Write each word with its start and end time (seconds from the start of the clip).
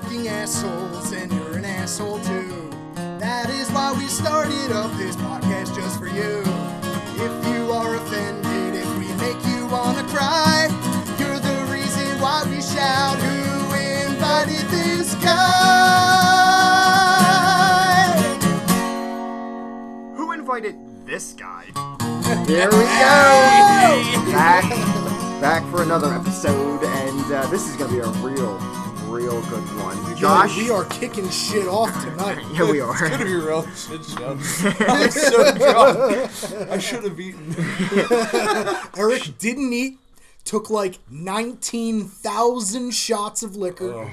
fucking 0.00 0.26
assholes, 0.26 1.12
and 1.12 1.30
you're 1.30 1.58
an 1.58 1.66
asshole 1.66 2.18
too. 2.20 2.70
That 3.18 3.50
is 3.50 3.70
why 3.72 3.92
we 3.92 4.06
started 4.06 4.72
up 4.72 4.90
this 4.96 5.16
podcast 5.16 5.74
just 5.74 5.98
for 5.98 6.06
you. 6.06 6.40
If 7.20 7.32
you 7.46 7.70
are 7.70 7.96
offended, 7.96 8.74
if 8.74 8.88
we 8.96 9.12
make 9.20 9.36
you 9.44 9.66
wanna 9.66 10.02
cry, 10.04 10.68
you're 11.18 11.38
the 11.38 11.58
reason 11.70 12.08
why 12.22 12.42
we 12.48 12.62
shout, 12.62 13.18
Who 13.20 13.34
invited 14.08 14.64
this 14.70 15.14
guy? 15.16 15.52
Who 20.16 20.32
invited 20.32 20.76
this 21.04 21.34
guy? 21.34 21.66
Here 22.46 22.70
we 22.70 22.84
go. 23.04 23.20
Back, 24.32 24.64
back 25.42 25.62
for 25.70 25.82
another 25.82 26.14
episode, 26.14 26.82
and 26.82 27.30
uh, 27.30 27.46
this 27.48 27.68
is 27.68 27.76
gonna 27.76 27.92
be 27.92 27.98
a 27.98 28.08
real, 28.24 28.58
real 29.12 29.42
good 29.42 29.64
one. 29.78 30.16
Josh, 30.16 30.56
we 30.56 30.70
are 30.70 30.86
kicking 30.86 31.28
shit 31.28 31.68
off 31.68 31.92
tonight. 32.02 32.42
yeah, 32.54 32.70
we 32.70 32.80
are. 32.80 32.92
It's 32.92 33.00
gonna 33.00 33.16
are. 33.16 33.24
be 33.24 33.32
a 33.34 33.38
real 33.38 33.66
shit 33.74 34.04
show. 34.06 34.38
I'm 34.88 35.10
so 35.10 35.54
drunk. 35.54 36.70
I 36.70 36.78
should 36.78 37.04
have 37.04 37.20
eaten. 37.20 37.54
Eric 38.96 39.38
didn't 39.38 39.70
eat, 39.72 39.98
took 40.44 40.70
like 40.70 40.98
19,000 41.10 42.90
shots 42.92 43.42
of 43.42 43.54
liquor, 43.54 44.10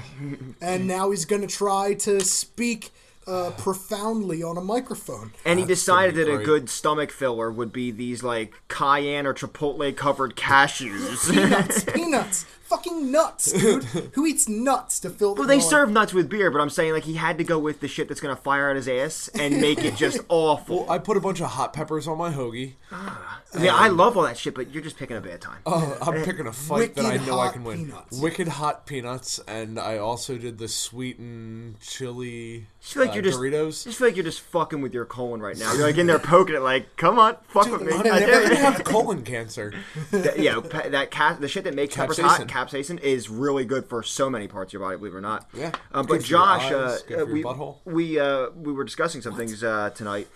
and 0.60 0.86
now 0.86 1.10
he's 1.10 1.24
going 1.24 1.42
to 1.42 1.48
try 1.48 1.94
to 1.94 2.20
speak 2.20 2.90
uh, 3.26 3.50
profoundly 3.52 4.42
on 4.42 4.58
a 4.58 4.60
microphone. 4.60 5.32
And 5.44 5.58
he 5.58 5.64
decided 5.64 6.14
gonna 6.14 6.36
that 6.36 6.42
a 6.42 6.44
good 6.44 6.68
stomach 6.68 7.10
filler 7.10 7.50
would 7.50 7.72
be 7.72 7.90
these 7.90 8.22
like 8.22 8.52
cayenne 8.68 9.26
or 9.26 9.32
chipotle 9.32 9.96
covered 9.96 10.36
cashews. 10.36 11.32
Nuts, 11.34 11.84
peanuts, 11.84 12.44
fucking 12.70 13.10
nuts, 13.10 13.52
dude. 13.52 13.84
Who 14.14 14.24
eats 14.24 14.48
nuts 14.48 15.00
to 15.00 15.10
fill 15.10 15.34
the 15.34 15.40
well, 15.42 15.48
they 15.48 15.58
bar? 15.58 15.68
serve 15.68 15.90
nuts 15.90 16.14
with 16.14 16.30
beer, 16.30 16.50
but 16.50 16.60
I'm 16.60 16.70
saying 16.70 16.92
like 16.92 17.04
he 17.04 17.14
had 17.14 17.36
to 17.38 17.44
go 17.44 17.58
with 17.58 17.80
the 17.80 17.88
shit 17.88 18.08
that's 18.08 18.20
gonna 18.20 18.36
fire 18.36 18.70
out 18.70 18.76
his 18.76 18.88
ass 18.88 19.28
and 19.34 19.60
make 19.60 19.84
it 19.84 19.96
just 19.96 20.20
awful. 20.28 20.88
I 20.88 20.98
put 20.98 21.16
a 21.16 21.20
bunch 21.20 21.40
of 21.40 21.48
hot 21.48 21.72
peppers 21.72 22.06
on 22.06 22.16
my 22.16 22.32
hoagie. 22.32 22.74
yeah, 22.92 23.16
I 23.52 23.58
mean, 23.58 23.70
I 23.72 23.88
love 23.88 24.16
all 24.16 24.22
that 24.22 24.38
shit, 24.38 24.54
but 24.54 24.70
you're 24.72 24.82
just 24.82 24.96
picking 24.96 25.16
a 25.16 25.20
bad 25.20 25.40
time. 25.40 25.58
Oh, 25.66 25.98
I'm 26.02 26.22
picking 26.22 26.46
a 26.46 26.52
fight 26.52 26.94
that 26.94 27.04
I 27.04 27.16
know 27.24 27.38
I 27.40 27.48
can 27.50 27.64
win. 27.64 27.86
peanuts. 27.86 28.20
Wicked 28.20 28.46
hot 28.46 28.86
peanuts, 28.86 29.40
and 29.48 29.78
I 29.78 29.98
also 29.98 30.38
did 30.38 30.58
the 30.58 30.68
sweet 30.68 31.18
and 31.18 31.78
chili 31.80 32.66
I 32.80 32.82
just 32.82 32.94
feel 32.94 33.02
like 33.02 33.10
uh, 33.10 33.14
you're 33.14 33.22
just 33.22 33.38
Doritos. 33.38 33.86
I 33.86 33.90
just 33.90 33.98
feel 33.98 34.06
like 34.08 34.16
you're 34.16 34.24
just 34.24 34.40
fucking 34.40 34.80
with 34.80 34.94
your 34.94 35.04
colon 35.04 35.40
right 35.40 35.56
now. 35.58 35.72
You're 35.74 35.86
like 35.86 35.98
in 35.98 36.06
there 36.06 36.18
poking 36.20 36.54
it, 36.54 36.60
like, 36.60 36.96
come 36.96 37.18
on, 37.18 37.36
fuck 37.48 37.70
with 37.70 37.82
me. 37.82 37.92
I 37.92 38.02
never 38.02 38.18
dare 38.26 38.42
gonna 38.42 38.54
you. 38.54 38.60
have 38.60 38.84
colon 38.84 39.22
cancer. 39.24 39.72
That- 40.10 40.38
yeah, 40.38 40.60
that 40.60 41.10
ca- 41.10 41.36
the 41.40 41.48
shit 41.48 41.64
that 41.64 41.74
makes 41.74 41.94
peppers 41.96 42.18
hot, 42.18 42.40
Capsaicin. 42.46 43.00
is 43.00 43.28
really 43.28 43.64
good 43.64 43.86
for 43.86 44.02
so 44.02 44.30
many 44.30 44.48
parts 44.48 44.70
of 44.70 44.74
your 44.74 44.82
body. 44.82 44.96
Believe 44.96 45.14
it 45.14 45.16
or 45.16 45.20
not. 45.20 45.48
Yeah. 45.54 45.72
Um, 45.92 46.06
but 46.06 46.22
Josh, 46.22 46.64
eyes, 46.72 46.72
uh, 47.10 47.22
uh, 47.22 47.24
we 47.26 47.44
we 47.84 48.18
uh, 48.20 48.50
we 48.54 48.72
were 48.72 48.84
discussing 48.84 49.22
some 49.22 49.34
things 49.34 49.62
uh, 49.64 49.90
tonight. 49.90 50.28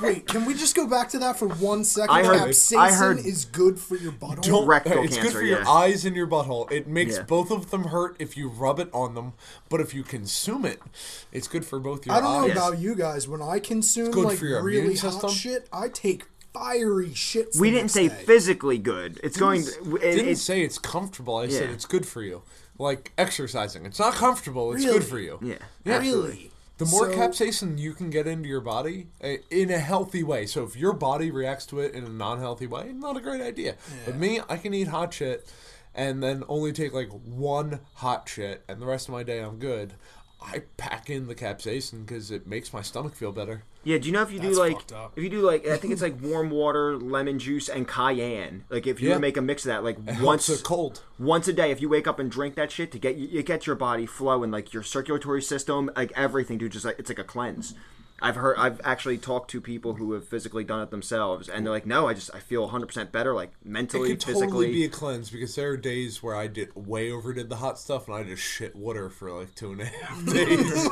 Wait, 0.00 0.26
can 0.26 0.44
we 0.44 0.54
just 0.54 0.74
go 0.74 0.86
back 0.86 1.08
to 1.10 1.18
that 1.20 1.38
for 1.38 1.46
one 1.48 1.84
second? 1.84 2.14
I 2.14 2.24
heard- 2.24 2.40
Capsaicin 2.50 2.76
I 2.76 2.92
heard- 2.92 3.18
is 3.18 3.44
good 3.44 3.78
for 3.78 3.96
your 3.96 4.12
butthole. 4.12 4.42
Don't. 4.42 4.66
Rectal 4.66 5.02
it's 5.04 5.14
cancer, 5.16 5.22
good 5.22 5.32
for 5.38 5.42
your 5.44 5.66
eyes 5.68 6.04
and 6.04 6.14
your 6.16 6.26
butthole. 6.26 6.70
It 6.70 6.86
makes 6.88 7.16
Yeah. 7.16 7.22
both 7.22 7.50
of 7.50 7.70
them 7.70 7.84
hurt 7.84 8.16
if 8.18 8.36
you 8.36 8.48
rub 8.48 8.78
it 8.80 8.90
on 8.92 9.14
them, 9.14 9.32
but 9.68 9.80
if 9.80 9.94
you 9.94 10.02
consume 10.02 10.64
it, 10.64 10.80
it's 11.32 11.48
good 11.48 11.64
for 11.64 11.78
both 11.78 12.04
your 12.06 12.14
I 12.14 12.20
don't 12.20 12.46
know 12.48 12.52
about 12.52 12.78
you 12.78 12.94
guys. 12.94 13.28
When 13.28 13.40
I 13.40 13.60
consume 13.60 14.10
good 14.10 14.24
like 14.24 14.38
for 14.38 14.46
your 14.46 14.62
really 14.62 14.78
immune 14.80 14.96
hot 14.96 15.12
system. 15.12 15.30
shit, 15.30 15.68
I 15.72 15.88
take 15.88 16.24
fiery 16.52 17.14
shit. 17.14 17.48
We 17.58 17.70
didn't 17.70 17.90
say 17.90 18.08
day. 18.08 18.14
physically 18.26 18.78
good. 18.78 19.20
It's 19.22 19.36
going. 19.36 19.64
To, 19.64 19.96
it, 19.96 20.00
didn't 20.00 20.28
it's, 20.28 20.42
say 20.42 20.62
it's 20.62 20.78
comfortable. 20.78 21.36
I 21.36 21.48
said 21.48 21.70
it's 21.70 21.86
good 21.86 22.06
for 22.06 22.22
you. 22.22 22.42
Like 22.78 23.12
exercising. 23.16 23.86
It's 23.86 23.98
not 24.00 24.14
comfortable. 24.14 24.72
It's 24.72 24.84
Really? 24.84 24.98
good 24.98 25.06
for 25.08 25.18
you. 25.20 25.38
yeah, 25.40 25.54
Yeah. 25.84 25.98
Really? 25.98 26.50
The 26.78 26.86
more 26.86 27.10
So- 27.12 27.16
capsaicin 27.16 27.78
you 27.78 27.92
can 27.94 28.10
get 28.10 28.26
into 28.26 28.48
your 28.48 28.60
body 28.60 29.08
uh, 29.22 29.34
in 29.50 29.70
a 29.70 29.78
healthy 29.78 30.22
way. 30.24 30.46
So 30.46 30.64
if 30.64 30.76
your 30.76 30.92
body 30.92 31.30
reacts 31.30 31.66
to 31.66 31.78
it 31.80 31.94
in 31.94 32.04
a 32.04 32.08
non-healthy 32.08 32.66
way, 32.66 32.92
not 32.92 33.16
a 33.16 33.20
great 33.20 33.40
idea. 33.40 33.76
But 34.04 34.16
me, 34.16 34.40
I 34.48 34.56
can 34.56 34.74
eat 34.74 34.88
hot 34.88 35.14
shit 35.14 35.48
and 35.94 36.20
then 36.22 36.42
only 36.48 36.72
take 36.72 36.92
like 36.92 37.10
one 37.10 37.78
hot 37.94 38.28
shit 38.28 38.64
and 38.68 38.82
the 38.82 38.86
rest 38.86 39.08
of 39.08 39.12
my 39.14 39.22
day 39.22 39.38
I'm 39.40 39.58
good. 39.58 39.94
I 40.46 40.62
pack 40.76 41.08
in 41.10 41.26
the 41.26 41.34
capsaicin 41.34 42.06
because 42.06 42.30
it 42.30 42.46
makes 42.46 42.72
my 42.72 42.82
stomach 42.82 43.14
feel 43.14 43.32
better. 43.32 43.62
yeah. 43.82 43.98
Do 43.98 44.06
you 44.06 44.12
know 44.12 44.22
if 44.22 44.30
you 44.30 44.38
do 44.40 44.50
like 44.50 44.76
if 45.16 45.22
you 45.22 45.28
do 45.30 45.40
like 45.40 45.66
I 45.66 45.76
think 45.78 45.92
it's 45.92 46.02
like 46.02 46.20
warm 46.22 46.50
water, 46.50 46.96
lemon 46.96 47.38
juice, 47.38 47.68
and 47.68 47.88
cayenne. 47.88 48.64
Like 48.68 48.86
if 48.86 49.00
you 49.00 49.08
Yeah. 49.10 49.18
make 49.18 49.36
a 49.36 49.42
mix 49.42 49.64
of 49.64 49.68
that, 49.68 49.82
like 49.84 49.96
It 50.06 50.20
once 50.20 50.60
cold. 50.62 51.02
once 51.18 51.48
a 51.48 51.52
day, 51.52 51.70
if 51.70 51.80
you 51.80 51.88
wake 51.88 52.06
up 52.06 52.18
and 52.18 52.30
drink 52.30 52.54
that 52.56 52.70
shit 52.70 52.92
to 52.92 52.98
get 52.98 53.16
you, 53.16 53.28
it 53.38 53.46
gets 53.46 53.66
your 53.66 53.76
body 53.76 54.06
flowing, 54.06 54.50
like 54.50 54.72
your 54.72 54.82
circulatory 54.82 55.42
system, 55.42 55.90
like 55.96 56.12
everything, 56.14 56.58
dude. 56.58 56.72
Just 56.72 56.84
like 56.84 56.98
it's 56.98 57.08
like 57.08 57.18
a 57.18 57.24
cleanse. 57.24 57.74
I've 58.22 58.36
heard, 58.36 58.56
I've 58.58 58.80
actually 58.84 59.18
talked 59.18 59.50
to 59.50 59.60
people 59.60 59.94
who 59.94 60.12
have 60.12 60.26
physically 60.26 60.64
done 60.64 60.80
it 60.80 60.90
themselves, 60.90 61.48
and 61.48 61.66
they're 61.66 61.72
like, 61.72 61.84
"No, 61.84 62.08
I 62.08 62.14
just 62.14 62.30
I 62.34 62.38
feel 62.38 62.62
100 62.62 62.86
percent 62.86 63.12
better, 63.12 63.34
like 63.34 63.50
It 63.62 63.68
mentally, 63.68 64.10
could 64.10 64.22
physically." 64.22 64.46
totally 64.46 64.72
be 64.72 64.84
a 64.84 64.88
cleanse 64.88 65.30
because 65.30 65.54
there 65.56 65.70
are 65.70 65.76
days 65.76 66.22
where 66.22 66.34
I 66.34 66.46
did 66.46 66.74
way 66.74 67.10
overdid 67.10 67.48
the 67.50 67.56
hot 67.56 67.78
stuff 67.78 68.06
and 68.08 68.16
I 68.16 68.22
just 68.22 68.42
shit 68.42 68.74
water 68.76 69.10
for 69.10 69.30
like 69.30 69.54
two 69.56 69.72
and 69.72 69.82
a 69.82 69.84
half 69.86 70.24
days. 70.32 70.84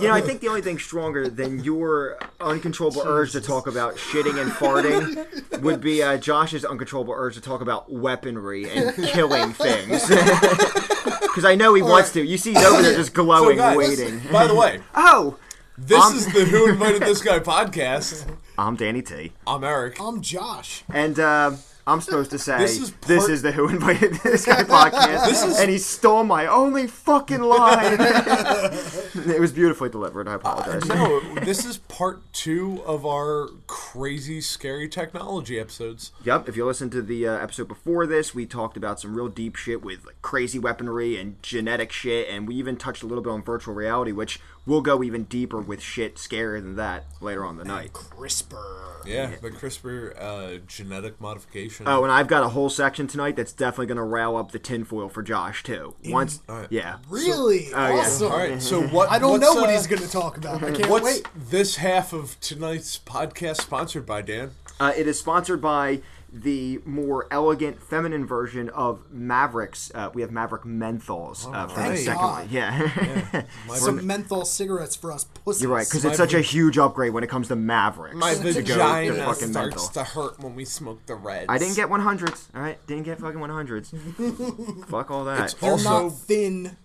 You 0.00 0.08
know, 0.08 0.14
I 0.14 0.22
think 0.24 0.40
the 0.40 0.48
only 0.48 0.62
thing 0.62 0.78
stronger 0.78 1.28
than 1.28 1.62
your 1.64 2.18
uncontrollable 2.40 3.02
urge 3.06 3.32
to 3.32 3.40
talk 3.40 3.66
about 3.66 3.96
shitting 3.96 4.40
and 4.40 4.50
farting 4.52 5.60
would 5.62 5.80
be 5.80 6.02
uh, 6.02 6.16
Josh's 6.16 6.64
uncontrollable 6.64 7.12
urge 7.14 7.34
to 7.34 7.40
talk 7.40 7.60
about 7.60 7.90
weaponry 7.92 8.70
and 8.70 8.94
killing 9.08 9.52
things. 9.52 10.06
Because 10.08 11.44
I 11.44 11.54
know 11.56 11.74
he 11.74 11.82
wants 11.82 12.12
to. 12.12 12.24
You 12.24 12.38
see, 12.38 12.52
he's 12.54 12.64
over 12.64 12.80
there 12.82 12.94
just 12.96 13.14
so 13.14 13.24
glowing, 13.24 13.56
guys, 13.58 13.76
waiting. 13.76 14.20
by 14.32 14.46
the 14.46 14.54
way, 14.54 14.80
Oh, 14.94 15.36
this 15.76 16.02
Um, 16.02 16.16
is 16.16 16.26
the 16.32 16.44
Who 16.44 16.68
Invited 16.70 17.02
This 17.02 17.22
Guy 17.22 17.38
podcast. 17.40 18.26
I'm 18.56 18.76
Danny 18.76 19.02
T. 19.02 19.32
I'm 19.46 19.64
Eric. 19.64 20.00
I'm 20.00 20.20
Josh. 20.22 20.84
And 20.92 21.18
uh, 21.18 21.52
I'm 21.86 22.00
supposed 22.00 22.30
to 22.30 22.38
say 22.38 22.56
This 22.58 22.80
is 22.80 22.92
this 23.06 23.18
part- 23.18 23.30
is 23.30 23.42
the 23.42 23.50
Who 23.52 23.68
Invited 23.68 24.14
This 24.22 24.46
Guy 24.46 24.62
podcast, 24.62 25.26
This 25.26 25.42
is- 25.44 25.58
and 25.58 25.68
he 25.68 25.78
stole 25.78 26.22
my 26.22 26.46
only 26.46 26.86
fucking 26.86 27.40
line. 27.42 27.96
it 27.98 29.40
was 29.40 29.50
beautifully 29.52 29.88
delivered. 29.90 30.28
I 30.28 30.34
apologize. 30.34 30.86
No, 30.86 31.20
this 31.40 31.64
is 31.64 31.78
part 31.78 32.20
two 32.32 32.80
of 32.86 33.04
our 33.04 33.48
crazy, 33.66 34.40
scary 34.40 34.88
technology 34.88 35.58
episodes. 35.58 36.12
Yep. 36.24 36.48
If 36.48 36.56
you 36.56 36.64
listen 36.64 36.88
to 36.90 37.02
the 37.02 37.26
uh, 37.26 37.32
episode 37.38 37.66
before 37.68 38.06
this, 38.06 38.32
we 38.34 38.46
talked 38.46 38.76
about 38.76 39.00
some 39.00 39.14
real 39.16 39.28
deep 39.28 39.56
shit 39.56 39.82
with 39.82 40.06
like, 40.06 40.22
crazy 40.22 40.60
weaponry 40.60 41.18
and 41.18 41.42
genetic 41.42 41.90
shit, 41.90 42.28
and 42.28 42.46
we 42.46 42.54
even 42.54 42.76
touched 42.76 43.02
a 43.02 43.06
little 43.06 43.22
bit 43.24 43.30
on 43.30 43.42
virtual 43.42 43.74
reality, 43.74 44.12
which 44.12 44.38
we'll 44.66 44.80
go 44.80 45.02
even 45.02 45.24
deeper 45.24 45.60
with 45.60 45.80
shit 45.80 46.16
scarier 46.16 46.60
than 46.60 46.76
that 46.76 47.04
later 47.20 47.44
on 47.44 47.52
in 47.52 47.58
the 47.58 47.64
night. 47.64 47.92
CRISPR. 47.92 49.06
Yeah, 49.06 49.32
the 49.42 49.50
CRISPR 49.50 50.14
uh, 50.18 50.58
genetic 50.66 51.20
modification. 51.20 51.86
Oh, 51.86 52.04
and 52.04 52.12
I've 52.12 52.26
got 52.26 52.42
a 52.42 52.48
whole 52.48 52.70
section 52.70 53.06
tonight 53.06 53.36
that's 53.36 53.52
definitely 53.52 53.86
going 53.86 53.96
to 53.96 54.02
rile 54.02 54.36
up 54.36 54.52
the 54.52 54.58
tinfoil 54.58 55.08
for 55.08 55.22
Josh 55.22 55.62
too. 55.62 55.94
Once, 56.06 56.40
Alright. 56.48 56.68
yeah. 56.70 56.98
Really? 57.08 57.68
Oh, 57.74 57.88
yeah. 57.88 58.00
awesome. 58.00 58.32
All 58.32 58.38
right, 58.38 58.62
so 58.62 58.82
what? 58.82 59.10
I 59.10 59.18
don't 59.18 59.32
what's, 59.32 59.42
know 59.42 59.60
what 59.60 59.68
uh, 59.68 59.74
he's 59.74 59.86
going 59.86 60.02
to 60.02 60.10
talk 60.10 60.36
about. 60.38 60.62
I 60.62 60.72
can't 60.72 60.88
What's 60.88 61.04
wait. 61.04 61.28
this 61.50 61.76
half 61.76 62.12
of 62.12 62.40
tonight's 62.40 62.98
podcast 62.98 63.60
sponsored 63.60 64.06
by, 64.06 64.22
Dan? 64.22 64.52
Uh, 64.80 64.92
it 64.96 65.06
is 65.06 65.18
sponsored 65.18 65.60
by 65.60 66.00
the 66.36 66.80
more 66.84 67.28
elegant, 67.30 67.80
feminine 67.80 68.26
version 68.26 68.68
of 68.70 69.00
Mavericks. 69.12 69.92
Uh, 69.94 70.10
we 70.12 70.20
have 70.20 70.32
Maverick 70.32 70.62
menthols 70.62 71.46
uh, 71.54 71.68
for 71.68 71.80
the 71.88 71.96
second 71.96 72.20
God. 72.20 72.40
one. 72.42 72.48
Yeah, 72.50 73.44
Some 73.74 74.04
menthol 74.04 74.44
cigarettes 74.44 74.96
for 74.96 75.12
us 75.12 75.22
pussies. 75.24 75.62
you're 75.62 75.70
right 75.72 75.86
because 75.86 76.04
it's 76.04 76.16
such 76.16 76.34
a 76.34 76.40
huge 76.40 76.76
upgrade 76.76 77.12
when 77.12 77.22
it 77.22 77.30
comes 77.30 77.46
to 77.48 77.56
Mavericks. 77.56 78.16
My 78.16 78.34
to 78.34 78.42
go 78.42 78.52
vagina 78.52 79.12
the 79.14 79.32
starts 79.34 79.48
menthol. 79.54 79.88
to 79.90 80.02
hurt 80.04 80.40
when 80.40 80.56
we 80.56 80.64
smoke 80.64 81.06
the 81.06 81.14
reds. 81.14 81.46
I 81.48 81.58
didn't 81.58 81.76
get 81.76 81.88
100s. 81.88 82.48
All 82.54 82.60
right, 82.60 82.84
didn't 82.88 83.04
get 83.04 83.20
fucking 83.20 83.38
100s. 83.38 84.86
Fuck 84.88 85.10
all 85.12 85.24
that. 85.26 85.44
It's 85.44 85.54
They're 85.54 85.70
also 85.70 86.02
not 86.08 86.12
thin. 86.18 86.76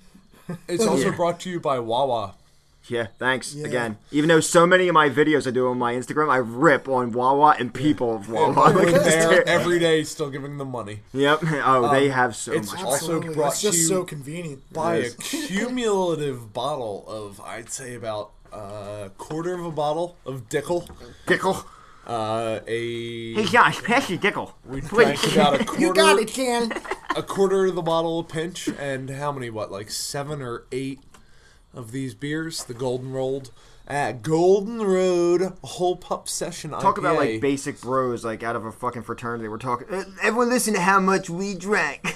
it's 0.68 0.86
also 0.88 1.10
Yeah. 1.10 1.16
brought 1.16 1.40
to 1.42 1.50
you 1.50 1.60
by 1.60 1.80
Wawa. 1.80 2.36
Yeah, 2.88 3.08
thanks 3.20 3.54
Yeah. 3.54 3.68
again. 3.68 3.98
Even 4.12 4.28
though 4.30 4.40
so 4.40 4.66
many 4.66 4.88
of 4.88 4.94
my 4.94 5.10
videos 5.10 5.46
I 5.48 5.52
do 5.52 5.68
on 5.68 5.78
my 5.78 5.94
Instagram, 5.94 6.30
I 6.30 6.38
rip 6.38 6.88
on 6.90 7.12
Wawa 7.12 7.56
and 7.60 7.74
people 7.74 8.16
of 8.16 8.30
Wawa. 8.30 8.54
We're 8.74 8.86
Like, 8.92 8.96
it's 8.96 9.06
there 9.06 9.48
every 9.48 9.78
day, 9.80 10.04
still 10.04 10.30
giving 10.30 10.58
them 10.58 10.72
money. 10.72 11.02
Yep. 11.14 11.40
Oh, 11.66 11.92
they 11.92 12.10
have 12.10 12.36
so 12.36 12.52
it's 12.54 12.72
much. 12.72 12.82
also 12.84 12.96
Absolutely. 12.96 13.36
brought 13.36 13.54
It's 13.54 13.62
just 13.62 13.88
so 13.88 14.04
convenient. 14.04 14.72
Buy 14.74 14.96
a 14.96 15.10
cumulative 15.12 16.54
bottle 16.54 17.06
of, 17.08 17.40
I'd 17.42 17.70
say 17.70 17.94
about 17.96 18.32
a 18.52 19.12
quarter 19.18 19.54
of 19.54 19.66
a 19.66 19.72
bottle 19.72 20.18
of 20.26 20.50
Dickel. 20.50 20.88
Dickle. 21.28 21.66
Uh, 22.08 22.60
a 22.66 23.34
Hey, 23.36 23.46
Josh, 23.46 23.84
pass 23.84 24.10
your 24.10 24.18
Dickle. 24.18 24.56
we 24.66 24.82
drank 24.82 25.22
about 25.32 25.62
a 25.62 25.66
quarter. 25.66 25.82
You 25.86 25.94
got 25.94 26.18
it, 26.18 26.30
Ken. 26.30 26.72
a 27.16 27.22
quarter 27.22 27.66
of 27.68 27.76
the 27.76 27.84
bottle 27.84 28.20
of 28.20 28.30
pinch 28.30 28.68
and 28.80 29.12
how 29.12 29.32
many 29.32 29.52
what 29.52 29.72
like 29.72 29.92
seven 29.92 30.42
or 30.42 30.64
eight 30.72 31.02
of 31.74 31.92
these 31.92 32.14
beers 32.14 32.64
the 32.64 32.74
golden 32.74 33.12
rolled 33.12 33.52
at 33.88 34.22
Golden 34.22 34.84
Road, 34.84 35.54
Wolf 35.80 36.02
Pup 36.02 36.30
Session. 36.30 36.70
Talk 36.72 37.00
about 37.00 37.16
like 37.16 37.42
basic 37.42 37.82
bros, 37.82 38.24
like 38.24 38.44
out 38.44 38.56
of 38.56 38.64
a 38.66 38.72
fucking 38.72 39.02
fraternity. 39.02 39.48
We're 39.48 39.58
talking. 39.58 39.88
"Uh, 39.90 40.04
Everyone, 40.22 40.50
listen 40.50 40.76
to 40.76 40.80
how 40.80 41.00
much 41.00 41.28
we 41.30 41.56
drank. 41.56 42.04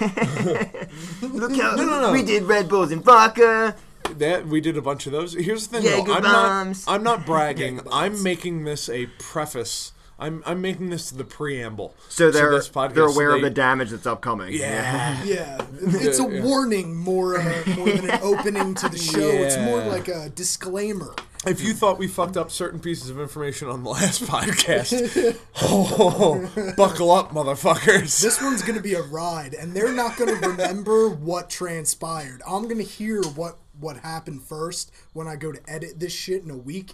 Look 1.22 1.56
how 1.56 1.74
No, 1.74 1.84
no, 1.84 2.00
no. 2.00 2.12
we 2.12 2.22
did 2.22 2.44
Red 2.44 2.68
Bulls 2.68 2.92
and 2.92 3.02
vodka. 3.02 3.74
that 4.18 4.46
we 4.46 4.60
did 4.60 4.76
a 4.76 4.82
bunch 4.82 5.06
of 5.06 5.12
those. 5.12 5.32
Here's 5.34 5.66
the 5.66 5.80
thing, 5.80 5.90
Jaeger 5.90 6.06
though. 6.06 6.14
I'm 6.16 6.22
bombs. 6.22 6.86
not. 6.86 6.94
I'm 6.94 7.02
not 7.02 7.26
bragging. 7.26 7.80
I'm 7.90 8.22
making 8.22 8.64
this 8.64 8.88
a 8.88 9.06
preface. 9.18 9.92
I'm 10.18 10.42
I'm 10.46 10.60
making 10.60 10.90
this 10.90 11.10
the 11.10 11.24
preamble. 11.24 11.94
So 12.08 12.30
they're 12.30 12.52
this 12.52 12.68
podcast, 12.68 12.94
they're 12.94 13.08
so 13.08 13.14
aware 13.14 13.34
of 13.34 13.42
the 13.42 13.50
damage 13.50 13.90
that's 13.90 14.06
upcoming. 14.06 14.52
Yeah. 14.52 15.22
Yeah, 15.24 15.64
it's 15.80 16.18
a 16.18 16.24
warning 16.24 16.94
more 16.94 17.38
uh, 17.38 17.62
more 17.76 17.90
than 17.90 18.10
an 18.10 18.20
opening 18.22 18.74
to 18.76 18.88
the 18.88 18.98
show. 18.98 19.20
It's 19.20 19.56
more 19.56 19.80
like 19.84 20.08
a 20.08 20.28
disclaimer. 20.28 21.14
If 21.46 21.60
you 21.60 21.74
thought 21.74 21.98
we 21.98 22.08
fucked 22.08 22.38
up 22.38 22.50
certain 22.50 22.80
pieces 22.80 23.10
of 23.10 23.20
information 23.20 23.68
on 23.68 23.82
the 23.82 23.90
last 23.90 24.22
podcast, 24.24 25.38
oh, 25.62 26.74
buckle 26.76 27.10
up, 27.10 27.32
motherfuckers. 27.32 28.20
This 28.20 28.40
one's 28.40 28.62
gonna 28.62 28.80
be 28.80 28.94
a 28.94 29.02
ride, 29.02 29.52
and 29.54 29.74
they're 29.74 29.92
not 29.92 30.16
gonna 30.16 30.34
remember 30.34 31.08
what 31.08 31.50
transpired. 31.50 32.40
I'm 32.46 32.68
gonna 32.68 32.82
hear 32.82 33.22
what 33.22 33.58
what 33.78 33.98
happened 33.98 34.42
first 34.42 34.92
when 35.12 35.26
I 35.26 35.36
go 35.36 35.52
to 35.52 35.60
edit 35.68 35.98
this 35.98 36.12
shit 36.12 36.44
in 36.44 36.50
a 36.50 36.56
week. 36.56 36.92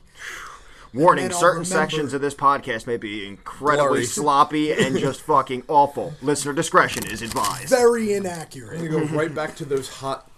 Warning: 0.92 1.24
And 1.24 1.30
then 1.30 1.34
I'll 1.36 1.40
certain 1.40 1.62
remember- 1.62 1.74
sections 1.90 2.12
of 2.14 2.20
this 2.20 2.34
podcast 2.34 2.86
may 2.86 2.96
be 2.96 3.26
incredibly 3.26 3.88
Blurry. 3.88 4.04
sloppy 4.04 4.72
and 4.84 4.98
just 4.98 5.20
fucking 5.22 5.62
awful. 5.68 6.14
Listener 6.22 6.52
discretion 6.52 7.06
is 7.06 7.22
advised. 7.22 7.68
Very 7.68 8.14
I'm 8.14 8.22
inaccurate. 8.26 8.76
gonna 8.78 9.06
go 9.06 9.16
right 9.16 9.32
back 9.34 9.54
to 9.56 9.64
those 9.64 9.88
hot 9.88 10.28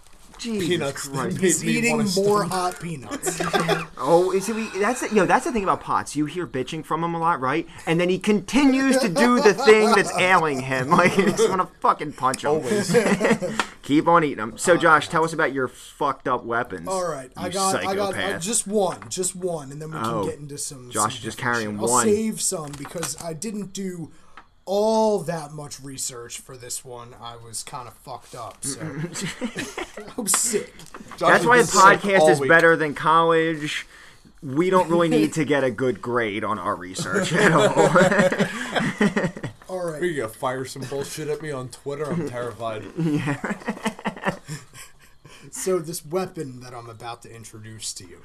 Jesus 0.43 0.69
peanuts 0.69 1.09
Christ. 1.09 1.39
He's 1.41 1.65
eating 1.65 2.06
more 2.17 2.44
hot 2.44 2.79
peanuts. 2.81 3.41
Oh, 4.05 4.37
see, 4.41 4.53
we, 4.53 4.69
that's 4.81 5.00
the, 5.00 5.09
you 5.11 5.15
know 5.15 5.27
that's 5.27 5.44
the 5.44 5.53
thing 5.53 5.62
about 5.62 5.81
Potts. 5.81 6.17
You 6.17 6.27
hear 6.27 6.44
bitching 6.44 6.85
from 6.85 7.05
him 7.05 7.15
a 7.15 7.19
lot, 7.21 7.41
right? 7.41 7.69
And 7.87 8.00
then 8.00 8.09
he 8.09 8.19
continues 8.19 8.99
to 8.99 9.09
do 9.09 9.41
the 9.41 9.55
thing 9.55 9.93
that's 9.93 10.12
ailing 10.19 10.61
him. 10.61 10.91
Like 11.03 11.17
you 11.17 11.27
just 11.27 11.49
want 11.49 11.61
to 11.62 11.69
fucking 11.79 12.15
punch 12.15 12.43
him. 12.43 12.50
Always. 12.50 12.93
Keep 13.83 14.09
on 14.09 14.25
eating 14.25 14.37
them. 14.39 14.59
So, 14.59 14.77
Josh, 14.77 15.09
tell 15.09 15.25
us 15.25 15.33
about 15.33 15.53
your 15.53 15.69
fucked 15.69 16.27
up 16.29 16.45
weapons. 16.45 16.88
All 16.88 17.09
right, 17.09 17.31
I 17.37 17.49
got, 17.49 17.85
I 17.85 17.95
got 17.95 18.17
uh, 18.17 18.38
just 18.38 18.67
one, 18.67 18.99
just 19.09 19.35
one, 19.37 19.71
and 19.73 19.81
then 19.81 19.91
we 19.91 19.95
can 19.97 20.05
Oh. 20.05 20.25
get 20.25 20.38
into 20.38 20.59
some. 20.59 20.91
Josh 20.91 21.12
some 21.15 21.19
is 21.19 21.23
just 21.25 21.38
carrying 21.38 21.73
shit. 21.73 21.81
I'll 21.81 21.88
one. 21.88 22.05
save 22.05 22.41
some 22.41 22.73
because 22.73 23.21
I 23.23 23.33
didn't 23.33 23.73
do 23.73 24.11
all 24.64 25.19
that 25.20 25.53
much 25.53 25.81
research 25.81 26.38
for 26.38 26.56
this 26.56 26.85
one. 26.85 27.14
I 27.20 27.37
was 27.37 27.62
kind 27.62 27.88
of 27.88 27.94
fucked 27.94 28.35
up, 28.35 28.64
so 28.64 28.81
I 28.82 30.20
was 30.20 30.32
sick. 30.32 30.73
That's 31.19 31.44
why 31.44 31.59
a 31.59 31.62
Josh 31.62 31.73
has 31.73 32.00
been 32.00 32.00
sick 32.00 32.00
podcast 32.00 32.29
is 32.31 32.41
week. 32.41 32.49
better 32.49 32.76
than 32.76 32.94
college. 32.94 33.87
We 34.43 34.70
don't 34.70 34.88
really 34.91 35.09
need 35.09 35.35
to 35.35 35.44
get 35.44 35.62
a 35.62 35.70
good 35.70 36.03
grade 36.03 36.43
on 36.43 36.59
our 36.59 36.75
research 36.75 37.32
at 37.32 37.53
all. 37.53 37.69
All 39.69 39.88
Are 39.94 40.05
you 40.05 40.17
gonna 40.23 40.29
fire 40.29 40.64
some 40.64 40.82
bullshit 40.82 41.29
at 41.29 41.41
me 41.43 41.50
on 41.53 41.69
Twitter? 41.69 42.05
I'm 42.11 42.29
terrified. 42.29 42.85
Yeah. 42.99 44.37
so 45.50 45.79
this 45.79 46.05
weapon 46.05 46.61
that 46.61 46.75
I'm 46.75 46.88
about 46.88 47.23
to 47.23 47.35
introduce 47.35 47.93
to 47.94 48.05
you. 48.06 48.23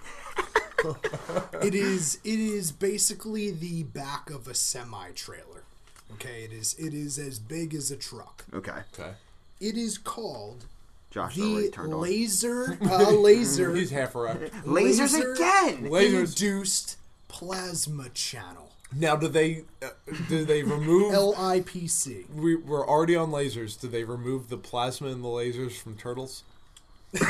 it 1.62 1.74
is 1.76 2.20
it 2.24 2.40
is 2.40 2.72
basically 2.72 3.52
the 3.52 3.84
back 3.84 4.30
of 4.30 4.48
a 4.48 4.54
semi 4.54 5.12
trailer. 5.12 5.64
Okay, 6.14 6.44
it 6.44 6.52
is 6.54 6.74
it 6.80 6.94
is 6.94 7.18
as 7.20 7.40
big 7.40 7.74
as 7.74 7.92
a 7.92 7.98
truck. 7.98 8.46
okay, 8.54 8.82
Okay. 8.98 9.12
It 9.60 9.76
is 9.76 9.98
called 9.98 10.66
Josh 11.10 11.38
already 11.40 11.66
the 11.68 11.72
turned 11.72 11.94
on. 11.94 12.02
laser 12.02 12.78
uh, 12.82 13.12
laser 13.12 13.74
He's 13.76 13.90
half 13.92 14.14
wrecked. 14.16 14.54
Lasers 14.66 15.14
laser 15.14 15.34
again. 15.34 15.86
Lasers. 15.90 16.30
induced 16.30 16.98
plasma 17.28 18.10
channel 18.10 18.72
Now, 18.96 19.16
do 19.16 19.28
they 19.28 19.64
uh, 19.82 19.90
do 20.30 20.46
they 20.46 20.64
remove? 20.64 21.12
LIPC. 21.38 22.30
we, 22.34 22.56
we're 22.56 22.88
already 22.88 23.16
on 23.16 23.32
lasers. 23.32 23.80
Do 23.80 23.88
they 23.88 24.04
remove 24.04 24.50
the 24.50 24.58
plasma 24.58 25.08
and 25.10 25.24
the 25.24 25.28
lasers 25.28 25.74
from 25.74 25.96
turtles? 25.98 26.44
I 27.16 27.30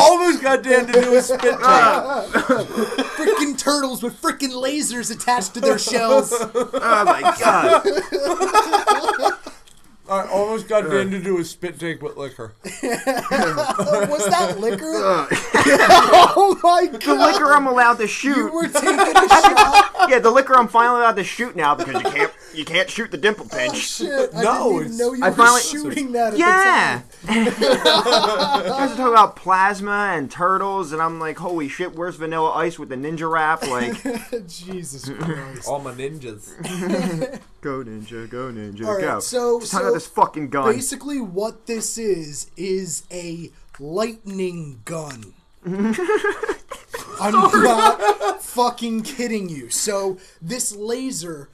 almost 0.00 0.42
got 0.42 0.62
Dan 0.62 0.86
to 0.86 0.92
do 0.92 1.14
a 1.14 1.22
spit 1.22 1.42
take. 1.42 1.60
Freaking 3.14 3.58
turtles 3.58 4.02
with 4.02 4.20
freaking 4.20 4.52
lasers 4.52 5.10
attached 5.14 5.52
to 5.54 5.60
their 5.60 5.78
shells. 5.78 6.32
Oh 6.32 7.04
my 7.04 7.20
god! 7.38 7.84
I 10.06 10.26
almost 10.28 10.68
got 10.68 10.82
Dan 10.82 11.10
to 11.12 11.18
do 11.18 11.38
a 11.38 11.44
spit 11.44 11.80
take 11.80 12.02
with 12.02 12.18
liquor. 12.18 12.52
Was 12.62 12.72
that 12.82 14.56
liquor? 14.60 14.92
Uh, 14.96 15.26
oh 16.36 16.60
my 16.62 16.86
god! 16.86 17.00
The 17.00 17.14
liquor 17.14 17.52
I'm 17.54 17.66
allowed 17.66 17.94
to 17.98 18.06
shoot. 18.06 18.36
You 18.36 18.52
were 18.52 18.68
taking 18.68 18.98
a 19.00 19.28
shot. 19.28 19.90
Yeah, 20.06 20.18
the 20.18 20.30
liquor 20.30 20.54
I'm 20.54 20.68
finally 20.68 21.00
allowed 21.00 21.16
to 21.16 21.24
shoot 21.24 21.56
now 21.56 21.74
because 21.74 21.94
you 21.94 22.10
can't 22.10 22.32
you 22.52 22.64
can't 22.66 22.90
shoot 22.90 23.10
the 23.10 23.16
dimple 23.16 23.46
oh, 23.50 23.56
pinch. 23.56 23.72
Oh, 23.72 23.78
Shit, 23.78 24.34
I 24.34 24.42
No, 24.42 24.52
didn't 24.52 24.74
even 24.74 24.82
it's- 24.82 24.98
know 24.98 25.12
you 25.14 25.24
I 25.24 25.30
were 25.30 25.34
finally- 25.36 25.60
shooting 25.62 26.12
that. 26.12 26.34
At 26.34 26.38
Yeah. 26.38 27.00
The 27.22 27.26
time. 27.26 27.44
you 27.46 28.70
guys 28.70 28.92
are 28.92 28.96
talking 28.96 29.06
about 29.06 29.36
plasma 29.36 30.12
and 30.14 30.30
turtles, 30.30 30.92
and 30.92 31.00
I'm 31.00 31.18
like, 31.18 31.38
holy 31.38 31.70
shit, 31.70 31.94
where's 31.96 32.16
Vanilla 32.16 32.50
Ice 32.52 32.78
with 32.78 32.90
the 32.90 32.96
ninja 32.96 33.30
rap? 33.30 33.66
Like, 33.66 34.46
Jesus 34.46 35.08
Christ. 35.08 35.66
All 35.66 35.80
my 35.80 35.92
ninjas. 35.94 37.40
Go 37.64 37.82
ninja, 37.82 38.28
go 38.28 38.52
ninja, 38.52 38.86
All 38.86 38.94
right, 38.94 39.00
go. 39.00 39.20
so- 39.20 39.58
Just 39.60 39.72
so 39.72 39.80
about 39.80 39.94
this 39.94 40.06
fucking 40.06 40.50
gun. 40.50 40.70
Basically, 40.72 41.18
what 41.20 41.66
this 41.66 41.96
is 41.96 42.50
is 42.56 43.04
a 43.10 43.50
lightning 43.80 44.82
gun. 44.84 45.32
I'm 45.66 47.32
not 47.32 48.42
fucking 48.42 49.02
kidding 49.02 49.48
you. 49.48 49.70
So 49.70 50.18
this 50.42 50.76
laser 50.76 51.48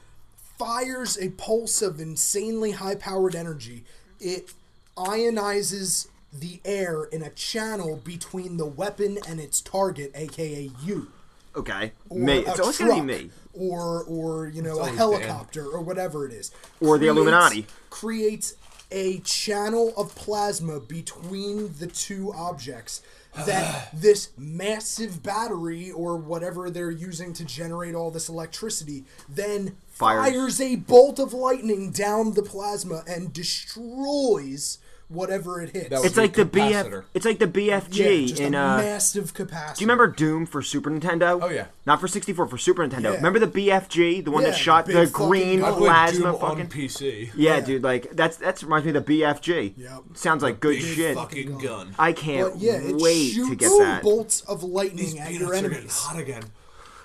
fires 0.59 1.17
a 1.17 1.31
pulse 1.31 1.81
of 1.81 2.01
insanely 2.01 2.73
high-powered 2.73 3.37
energy. 3.37 3.85
It 4.19 4.53
ionizes 4.97 6.09
the 6.33 6.61
air 6.65 7.05
in 7.05 7.23
a 7.23 7.31
channel 7.31 8.01
between 8.03 8.57
the 8.57 8.67
weapon 8.67 9.19
and 9.29 9.39
its 9.39 9.61
target, 9.61 10.11
aka 10.17 10.71
you. 10.83 11.13
Okay, 11.55 11.93
me. 12.11 12.39
It's 12.39 12.59
always 12.61 12.79
gonna 12.79 12.95
be 12.95 13.01
me. 13.01 13.31
Or, 13.53 14.05
or 14.05 14.49
you 14.49 14.63
know, 14.63 14.79
a 14.79 14.83
always 14.83 14.97
helicopter, 14.97 15.67
or 15.67 15.81
whatever 15.81 16.25
it 16.27 16.33
is. 16.33 16.53
Or 16.81 16.99
the 16.99 17.09
Illuminati. 17.09 17.67
Creates 17.91 18.55
a 18.91 19.19
channel 19.21 19.93
of 19.97 20.15
plasma 20.15 20.81
between 20.81 21.75
the 21.79 21.87
two 21.87 22.33
objects 22.33 23.03
that 23.47 23.91
this 23.95 24.31
massive 24.37 25.23
battery 25.23 25.91
or 25.91 26.17
whatever 26.17 26.71
they're 26.71 26.91
using 26.91 27.33
to 27.33 27.45
generate 27.45 27.95
all 27.95 28.11
this 28.11 28.29
electricity 28.29 29.05
then 29.29 29.77
Fires. 29.89 30.33
fires 30.33 30.61
a 30.61 30.77
bolt 30.77 31.19
of 31.19 31.33
lightning 31.33 31.91
down 31.91 32.35
the 32.35 32.43
plasma 32.43 33.03
and 33.07 33.33
destroys 33.33 34.79
whatever 35.11 35.61
it 35.61 35.71
hits. 35.71 35.91
That 35.91 36.05
It's 36.05 36.17
like 36.17 36.33
the 36.35 36.45
capacitor. 36.45 37.03
BF. 37.03 37.05
It's 37.15 37.27
like 37.27 37.39
the 37.39 37.61
yeah, 37.61 37.81
BFG 37.81 38.29
just 38.29 38.41
in 38.41 38.55
a 38.55 38.59
uh. 38.59 38.77
massive 38.79 39.35
capacity. 39.35 39.79
Do 39.79 39.85
you 39.85 39.87
remember 39.91 40.07
Doom 40.09 40.47
for 40.47 40.63
Super 40.63 40.91
Nintendo? 40.91 41.39
Oh, 41.43 41.49
yeah. 41.51 41.67
Not 41.87 42.01
for 42.01 42.09
64, 42.09 42.47
for 42.47 42.57
Super 42.59 42.87
Nintendo. 42.87 43.03
Yeah. 43.05 43.17
Remember 43.17 43.39
the 43.39 43.47
BFG, 43.49 44.25
the 44.25 44.31
one 44.31 44.43
Yeah, 44.45 44.51
that 44.51 44.57
shot 44.57 44.87
the 44.87 44.93
the, 44.93 45.07
green 45.07 45.61
gun. 45.61 45.69
I 45.73 45.77
played 45.77 45.87
plasma 45.89 46.31
Doom 46.31 46.41
fucking. 46.41 46.61
on 46.61 46.67
PC. 46.69 47.31
yeah, 47.35 47.57
Yeah. 47.57 47.61
dude, 47.61 47.83
like 47.83 48.11
that's 48.13 48.37
that 48.39 48.63
reminds 48.63 48.87
me 48.87 48.97
of 48.97 49.05
the 49.05 49.21
BFG. 49.21 49.75
Yep. 49.77 50.03
Sounds 50.15 50.43
like 50.43 50.61
good 50.61 50.79
Big 50.79 50.83
shit. 50.97 51.15
fucking 51.17 51.59
gun. 51.59 51.95
I 51.99 52.13
can't 52.13 52.53
But 52.55 52.61
yeah, 52.61 52.81
wait 52.93 53.35
to 53.35 53.55
get 53.57 53.69
that. 53.79 54.03
bolts 54.03 54.41
of 54.43 54.63
lightning 54.63 55.19
at 55.19 55.29
Peanuts 55.29 55.41
your 55.41 55.51
are 55.51 55.55
enemies. 55.55 55.99
hot 55.99 56.19
again. 56.21 56.45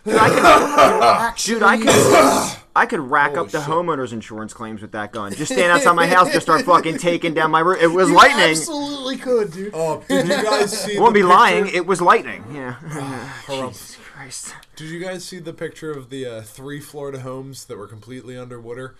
Actually, 0.07 1.53
Dude, 1.55 1.63
I 1.63 1.77
could 1.77 2.59
I 2.75 2.85
could 2.85 2.99
rack 2.99 3.31
Holy 3.31 3.39
up 3.39 3.49
the 3.51 3.59
shit. 3.59 3.69
homeowners 3.69 4.11
insurance 4.13 4.53
claims 4.53 4.81
with 4.81 4.91
that 4.91 5.11
gun. 5.11 5.33
Just 5.33 5.53
stand 5.53 5.71
outside 5.71 5.93
my 5.93 6.07
house, 6.07 6.31
just 6.31 6.45
start 6.45 6.61
fucking 6.63 6.97
taking 6.97 7.33
down 7.33 7.49
my 7.51 7.59
roof. 7.61 7.81
It 7.81 7.87
was 7.87 8.09
you 8.09 8.15
lightning. 8.15 8.51
absolutely 8.51 9.17
could, 9.17 9.51
dude. 9.51 9.71
Oh, 9.73 10.03
did 10.07 10.27
you 10.27 10.43
guys 10.43 10.77
see? 10.83 10.97
I 10.97 11.01
won't 11.01 11.13
the 11.13 11.19
be 11.19 11.23
lying. 11.23 11.67
It 11.67 11.85
was 11.87 12.01
lightning. 12.01 12.43
Yeah. 12.53 12.73
Hold 13.47 13.63
on. 13.63 13.69
Jesus 13.71 13.97
Christ. 14.13 14.53
Did 14.75 14.89
you 14.89 14.99
guys 14.99 15.23
see 15.23 15.39
the 15.39 15.53
picture 15.53 15.91
of 15.91 16.09
the 16.09 16.25
uh, 16.25 16.41
three 16.41 16.79
Florida 16.81 17.19
homes 17.21 17.65
that 17.65 17.77
were 17.77 17.87
completely 17.87 18.37
underwater? 18.37 18.95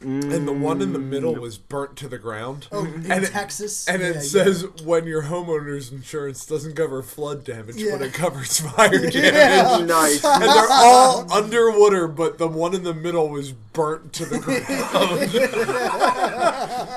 And 0.00 0.48
the 0.48 0.52
one 0.52 0.80
in 0.82 0.92
the 0.92 0.98
middle 0.98 1.34
mm. 1.34 1.40
was 1.40 1.58
burnt 1.58 1.96
to 1.98 2.08
the 2.08 2.18
ground. 2.18 2.68
Oh, 2.72 2.84
mm-hmm. 2.84 3.04
in 3.04 3.12
and 3.12 3.24
it- 3.24 3.30
Texas, 3.30 3.88
And 3.88 4.02
it 4.02 4.16
yeah. 4.16 4.20
says 4.20 4.66
when 4.84 5.06
your 5.06 5.24
homeowner's 5.24 5.92
insurance 5.92 6.44
doesn't 6.46 6.74
cover 6.74 7.02
flood 7.02 7.44
damage, 7.44 7.76
but 7.90 8.02
it 8.02 8.12
covers 8.14 8.60
fire 8.60 8.90
damage. 9.10 9.88
Nice. 9.92 10.24
And 10.24 10.42
they're 10.42 10.68
all 10.70 11.30
underwater, 11.32 12.08
but 12.08 12.38
the 12.38 12.48
one 12.48 12.74
in 12.74 12.82
the 12.82 12.94
middle 12.94 13.28
was 13.28 13.52
burnt 13.52 14.12
to 14.14 14.24
the 14.24 14.38
ground. 14.38 14.68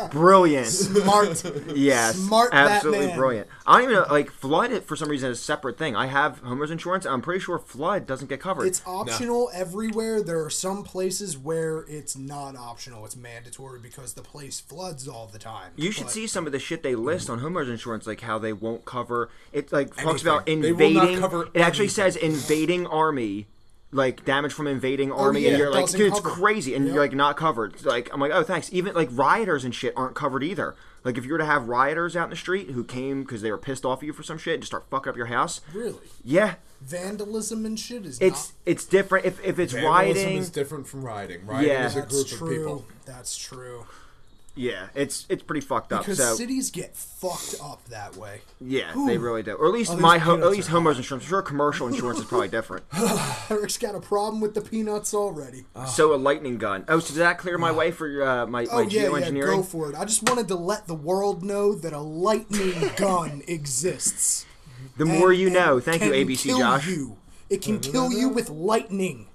brilliant. 0.11 0.67
Smart. 0.67 1.43
Yes, 1.75 2.15
Smart 2.15 2.49
absolutely 2.53 3.07
Batman. 3.07 3.17
brilliant. 3.17 3.47
I 3.65 3.81
don't 3.81 3.91
even 3.91 4.03
know, 4.03 4.07
like 4.09 4.31
flood. 4.31 4.71
It 4.71 4.85
for 4.85 4.95
some 4.95 5.09
reason 5.09 5.29
is 5.31 5.39
a 5.39 5.41
separate 5.41 5.77
thing. 5.77 5.95
I 5.95 6.07
have 6.07 6.41
homeowners 6.43 6.71
insurance. 6.71 7.05
I'm 7.05 7.21
pretty 7.21 7.39
sure 7.39 7.59
flood 7.59 8.05
doesn't 8.07 8.27
get 8.27 8.39
covered. 8.39 8.65
It's 8.65 8.81
optional 8.85 9.49
everywhere. 9.53 10.21
There 10.21 10.43
are 10.43 10.49
some 10.49 10.83
places 10.83 11.37
where 11.37 11.85
it's 11.87 12.15
not 12.15 12.55
optional. 12.55 12.84
It's 12.93 13.15
mandatory 13.15 13.79
because 13.79 14.13
the 14.13 14.21
place 14.21 14.59
floods 14.59 15.07
all 15.07 15.27
the 15.27 15.39
time. 15.39 15.71
you 15.75 15.91
should 15.91 16.05
But 16.05 16.11
see 16.13 16.27
some 16.27 16.45
of 16.45 16.51
the 16.51 16.59
shit 16.59 16.83
they 16.83 16.95
list 16.95 17.29
on 17.29 17.39
homeowners 17.39 17.69
insurance, 17.69 18.05
like 18.05 18.21
how 18.21 18.37
they 18.37 18.53
won't 18.53 18.85
cover. 18.85 19.29
It 19.53 19.71
like 19.71 19.95
talks 19.95 20.25
Anything. 20.25 20.27
about 20.27 20.47
will 20.47 20.91
not 20.91 21.03
invading. 21.03 21.19
cover 21.19 21.49
it 21.53 21.61
actually 21.61 21.87
says 21.87 22.15
invading 22.15 22.85
army. 22.87 23.47
Like 23.91 24.25
damage 24.25 24.51
from 24.51 24.67
invading 24.67 25.11
oh, 25.11 25.17
army, 25.17 25.41
yeah, 25.41 25.49
and 25.51 25.57
you're 25.57 25.71
like, 25.71 25.89
dude, 25.89 26.11
it's 26.11 26.19
crazy, 26.19 26.75
and 26.75 26.85
Yep. 26.85 26.93
you're 26.93 27.03
like 27.03 27.13
not 27.13 27.37
covered. 27.37 27.81
Like 27.85 28.09
I'm 28.11 28.19
like, 28.19 28.31
oh, 28.33 28.43
thanks. 28.43 28.73
Even 28.73 28.93
like 28.93 29.07
rioters 29.11 29.63
and 29.63 29.73
shit 29.73 29.93
aren't 29.95 30.15
covered 30.15 30.43
either. 30.43 30.75
Like 31.05 31.17
if 31.17 31.23
you 31.25 31.31
were 31.31 31.37
to 31.37 31.45
have 31.45 31.69
rioters 31.69 32.15
out 32.17 32.25
in 32.25 32.29
the 32.31 32.35
street 32.35 32.71
who 32.71 32.83
came 32.83 33.21
because 33.23 33.41
they 33.41 33.51
were 33.51 33.57
pissed 33.57 33.85
off 33.85 33.99
at 33.99 34.05
you 34.07 34.11
for 34.11 34.23
some 34.23 34.37
shit 34.37 34.55
and 34.55 34.63
just 34.63 34.71
start 34.71 34.85
fucking 34.89 35.11
up 35.11 35.15
your 35.15 35.27
house, 35.27 35.61
Really, 35.71 35.99
yeah, 36.25 36.55
vandalism 36.85 37.65
and 37.65 37.79
shit 37.79 38.05
is 38.05 38.19
it's 38.21 38.49
not. 38.49 38.53
it's 38.65 38.85
different. 38.85 39.25
If 39.25 39.43
if 39.43 39.59
it's 39.59 39.73
Vandalism 39.73 39.91
rioting, 39.91 40.37
is 40.37 40.49
different 40.49 40.87
from 40.87 41.03
rioting. 41.03 41.45
Rioting 41.45 41.69
Yeah. 41.69 41.85
is 41.87 41.95
a 41.95 42.01
That's 42.01 42.13
group 42.13 42.27
true. 42.39 42.47
of 42.47 42.57
people. 42.57 42.85
That's 43.05 43.37
true. 43.37 43.85
yeah, 44.57 44.87
it's 44.95 45.25
it's 45.27 45.43
pretty 45.43 45.59
fucked 45.61 45.91
up. 45.91 46.01
Because 46.01 46.17
so 46.17 46.35
cities 46.35 46.71
get 46.71 46.95
fucked 46.95 47.55
up 47.61 47.83
that 47.89 48.15
way. 48.15 48.39
yeah, 48.61 48.93
they 49.07 49.17
really 49.17 49.43
do. 49.43 49.53
Or 49.53 49.67
at 49.67 49.73
least 49.73 49.91
these 49.91 49.99
my 49.99 50.17
ho- 50.17 50.37
at 50.37 50.49
least 50.49 50.69
homeowners 50.69 50.95
insurance. 50.97 51.23
I'm 51.25 51.29
sure 51.29 51.41
commercial 51.41 51.87
insurance 51.87 52.19
is 52.19 52.25
probably 52.25 52.47
different. 52.47 52.85
Eric's 53.49 53.77
got 53.77 53.95
a 53.95 53.99
problem 53.99 54.39
with 54.41 54.53
the 54.53 54.61
peanuts 54.61 55.13
already. 55.13 55.65
So 55.87 56.13
a 56.13 56.17
lightning 56.17 56.57
gun. 56.57 56.85
Oh, 56.87 56.99
so 56.99 57.13
did 57.13 57.19
that 57.19 57.37
clear 57.37 57.57
my 57.57 57.71
way 57.79 57.91
for 57.91 58.23
uh, 58.23 58.45
my 58.47 58.65
oh 58.71 58.83
my 58.85 58.89
yeah, 58.89 59.09
yeah, 59.17 59.29
go 59.41 59.61
for 59.63 59.89
it. 59.89 59.95
I 59.95 60.05
just 60.05 60.23
wanted 60.29 60.47
to 60.49 60.55
let 60.55 60.87
the 60.87 60.95
world 60.95 61.43
know 61.43 61.73
that 61.75 61.91
a 61.93 61.99
lightning 61.99 62.91
gun 62.95 63.41
exists. 63.47 64.45
The 64.97 65.05
more 65.05 65.31
and- 65.31 65.39
you 65.39 65.49
know. 65.49 65.79
Thank 65.79 66.03
you, 66.03 66.11
can 66.11 66.27
ABC 66.27 66.43
kill 66.43 66.59
Josh. 66.59 66.87
You. 66.87 67.17
It 67.49 67.61
can 67.61 67.79
kill 67.79 68.11
you 68.11 68.29
with 68.29 68.49
lightning. 68.49 69.27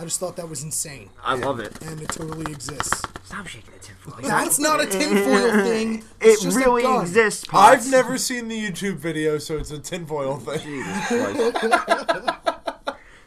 I 0.00 0.04
just 0.04 0.20
thought 0.20 0.36
that 0.36 0.48
was 0.48 0.62
insane, 0.62 1.10
I 1.24 1.34
love 1.34 1.58
it. 1.58 1.76
and 1.82 2.00
it 2.00 2.08
totally 2.10 2.52
exists. 2.52 3.02
Stop 3.24 3.48
shaking 3.48 3.72
the 3.74 3.80
tinfoil. 3.80 4.14
That's 4.22 4.60
not 4.60 4.80
a 4.80 4.86
tinfoil 4.86 5.50
thing. 5.64 5.98
It 5.98 6.04
It's 6.20 6.42
just 6.44 6.56
a 6.56 6.60
really 6.60 6.82
gun. 6.84 7.00
exists. 7.00 7.44
Potts. 7.46 7.86
I've 7.86 7.90
never 7.90 8.16
seen 8.16 8.46
the 8.46 8.56
YouTube 8.70 8.94
video, 8.98 9.38
so 9.38 9.56
it's 9.56 9.72
a 9.72 9.78
tinfoil 9.80 10.36
thing. 10.36 10.60
Jesus 10.60 12.30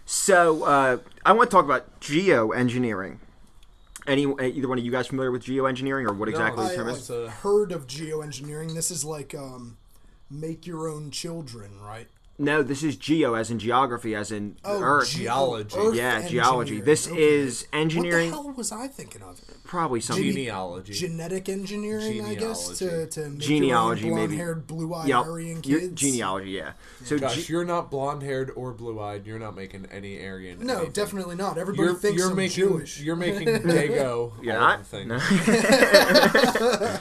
so 0.05 0.63
uh, 0.63 0.97
I 1.25 1.31
want 1.33 1.49
to 1.49 1.55
talk 1.55 1.65
about 1.65 1.99
geoengineering. 1.99 3.17
Any 4.07 4.23
either 4.23 4.67
one 4.67 4.77
of 4.79 4.83
you 4.85 4.91
guys 4.91 5.07
familiar 5.07 5.31
with 5.31 5.43
geoengineering 5.43 6.07
or 6.09 6.13
what 6.13 6.27
exactly 6.27 6.65
the 6.65 6.71
I, 6.71 6.75
term 6.75 6.87
I've 6.89 6.95
is? 6.95 7.07
heard 7.41 7.71
of 7.71 7.85
geoengineering. 7.85 8.73
This 8.73 8.91
is 8.91 9.05
like 9.05 9.35
um, 9.35 9.77
make 10.31 10.65
your 10.65 10.87
own 10.87 11.11
children, 11.11 11.79
right? 11.81 12.07
No, 12.39 12.63
this 12.63 12.81
is 12.81 12.95
geo 12.95 13.35
as 13.35 13.51
in 13.51 13.59
geography, 13.59 14.15
as 14.15 14.31
in 14.31 14.55
Oh, 14.65 14.81
Earth. 14.81 15.11
Geology. 15.11 15.77
Earth 15.77 15.93
yeah, 15.93 16.27
geology. 16.27 16.81
This 16.81 17.07
Okay. 17.07 17.21
is 17.21 17.67
engineering. 17.71 18.31
What 18.31 18.37
the 18.37 18.43
hell 18.43 18.53
was 18.53 18.71
I 18.71 18.87
thinking 18.87 19.21
of? 19.21 19.39
Probably 19.63 20.01
something. 20.01 20.25
Genealogy. 20.25 20.93
Genetic 20.93 21.49
engineering, 21.49 22.25
I 22.25 22.33
guess, 22.33 22.79
to, 22.79 23.05
to 23.05 23.29
make 23.29 23.39
Genealogy, 23.41 24.05
your 24.07 24.13
own 24.13 24.19
maybe. 24.21 24.27
blonde-haired, 24.37 24.65
blue-eyed 24.65 25.07
Yep. 25.07 25.25
Aryan 25.27 25.61
You're- 25.63 25.81
kids. 25.81 26.01
Genealogy, 26.01 26.49
yeah. 26.51 26.71
So 27.03 27.19
Gosh, 27.19 27.43
ge- 27.43 27.49
you're 27.49 27.65
not 27.65 27.91
blonde 27.91 28.23
haired 28.23 28.51
or 28.55 28.71
blue 28.71 28.99
eyed. 28.99 29.27
You're 29.27 29.37
not 29.37 29.55
making 29.55 29.85
any 29.91 30.25
Aryan. 30.25 30.65
No, 30.65 30.77
anything. 30.77 30.93
definitely 30.93 31.35
not. 31.35 31.59
Everybody 31.59 31.89
You're, 31.89 31.95
thinks 31.95 32.17
you're 32.21 32.31
I'm 32.31 32.35
making 32.37 32.55
Jewish. 32.69 32.99
you're 33.01 33.15
making 33.17 33.47
Dago. 33.49 34.31
You're 34.41 34.55
all 34.55 34.61
not? 34.61 34.79
of 34.79 34.89
the 34.89 34.97
things. 34.97 35.09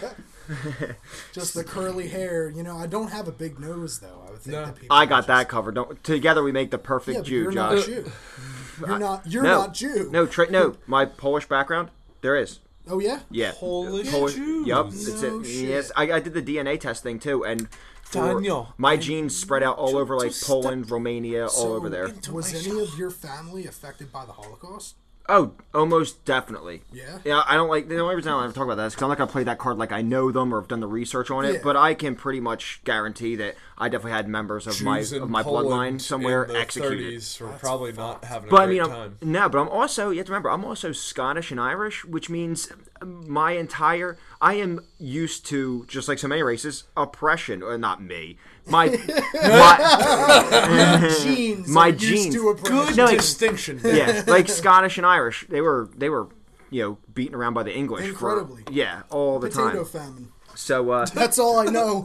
No. 0.03 0.11
Just 1.33 1.55
the 1.55 1.65
curly 1.65 2.09
hair. 2.09 2.49
You 2.51 2.63
know, 2.63 2.77
I 2.77 2.87
don't 2.87 3.11
have 3.11 3.29
a 3.29 3.33
big 3.33 3.59
nose 3.61 4.01
though. 4.01 4.25
I 4.27 4.31
would 4.31 4.41
think 4.41 4.55
No. 4.57 4.67
that 4.67 4.75
people 4.77 4.97
I 4.97 5.07
got 5.07 5.19
just- 5.19 5.29
that 5.29 5.49
covered. 5.49 5.75
Don't, 5.75 6.03
together 6.05 6.43
we 6.43 6.53
make 6.53 6.71
the 6.71 6.79
Yeah, 6.79 6.87
perfect 6.87 7.19
but 7.19 7.27
Jew, 7.27 7.43
you're 7.43 7.53
Josh. 7.53 7.77
not 7.79 7.87
Jew. 7.87 8.13
You're 8.87 8.99
not. 8.99 9.27
You're 9.27 9.43
no, 9.43 9.59
not 9.61 9.75
Jew. 9.75 10.09
No, 10.11 10.27
tra- 10.27 10.51
no. 10.51 10.75
My 10.87 11.05
Polish 11.05 11.47
background, 11.47 11.91
there 12.23 12.35
is. 12.35 12.61
Oh 12.89 12.99
yeah. 12.99 13.21
Yeah. 13.31 13.53
Polish 13.55 14.11
Polish- 14.11 14.35
Jews. 14.35 14.67
Yup. 14.67 14.87
It's 14.87 15.23
No 15.23 15.41
it. 15.41 15.45
shit. 15.47 15.69
Yes, 15.69 15.93
I, 15.97 16.13
I 16.13 16.21
did 16.21 16.33
the 16.33 16.43
DNA 16.43 16.81
test 16.81 17.03
thing 17.03 17.19
too, 17.19 17.45
and 17.45 17.69
for 18.03 18.33
Daniel, 18.35 18.73
my 18.79 18.97
genes 18.97 19.37
spread 19.37 19.63
out 19.63 19.77
all 19.77 19.97
over 19.99 20.17
like 20.17 20.29
just 20.31 20.45
Poland, 20.47 20.91
Romania, 20.91 21.47
all 21.47 21.73
over 21.75 21.89
there. 21.91 22.11
Was 22.33 22.55
any 22.67 22.81
of 22.83 22.97
your 22.99 23.11
family 23.11 23.67
affected 23.67 24.11
by 24.11 24.25
the 24.25 24.33
Holocaust? 24.33 24.95
Oh, 25.33 25.53
almost 25.73 26.25
definitely. 26.25 26.83
Yeah. 26.93 27.19
Yeah, 27.25 27.43
I 27.47 27.55
don't 27.55 27.69
like 27.69 27.87
the 27.89 28.01
only 28.01 28.17
reason 28.17 28.33
I 28.33 28.35
don't 28.35 28.45
ever 28.45 28.53
talk 28.53 28.65
about 28.65 28.77
that 28.79 28.87
is 28.87 28.95
because 28.95 29.05
I'm 29.05 29.09
not 29.11 29.19
gonna 29.19 29.31
play 29.31 29.45
that 29.45 29.59
card 29.59 29.79
like 29.79 29.93
I 29.93 30.03
know 30.03 30.33
them 30.33 30.53
or 30.53 30.61
have 30.61 30.67
done 30.67 30.81
the 30.81 30.89
research 30.89 31.31
on 31.31 31.45
it. 31.45 31.55
Yeah. 31.55 31.61
But 31.63 31.77
I 31.77 31.95
can 31.95 32.17
pretty 32.17 32.41
much 32.41 32.81
guarantee 32.85 33.37
that 33.37 33.55
I 33.79 33.89
definitely 33.89 34.11
had 34.13 34.29
members 34.29 34.67
of 34.67 34.83
my 34.83 34.99
Jews 34.99 35.13
in 35.13 35.23
of 35.23 35.31
my 35.31 35.43
Poland 35.45 35.69
bloodline 35.69 36.01
somewhere 36.01 36.43
in 36.45 36.55
the 36.55 36.59
executed. 36.59 37.15
30s 37.15 37.41
were 37.41 37.49
probably 37.59 37.93
not 37.93 38.25
having 38.25 38.49
a 38.49 38.51
But 38.51 38.63
I 38.63 38.65
great 38.67 38.75
mean, 38.75 38.83
I'm, 38.83 38.91
time. 38.91 39.17
no, 39.23 39.49
but 39.49 39.59
I'm 39.59 39.69
also 39.69 40.11
you 40.11 40.19
have 40.19 40.27
to 40.27 40.33
remember 40.33 40.51
I'm 40.51 40.65
also 40.65 40.91
Scottish 40.91 41.53
and 41.53 41.61
Irish, 41.61 42.05
which 42.05 42.29
means 42.29 42.73
my 43.05 43.53
entire 43.53 44.19
I 44.41 44.55
am 44.55 44.81
used 44.99 45.47
to 45.47 45.85
just 45.87 46.09
like 46.09 46.19
so 46.19 46.27
many 46.27 46.43
races 46.43 46.85
oppression, 46.97 47.63
or 47.63 47.79
not 47.79 48.03
me. 48.03 48.37
My 48.71 48.87
my 49.35 51.15
Genes. 51.23 51.69
My 51.81 51.89
are 51.89 51.93
genes. 51.93 52.37
Good 52.37 52.97
No, 52.97 53.05
like- 53.05 53.17
distinction. 53.19 53.79
there. 53.79 53.97
yeah, 53.97 54.23
like 54.31 54.49
Scottish 54.49 54.97
and 54.99 55.07
Irish, 55.07 55.47
they 55.49 55.61
were 55.61 55.89
they 55.97 56.09
were 56.09 56.29
you 56.71 56.83
know 56.83 56.99
beaten 57.13 57.35
around 57.35 57.55
by 57.55 57.63
the 57.65 57.75
English 57.75 58.09
Incredibly. 58.09 58.63
for 58.65 58.73
yeah 58.73 59.03
all 59.11 59.39
the 59.39 59.49
Potato 59.49 59.85
time. 59.85 59.85
famine. 59.87 60.29
So 60.57 60.91
uh, 60.91 61.07
That's 61.07 61.39
all 61.39 61.59
I 61.59 61.67
know. 61.67 62.01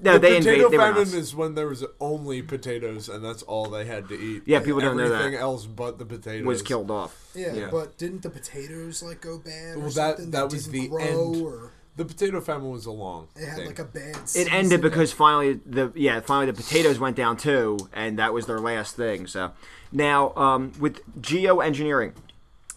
no, 0.00 0.18
they 0.18 0.38
Potato 0.38 0.66
invade. 0.66 0.70
They 0.70 0.76
famine 0.76 1.08
is 1.14 1.34
when 1.34 1.54
there 1.54 1.66
was 1.66 1.84
only 2.00 2.42
potatoes 2.42 3.08
and 3.08 3.24
that's 3.24 3.42
all 3.42 3.66
they 3.70 3.86
had 3.86 4.08
to 4.10 4.14
eat. 4.14 4.42
Yeah, 4.46 4.60
people 4.60 4.80
don't 4.80 4.96
know 4.96 5.08
that. 5.08 5.16
Everything 5.20 5.40
else 5.40 5.66
but 5.66 5.98
the 5.98 6.04
potatoes 6.06 6.46
was 6.46 6.62
killed 6.62 6.90
off. 6.90 7.16
Yeah, 7.34 7.54
Yeah. 7.54 7.68
but 7.72 7.98
didn't 7.98 8.22
the 8.22 8.30
potatoes 8.30 9.02
like 9.02 9.20
go 9.20 9.38
bad 9.38 9.76
or 9.76 9.80
Well, 9.80 9.90
that 9.90 10.16
something? 10.18 10.30
that 10.30 10.44
was 10.50 10.66
didn't 10.66 10.72
the 10.82 10.88
grow, 10.88 11.00
end. 11.02 11.42
Or 11.42 11.72
The 11.96 12.04
potato 12.04 12.40
famine 12.40 12.70
was 12.70 12.86
a 12.86 12.92
long 12.92 13.28
it 13.36 13.46
had 13.46 13.56
thing. 13.56 13.66
like 13.66 13.78
a 13.78 13.84
bad. 13.84 14.16
It 14.34 14.52
ended 14.52 14.80
because 14.80 15.12
finally 15.12 15.60
the 15.66 15.92
yeah 15.94 16.20
finally 16.20 16.46
the 16.46 16.54
potatoes 16.54 16.98
went 16.98 17.16
down 17.16 17.36
too, 17.36 17.78
and 17.92 18.18
that 18.18 18.32
was 18.32 18.46
their 18.46 18.58
last 18.58 18.96
thing. 18.96 19.26
So 19.26 19.52
now 19.92 20.34
um, 20.34 20.72
with 20.78 21.04
geoengineering, 21.20 22.12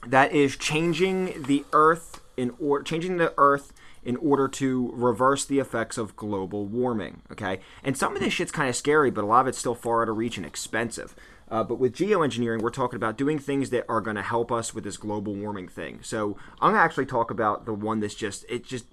that 0.05 0.33
is 0.33 0.57
changing 0.57 1.43
the 1.43 1.63
Earth 1.71 2.21
in 2.35 2.53
order 2.59 2.83
changing 2.83 3.17
the 3.17 3.33
Earth 3.37 3.71
in 4.03 4.17
order 4.17 4.49
to 4.49 4.91
reverse 4.93 5.45
the 5.45 5.59
effects 5.59 5.97
of 5.97 6.15
global 6.15 6.65
warming. 6.65 7.21
Okay, 7.31 7.59
and 7.83 7.97
some 7.97 8.15
of 8.15 8.21
this 8.21 8.33
shit's 8.33 8.51
kind 8.51 8.67
of 8.67 8.75
scary, 8.75 9.11
but 9.11 9.23
a 9.23 9.27
lot 9.27 9.41
of 9.41 9.47
it's 9.47 9.57
still 9.57 9.75
far 9.75 10.01
out 10.01 10.09
of 10.09 10.17
reach 10.17 10.37
and 10.37 10.45
expensive. 10.45 11.15
Uh, 11.49 11.63
but 11.63 11.75
with 11.75 11.93
geoengineering, 11.93 12.61
we're 12.61 12.71
talking 12.71 12.97
about 12.97 13.17
doing 13.17 13.37
things 13.37 13.69
that 13.69 13.85
are 13.87 14.01
going 14.01 14.15
to 14.15 14.23
help 14.23 14.51
us 14.51 14.73
with 14.73 14.83
this 14.83 14.97
global 14.97 15.35
warming 15.35 15.67
thing. 15.67 15.99
So 16.01 16.37
I'm 16.59 16.71
going 16.71 16.79
to 16.79 16.83
actually 16.83 17.05
talk 17.05 17.29
about 17.29 17.65
the 17.65 17.73
one 17.73 17.99
that's 17.99 18.15
just 18.15 18.43
it 18.49 18.65
just 18.65 18.85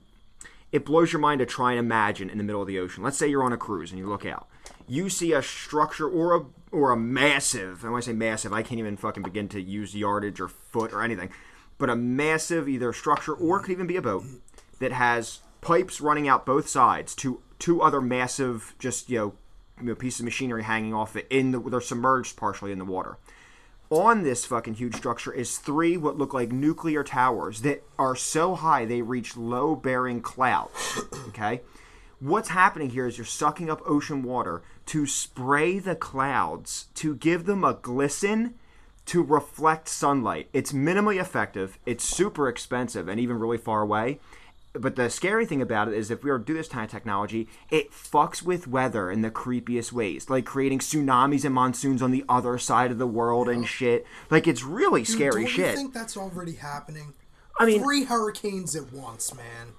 it 0.72 0.84
blows 0.84 1.12
your 1.12 1.20
mind 1.20 1.40
to 1.40 1.46
try 1.46 1.72
and 1.72 1.78
imagine 1.78 2.30
in 2.30 2.38
the 2.38 2.44
middle 2.44 2.62
of 2.62 2.68
the 2.68 2.78
ocean. 2.78 3.02
Let's 3.02 3.18
say 3.18 3.28
you're 3.28 3.42
on 3.42 3.52
a 3.52 3.56
cruise 3.56 3.90
and 3.90 3.98
you 3.98 4.08
look 4.08 4.24
out. 4.24 4.48
You 4.86 5.08
see 5.08 5.32
a 5.32 5.42
structure 5.42 6.08
or 6.08 6.36
a 6.36 6.44
or 6.72 6.92
a 6.92 6.96
massive, 6.96 7.82
and 7.82 7.92
when 7.92 8.00
I 8.00 8.04
say 8.04 8.12
massive, 8.12 8.52
I 8.52 8.62
can't 8.62 8.78
even 8.78 8.96
fucking 8.96 9.24
begin 9.24 9.48
to 9.48 9.60
use 9.60 9.94
yardage 9.94 10.40
or 10.40 10.46
foot 10.46 10.92
or 10.92 11.02
anything. 11.02 11.30
But 11.78 11.90
a 11.90 11.96
massive 11.96 12.68
either 12.68 12.92
structure 12.92 13.34
or 13.34 13.60
could 13.60 13.72
even 13.72 13.88
be 13.88 13.96
a 13.96 14.02
boat 14.02 14.24
that 14.78 14.92
has 14.92 15.40
pipes 15.60 16.00
running 16.00 16.28
out 16.28 16.46
both 16.46 16.68
sides 16.68 17.14
to 17.16 17.42
two 17.58 17.82
other 17.82 18.00
massive 18.00 18.74
just 18.78 19.10
you 19.10 19.18
know, 19.18 19.34
you 19.80 19.86
know 19.88 19.94
pieces 19.94 20.20
of 20.20 20.24
machinery 20.24 20.62
hanging 20.62 20.94
off 20.94 21.16
it 21.16 21.26
in 21.30 21.50
the 21.50 21.60
they're 21.60 21.80
submerged 21.80 22.36
partially 22.36 22.72
in 22.72 22.78
the 22.78 22.84
water 22.84 23.18
on 23.90 24.22
this 24.22 24.44
fucking 24.44 24.74
huge 24.74 24.94
structure 24.94 25.32
is 25.32 25.58
three 25.58 25.96
what 25.96 26.16
look 26.16 26.32
like 26.32 26.52
nuclear 26.52 27.02
towers 27.02 27.62
that 27.62 27.82
are 27.98 28.14
so 28.14 28.54
high 28.54 28.84
they 28.84 29.02
reach 29.02 29.36
low 29.36 29.74
bearing 29.74 30.22
clouds. 30.22 31.00
Okay? 31.30 31.60
What's 32.18 32.48
happening 32.50 32.90
here 32.90 33.06
is 33.06 33.16
you're 33.16 33.24
sucking 33.24 33.70
up 33.70 33.80
ocean 33.86 34.22
water 34.22 34.62
to 34.86 35.06
spray 35.06 35.78
the 35.78 35.94
clouds 35.94 36.88
to 36.96 37.14
give 37.14 37.46
them 37.46 37.64
a 37.64 37.74
glisten 37.74 38.54
to 39.06 39.22
reflect 39.22 39.88
sunlight. 39.88 40.48
It's 40.52 40.72
minimally 40.72 41.20
effective, 41.20 41.78
it's 41.86 42.04
super 42.04 42.48
expensive 42.48 43.08
and 43.08 43.18
even 43.18 43.38
really 43.38 43.58
far 43.58 43.80
away. 43.80 44.18
But 44.72 44.94
the 44.94 45.10
scary 45.10 45.46
thing 45.46 45.60
about 45.60 45.88
it 45.88 45.94
is 45.94 46.10
if 46.10 46.22
we 46.22 46.30
were 46.30 46.38
to 46.38 46.44
do 46.44 46.54
this 46.54 46.68
kind 46.68 46.84
of 46.84 46.90
technology, 46.90 47.48
it 47.70 47.90
fucks 47.90 48.40
with 48.42 48.68
weather 48.68 49.10
in 49.10 49.20
the 49.22 49.30
creepiest 49.30 49.90
ways, 49.90 50.30
like 50.30 50.44
creating 50.44 50.78
tsunamis 50.78 51.44
and 51.44 51.54
monsoons 51.54 52.02
on 52.02 52.12
the 52.12 52.24
other 52.28 52.56
side 52.56 52.92
of 52.92 52.98
the 52.98 53.06
world 53.06 53.48
and 53.48 53.66
shit. 53.66 54.06
Like 54.30 54.46
it's 54.46 54.62
really 54.62 55.02
Dude, 55.02 55.08
scary 55.16 55.42
don't 55.42 55.50
shit. 55.50 55.70
you 55.72 55.76
think 55.76 55.92
that's 55.94 56.16
already 56.16 56.52
happening? 56.54 57.14
I 57.58 57.66
mean- 57.66 57.82
three 57.82 58.04
hurricanes 58.04 58.76
at 58.76 58.92
once, 58.92 59.34
man. 59.34 59.74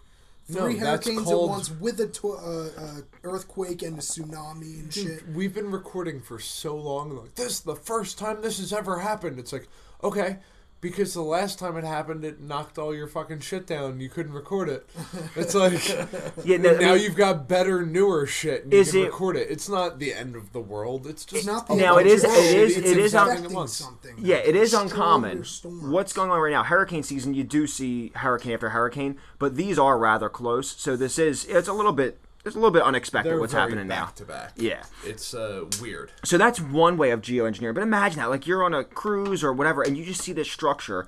No, 0.49 0.63
Three 0.65 0.79
that's 0.79 1.05
hurricanes 1.07 1.27
called- 1.29 1.49
at 1.51 1.55
once 1.55 1.71
with 1.71 1.99
a 2.01 2.07
to- 2.07 2.33
uh, 2.33 2.69
uh, 2.77 3.01
earthquake 3.23 3.83
and 3.83 3.97
a 3.97 4.01
tsunami 4.01 4.81
and 4.81 4.93
shit. 4.93 5.23
We've 5.29 5.53
been 5.53 5.71
recording 5.71 6.19
for 6.19 6.39
so 6.39 6.75
long. 6.75 7.15
Like 7.15 7.35
this 7.35 7.47
is 7.53 7.59
the 7.61 7.75
first 7.77 8.17
time 8.17 8.41
this 8.41 8.59
has 8.59 8.73
ever 8.73 8.99
happened. 8.99 9.39
It's 9.39 9.53
like 9.53 9.69
okay, 10.03 10.39
because 10.81 11.13
the 11.13 11.21
last 11.21 11.59
time 11.59 11.77
it 11.77 11.83
happened, 11.83 12.25
it 12.25 12.41
knocked 12.41 12.77
all 12.79 12.93
your 12.93 13.07
fucking 13.07 13.39
shit 13.39 13.67
down. 13.67 13.99
You 14.01 14.09
couldn't 14.09 14.33
record 14.33 14.67
it. 14.67 14.89
It's 15.35 15.53
like 15.55 15.73
Yeah, 16.43 16.57
no, 16.57 16.71
I 16.75 16.79
now 16.79 16.93
mean- 16.95 17.03
you've 17.03 17.15
got 17.15 17.47
better, 17.47 17.85
newer 17.85 18.25
shit. 18.25 18.63
And 18.63 18.73
you 18.73 18.83
can 18.83 18.95
it- 19.01 19.05
record 19.05 19.37
it. 19.37 19.51
It's 19.51 19.69
not 19.69 19.99
the 19.99 20.13
end 20.13 20.35
of 20.35 20.51
the 20.53 20.59
world. 20.59 21.05
It's 21.07 21.23
just 21.23 21.37
It's 21.37 21.45
not 21.45 21.67
the 21.67 21.75
Now, 21.75 21.95
bunch 21.95 22.07
it 22.07 22.11
is- 22.13 22.23
of 22.23 22.31
it 22.31 22.35
shit. 22.35 22.57
is- 22.57 22.77
It's 22.77 22.89
it 22.89 22.97
is 22.97 23.15
un- 23.15 23.67
something. 23.67 24.15
Yeah, 24.17 24.37
it 24.37 24.55
is 24.55 24.73
uncommon. 24.73 25.43
What's 25.63 26.13
going 26.13 26.31
on 26.31 26.39
right 26.39 26.51
now? 26.51 26.63
Hurricane 26.63 27.03
season, 27.03 27.33
you 27.33 27.43
do 27.43 27.67
see 27.67 28.11
hurricane 28.15 28.53
after 28.53 28.69
hurricane, 28.69 29.17
but 29.39 29.55
these 29.55 29.77
are 29.77 29.97
rather 29.97 30.29
close. 30.29 30.71
So 30.77 30.95
this 30.95 31.19
is 31.19 31.45
it's 31.45 31.67
a 31.67 31.73
little 31.73 31.93
bit 31.93 32.19
it's 32.45 32.55
a 32.55 32.59
little 32.59 32.71
bit 32.71 32.83
unexpected 32.83 33.29
They're 33.31 33.39
what's 33.39 33.53
happening 33.53 33.87
now. 33.87 34.05
back 34.05 34.15
to 34.15 34.25
back. 34.25 34.51
Yeah. 34.55 34.83
it's 35.05 35.33
uh, 35.33 35.65
weird. 35.81 36.11
So 36.23 36.37
that's 36.37 36.59
one 36.59 36.97
way 36.97 37.11
of 37.11 37.21
geoengineering. 37.21 37.73
But 37.75 37.83
imagine 37.83 38.19
that, 38.19 38.29
like 38.29 38.47
you're 38.47 38.63
on 38.63 38.73
a 38.73 38.83
cruise 38.83 39.43
or 39.43 39.53
whatever, 39.53 39.81
and 39.83 39.97
you 39.97 40.03
just 40.05 40.21
see 40.21 40.33
this 40.33 40.51
structure, 40.51 41.07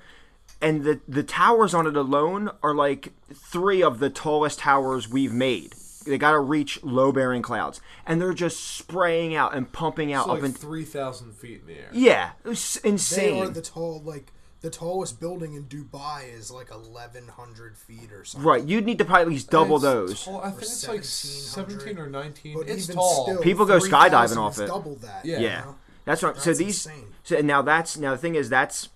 and 0.60 0.84
the 0.84 1.00
the 1.08 1.22
towers 1.22 1.74
on 1.74 1.86
it 1.86 1.96
alone 1.96 2.50
are 2.62 2.74
like 2.74 3.12
three 3.32 3.82
of 3.82 3.98
the 3.98 4.10
tallest 4.10 4.60
towers 4.60 5.08
we've 5.08 5.32
made. 5.32 5.74
They 6.06 6.18
got 6.18 6.32
to 6.32 6.38
reach 6.40 6.82
low 6.84 7.12
bearing 7.12 7.40
clouds, 7.40 7.80
and 8.06 8.20
they're 8.20 8.34
just 8.34 8.62
spraying 8.62 9.34
out 9.34 9.54
and 9.54 9.72
pumping 9.72 10.12
out 10.12 10.26
It's 10.26 10.28
up 10.28 10.34
like 10.34 10.44
in 10.44 10.52
three 10.52 10.84
thousand 10.84 11.32
feet 11.32 11.62
in 11.62 11.66
the 11.66 11.78
air. 11.80 11.88
yeah, 11.92 12.30
it's 12.44 12.76
insane. 12.76 13.36
They 13.36 13.40
are 13.40 13.48
the 13.48 13.62
tall, 13.62 14.02
like 14.02 14.30
the 14.64 14.70
tallest 14.70 15.20
building 15.20 15.52
in 15.52 15.64
Dubai 15.64 16.34
is 16.34 16.50
like 16.50 16.70
eleven 16.70 17.28
hundred 17.28 17.76
feet 17.76 18.10
or 18.10 18.24
something. 18.24 18.48
right, 18.48 18.64
you'd 18.64 18.86
need 18.86 18.96
to 18.96 19.04
probably 19.04 19.20
at 19.22 19.28
least 19.28 19.50
double 19.50 19.76
It's 19.76 19.84
those. 19.84 20.24
tall- 20.24 20.40
I 20.40 20.48
think 20.48 20.62
it's 20.62 20.88
like 20.88 21.04
seventeen 21.04 21.98
or 21.98 22.08
nineteen. 22.08 22.56
But 22.56 22.70
it's 22.70 22.86
tall. 22.86 23.24
still, 23.24 23.42
People 23.42 23.66
go 23.66 23.78
skydiving 23.78 24.38
off 24.38 24.58
it. 24.58 24.68
Double 24.68 24.94
that. 24.96 25.26
Yeah. 25.26 25.38
you 25.38 25.48
know? 25.48 25.74
that's 26.06 26.22
what. 26.22 26.38
so 26.40 26.54
these. 26.54 26.86
insane. 26.86 27.08
So 27.24 27.38
now 27.42 27.60
that's 27.60 27.98
now 27.98 28.12
the 28.12 28.16
thing 28.16 28.36
is 28.36 28.48
that's 28.48 28.88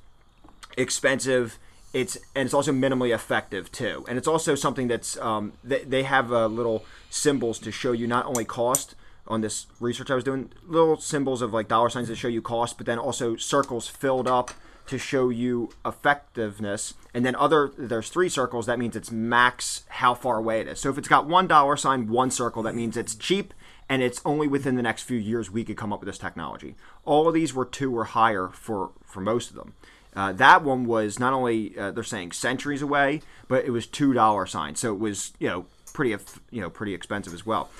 expensive. 0.78 1.58
It's 1.92 2.16
and 2.34 2.46
it's 2.46 2.54
also 2.54 2.72
minimally 2.72 3.14
effective 3.14 3.70
too, 3.70 4.06
and 4.08 4.16
it's 4.16 4.28
also 4.28 4.54
something 4.54 4.88
that's 4.88 5.18
um, 5.18 5.52
they, 5.62 5.84
they 5.84 6.04
have 6.04 6.32
uh, 6.32 6.46
little 6.46 6.86
symbols 7.10 7.58
to 7.58 7.70
show 7.70 7.92
you 7.92 8.06
not 8.06 8.24
only 8.24 8.46
cost 8.46 8.94
on 9.26 9.42
this 9.42 9.66
research 9.80 10.10
I 10.10 10.14
was 10.14 10.24
doing, 10.24 10.50
little 10.66 10.96
symbols 10.96 11.42
of 11.42 11.52
like 11.52 11.68
dollar 11.68 11.90
signs 11.90 12.08
that 12.08 12.16
show 12.16 12.28
you 12.28 12.40
cost, 12.40 12.78
but 12.78 12.86
then 12.86 12.98
also 12.98 13.36
circles 13.36 13.86
filled 13.86 14.26
up 14.26 14.52
to 14.88 14.98
show 14.98 15.28
you 15.28 15.70
effectiveness, 15.86 16.94
and 17.14 17.24
then 17.24 17.36
other 17.36 17.70
there's 17.76 18.08
three 18.08 18.28
circles 18.28 18.66
that 18.66 18.78
means 18.78 18.96
it's 18.96 19.10
max 19.10 19.84
how 19.88 20.14
far 20.14 20.38
away 20.38 20.60
it 20.60 20.68
is. 20.68 20.80
So 20.80 20.90
if 20.90 20.98
it's 20.98 21.08
got 21.08 21.26
one 21.26 21.46
dollar 21.46 21.76
sign, 21.76 22.08
one 22.08 22.30
circle, 22.30 22.62
that 22.64 22.74
means 22.74 22.96
it's 22.96 23.14
cheap 23.14 23.54
and 23.88 24.02
it's 24.02 24.20
only 24.24 24.46
within 24.46 24.76
the 24.76 24.82
next 24.82 25.02
few 25.02 25.18
years 25.18 25.50
we 25.50 25.64
could 25.64 25.76
come 25.76 25.92
up 25.92 26.00
with 26.00 26.06
this 26.06 26.18
technology. 26.18 26.74
All 27.04 27.26
of 27.26 27.34
these 27.34 27.54
were 27.54 27.64
two 27.64 27.96
or 27.96 28.04
higher 28.04 28.48
for 28.48 28.90
for 29.04 29.20
most 29.20 29.50
of 29.50 29.56
them. 29.56 29.74
Uh, 30.14 30.32
that 30.32 30.64
one 30.64 30.84
was 30.84 31.18
not 31.18 31.32
only 31.32 31.78
uh, 31.78 31.90
they're 31.90 32.02
saying 32.02 32.32
centuries 32.32 32.82
away, 32.82 33.22
but 33.46 33.64
it 33.64 33.70
was 33.70 33.86
two 33.86 34.12
dollar 34.12 34.46
sign, 34.46 34.74
so 34.74 34.92
it 34.92 34.98
was 34.98 35.32
you 35.38 35.48
know 35.48 35.66
pretty 35.92 36.10
you 36.50 36.60
know 36.60 36.70
pretty 36.70 36.94
expensive 36.94 37.32
as 37.32 37.46
well. 37.46 37.70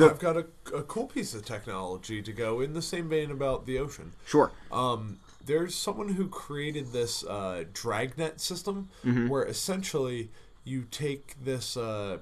I've 0.00 0.18
got 0.18 0.36
a, 0.36 0.46
a 0.74 0.82
cool 0.82 1.06
piece 1.06 1.34
of 1.34 1.44
technology 1.44 2.22
to 2.22 2.32
go 2.32 2.60
in 2.60 2.72
the 2.72 2.82
same 2.82 3.08
vein 3.08 3.30
about 3.30 3.66
the 3.66 3.78
ocean. 3.78 4.12
Sure. 4.26 4.52
Um, 4.70 5.18
there's 5.46 5.74
someone 5.74 6.08
who 6.10 6.28
created 6.28 6.92
this 6.92 7.24
uh, 7.24 7.64
dragnet 7.72 8.40
system 8.40 8.88
where 9.28 9.44
essentially 9.44 10.30
you 10.64 10.86
take 10.90 11.34
this 11.42 11.76
uh, 11.76 12.18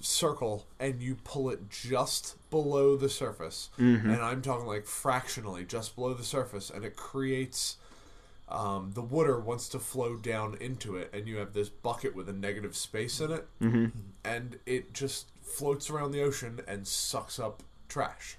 circle 0.00 0.66
and 0.78 1.02
you 1.02 1.16
pull 1.24 1.50
it 1.50 1.68
just 1.70 2.36
below 2.50 2.96
the 2.96 3.08
surface, 3.08 3.70
and 4.10 4.22
I'm 4.22 4.42
talking 4.42 4.66
like 4.66 4.86
fractionally 4.86 5.64
just 5.64 5.94
below 5.96 6.14
the 6.14 6.24
surface, 6.24 6.70
and 6.70 6.84
it 6.84 6.96
creates. 6.96 7.76
Um, 8.48 8.90
the 8.94 9.02
water 9.02 9.38
wants 9.38 9.68
to 9.68 9.78
flow 9.78 10.16
down 10.16 10.56
into 10.60 10.96
it, 10.96 11.10
and 11.12 11.28
you 11.28 11.36
have 11.36 11.52
this 11.52 11.68
bucket 11.68 12.16
with 12.16 12.28
a 12.28 12.32
negative 12.32 12.74
space 12.74 13.20
in 13.20 13.30
it, 13.30 13.46
mm-hmm. 13.62 13.86
and 14.24 14.58
it 14.66 14.92
just 14.92 15.28
floats 15.40 15.88
around 15.88 16.10
the 16.10 16.20
ocean 16.22 16.60
and 16.66 16.84
sucks 16.84 17.38
up 17.38 17.62
trash. 17.88 18.38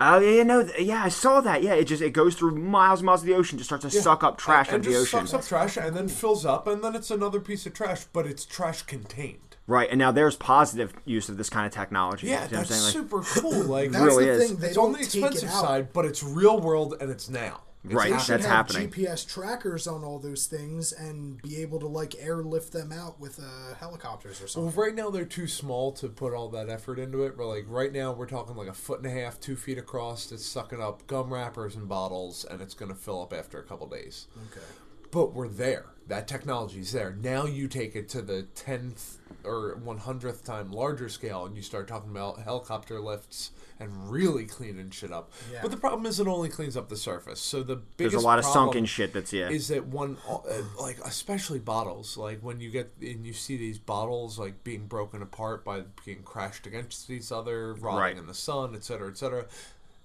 Oh 0.00 0.18
yeah, 0.18 0.42
no, 0.44 0.64
th- 0.64 0.80
yeah, 0.80 1.04
I 1.04 1.08
saw 1.10 1.40
that. 1.42 1.62
Yeah, 1.62 1.74
it 1.74 1.84
just 1.84 2.00
it 2.02 2.10
goes 2.12 2.34
through 2.34 2.54
miles 2.56 3.00
and 3.00 3.06
miles 3.06 3.20
of 3.20 3.26
the 3.26 3.34
ocean, 3.34 3.58
just 3.58 3.68
starts 3.68 3.82
to 3.84 3.90
suck 3.90 4.24
up 4.24 4.38
trash 4.38 4.68
and 4.68 4.76
out 4.76 4.78
of 4.80 4.84
the 4.86 4.90
just 4.92 5.14
ocean. 5.14 5.26
sucks 5.26 5.44
up 5.44 5.48
trash 5.48 5.76
and 5.76 5.94
then 5.94 6.08
fills 6.08 6.46
up, 6.46 6.66
and 6.66 6.82
then 6.82 6.94
it's 6.96 7.10
another 7.10 7.38
piece 7.40 7.66
of 7.66 7.74
trash, 7.74 8.04
but 8.12 8.26
it's 8.26 8.44
trash 8.46 8.82
contained. 8.82 9.56
Right, 9.66 9.88
and 9.90 9.98
now 9.98 10.10
there's 10.10 10.34
positive 10.36 10.92
use 11.04 11.28
of 11.28 11.36
this 11.36 11.50
kind 11.50 11.66
of 11.66 11.72
technology. 11.72 12.26
Yeah, 12.28 12.32
You 12.32 12.38
know 12.38 12.40
what 12.40 12.50
I'm 12.52 12.56
that's 12.56 12.68
saying? 12.70 13.04
Like, 13.04 13.10
super 13.12 13.40
cool. 13.40 13.62
Like 13.64 13.90
That's 13.92 14.04
really 14.04 14.24
the 14.24 14.30
is. 14.32 14.48
thing. 14.50 14.56
They 14.58 14.68
it's 14.68 14.76
on 14.78 14.92
the 14.92 14.98
expensive 15.00 15.50
side, 15.50 15.92
but 15.92 16.04
it's 16.06 16.24
real 16.24 16.58
world 16.60 16.94
and 17.00 17.10
it's 17.10 17.28
now. 17.28 17.60
It's 17.82 17.94
Right, 17.94 18.10
They 18.10 18.16
happening. 18.16 18.28
that's 18.36 18.44
have 18.46 18.66
happening. 18.68 18.90
GPS 18.90 19.26
trackers 19.26 19.86
on 19.86 20.04
all 20.04 20.18
those 20.18 20.44
things 20.46 20.92
and 20.92 21.40
be 21.40 21.62
able 21.62 21.80
to 21.80 21.86
like 21.86 22.14
airlift 22.20 22.72
them 22.72 22.92
out 22.92 23.18
with 23.18 23.38
uh, 23.38 23.74
helicopters 23.76 24.42
or 24.42 24.46
something. 24.48 24.74
Well, 24.76 24.86
right 24.86 24.94
now 24.94 25.08
they're 25.08 25.24
too 25.24 25.46
small 25.46 25.90
to 25.92 26.08
put 26.10 26.34
all 26.34 26.50
that 26.50 26.68
effort 26.68 26.98
into 26.98 27.22
it. 27.24 27.38
But 27.38 27.46
like 27.46 27.64
right 27.68 27.90
now, 27.90 28.12
we're 28.12 28.26
talking 28.26 28.54
like 28.54 28.68
a 28.68 28.74
foot 28.74 28.98
and 29.02 29.06
a 29.06 29.10
half, 29.22 29.40
two 29.40 29.56
feet 29.56 29.78
across. 29.78 30.30
It's 30.30 30.44
sucking 30.44 30.82
up 30.82 31.06
gum 31.06 31.32
wrappers 31.32 31.74
and 31.74 31.88
bottles, 31.88 32.44
and 32.50 32.60
it's 32.60 32.74
going 32.74 32.90
to 32.90 32.94
fill 32.98 33.22
up 33.22 33.32
after 33.32 33.58
a 33.58 33.62
couple 33.64 33.86
days. 33.86 34.26
Okay. 34.52 34.66
But 35.10 35.32
we're 35.32 35.48
there. 35.48 35.86
That 36.06 36.28
technology's 36.28 36.92
there. 36.92 37.16
Now 37.18 37.46
you 37.46 37.66
take 37.66 37.96
it 37.96 38.08
to 38.10 38.20
the 38.20 38.42
tenth 38.54 39.16
or 39.44 39.76
one 39.76 39.98
hundredth 39.98 40.44
time 40.44 40.70
larger 40.72 41.08
scale, 41.08 41.44
and 41.46 41.56
you 41.56 41.62
start 41.62 41.88
talking 41.88 42.10
about 42.10 42.40
helicopter 42.40 43.00
lifts 43.00 43.50
and 43.78 44.10
really 44.10 44.44
cleaning 44.44 44.90
shit 44.90 45.10
up. 45.10 45.32
Yeah. 45.50 45.60
But 45.62 45.70
the 45.70 45.76
problem 45.76 46.04
is, 46.06 46.20
it 46.20 46.26
only 46.26 46.48
cleans 46.50 46.76
up 46.76 46.88
the 46.88 46.96
surface. 46.96 47.40
So 47.40 47.62
the 47.62 47.76
biggest 47.76 48.12
there's 48.12 48.14
a 48.14 48.26
lot 48.26 48.38
of 48.38 48.44
sunken 48.44 48.84
shit 48.84 49.12
that's 49.12 49.32
yeah. 49.32 49.48
is 49.48 49.68
that 49.68 49.86
one 49.86 50.18
uh, 50.28 50.38
like 50.80 50.98
especially 51.04 51.58
bottles 51.58 52.16
like 52.16 52.40
when 52.40 52.60
you 52.60 52.70
get 52.70 52.92
and 53.00 53.26
you 53.26 53.32
see 53.32 53.56
these 53.56 53.78
bottles 53.78 54.38
like 54.38 54.62
being 54.64 54.86
broken 54.86 55.22
apart 55.22 55.64
by 55.64 55.82
being 56.04 56.22
crashed 56.22 56.66
against 56.66 57.08
each 57.10 57.32
other 57.32 57.74
rotting 57.74 58.00
Right. 58.00 58.16
in 58.16 58.26
the 58.26 58.34
sun 58.34 58.74
etc 58.74 58.82
cetera, 58.82 59.08
etc 59.10 59.16
cetera, 59.16 59.46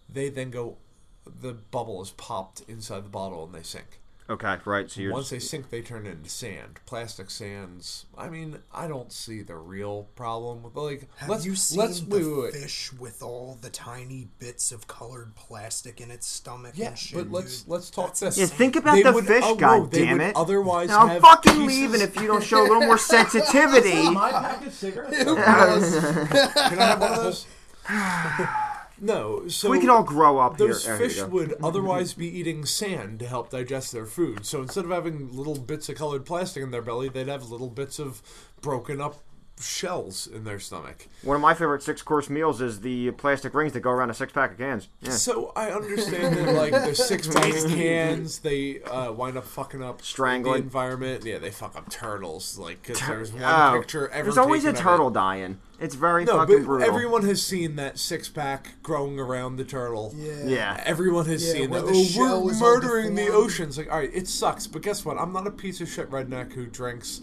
they 0.07 0.29
then 0.29 0.51
go 0.51 0.77
the 1.25 1.53
bubble 1.53 2.01
is 2.01 2.11
popped 2.11 2.61
inside 2.67 3.03
the 3.03 3.09
bottle 3.09 3.43
and 3.45 3.53
they 3.53 3.63
sink 3.63 3.99
okay, 4.29 4.57
right. 4.65 4.89
So 4.89 5.01
you're 5.01 5.13
once 5.13 5.29
they 5.29 5.39
sink 5.39 5.69
they 5.69 5.81
turn 5.81 6.05
into 6.05 6.29
sand 6.29 6.79
plastic 6.85 7.29
sands 7.29 8.05
i 8.17 8.27
mean 8.29 8.59
i 8.73 8.87
don't 8.87 9.11
see 9.11 9.41
the 9.41 9.55
real 9.55 10.07
problem 10.15 10.63
with 10.63 10.75
like 10.75 11.07
Have 11.17 11.29
let's 11.29 11.45
you 11.45 11.55
seen 11.55 11.79
let's 11.79 11.99
the 12.01 12.07
wait, 12.15 12.25
wait, 12.25 12.37
wait. 12.43 12.53
fish 12.53 12.91
with 12.93 13.21
all 13.21 13.57
the 13.61 13.69
tiny 13.69 14.27
bits 14.39 14.71
of 14.71 14.87
colored 14.87 15.35
plastic 15.35 16.01
in 16.01 16.09
its 16.11 16.27
stomach 16.27 16.73
yeah 16.75 16.87
and 16.89 16.97
shit? 16.97 17.17
but 17.17 17.31
let's 17.31 17.61
dude? 17.61 17.71
let's 17.71 17.89
talk 17.89 18.07
That's 18.07 18.19
this 18.21 18.37
yeah, 18.37 18.45
think 18.47 18.75
about 18.75 18.95
They 18.95 19.03
the 19.03 19.13
would- 19.13 19.27
fish, 19.27 19.43
oh, 19.45 19.55
god 19.55 19.91
they 19.91 20.05
damn 20.05 20.21
it. 20.21 20.35
otherwise 20.35 20.89
Now 20.89 21.01
I'm 21.01 21.09
have 21.09 21.21
fucking 21.21 21.53
pieces- 21.53 21.67
leaving 21.67 22.01
if 22.01 22.15
you 22.15 22.27
don't 22.27 22.43
show 22.51 22.61
a 22.61 22.67
little 22.67 22.81
more 22.85 22.97
sensitivity. 22.97 24.09
My 24.09 24.31
pack 24.31 24.65
of 24.65 24.73
cigarettes. 24.73 25.17
Can 25.23 26.79
I 26.79 26.85
have 26.85 26.99
one 27.01 27.11
of 27.13 27.23
those? 27.23 27.45
no, 28.99 29.47
so 29.47 29.69
we 29.69 29.79
can 29.79 29.89
all 29.89 30.03
grow 30.03 30.39
up 30.39 30.57
those 30.57 30.85
here. 30.85 30.97
Fish 30.97 31.21
would 31.21 31.55
otherwise 31.61 32.13
be 32.13 32.27
eating 32.27 32.65
sand 32.65 33.19
to 33.19 33.27
help 33.27 33.49
digest 33.49 33.91
their 33.91 34.05
food. 34.05 34.45
So 34.45 34.61
instead 34.61 34.85
of 34.85 34.91
having 34.91 35.35
little 35.35 35.57
bits 35.57 35.89
of 35.89 35.95
colored 35.95 36.25
plastic 36.25 36.63
in 36.63 36.71
their 36.71 36.81
belly, 36.81 37.09
they'd 37.09 37.27
have 37.27 37.49
little 37.49 37.69
bits 37.69 37.99
of 37.99 38.21
broken 38.61 39.01
up 39.01 39.21
shells 39.59 40.27
in 40.27 40.43
their 40.43 40.59
stomach. 40.59 41.07
One 41.23 41.35
of 41.35 41.41
my 41.41 41.53
favorite 41.53 41.81
six 41.81 42.01
course 42.01 42.29
meals 42.29 42.61
is 42.61 42.81
the 42.81 43.11
plastic 43.11 43.53
rings 43.53 43.71
that 43.73 43.79
go 43.79 43.89
around 43.89 44.09
a 44.09 44.13
six 44.13 44.33
pack 44.33 44.51
of 44.51 44.57
cans. 44.57 44.89
Yeah. 45.01 45.11
So 45.11 45.53
I 45.55 45.71
understand 45.71 46.35
that 46.35 46.53
like 46.53 46.71
the 46.71 46.93
six 46.93 47.27
pack 47.33 47.53
cans, 47.69 48.39
they 48.39 48.81
uh, 48.83 49.11
wind 49.13 49.37
up 49.37 49.45
fucking 49.45 49.81
up 49.81 50.01
Strangling. 50.01 50.53
the 50.61 50.63
environment. 50.63 51.23
Yeah, 51.23 51.37
they 51.39 51.51
fuck 51.51 51.75
up 51.77 51.89
turtles. 51.89 52.57
Like 52.57 52.83
'cause 52.83 52.99
there's 53.07 53.31
one 53.31 53.43
Oh, 53.43 53.77
picture 53.79 54.09
ever. 54.09 54.23
There's 54.23 54.37
always 54.37 54.65
a 54.65 54.73
taken 54.73 54.75
of 54.75 54.79
it. 54.79 54.83
turtle 54.91 55.09
dying. 55.09 55.59
It's 55.79 55.95
very 55.95 56.25
No, 56.25 56.37
fucking 56.37 56.57
but 56.59 56.65
brutal. 56.65 56.87
everyone 56.87 57.23
has 57.25 57.41
seen 57.41 57.75
that 57.77 57.97
six 57.97 58.27
pack 58.29 58.81
growing 58.83 59.19
around 59.19 59.55
the 59.57 59.65
turtle. 59.65 60.13
yeah. 60.17 60.33
yeah. 60.45 60.83
Everyone 60.85 61.25
has 61.27 61.45
Yeah, 61.45 61.53
seen 61.53 61.71
that. 61.71 61.85
the 61.85 61.91
Oh, 61.91 62.03
shell 62.03 62.43
we're 62.45 62.53
murdering 62.59 63.15
the 63.15 63.25
deformed. 63.25 63.45
oceans. 63.45 63.77
Like, 63.77 63.91
all 63.91 63.99
right, 63.99 64.11
it 64.13 64.27
sucks, 64.27 64.67
but 64.67 64.81
guess 64.81 65.03
what? 65.05 65.17
I'm 65.17 65.31
not 65.33 65.47
a 65.47 65.51
piece 65.51 65.79
of 65.81 65.87
shit 65.89 66.09
redneck 66.11 66.53
who 66.53 66.65
drinks 66.65 67.21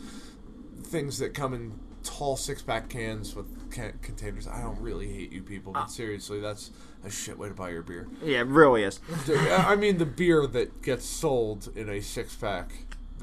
things 0.85 1.19
that 1.19 1.33
come 1.35 1.55
in 1.55 1.73
tall 2.03 2.37
six 2.37 2.63
pack 2.63 2.89
cans 2.89 3.35
with 3.35 3.71
ca- 3.71 3.93
containers. 4.03 4.47
I 4.47 4.61
don't 4.63 4.81
really 4.81 5.13
hate 5.13 5.33
you 5.33 5.43
people, 5.43 5.73
but 5.73 5.81
ah. 5.81 5.87
seriously, 5.87 6.41
that's 6.41 6.71
a 7.05 7.11
shit 7.11 7.39
way 7.39 7.49
to 7.49 7.55
buy 7.55 7.71
your 7.71 7.83
beer. 7.83 8.09
Yeah, 8.23 8.41
it 8.41 8.47
really 8.47 8.85
is. 8.85 9.01
I 9.51 9.77
mean, 9.77 9.99
the 9.99 10.07
beer 10.07 10.47
that 10.47 10.83
gets 10.83 11.05
sold 11.05 11.71
in 11.75 11.89
a 11.89 12.01
six 12.01 12.35
pack 12.37 12.73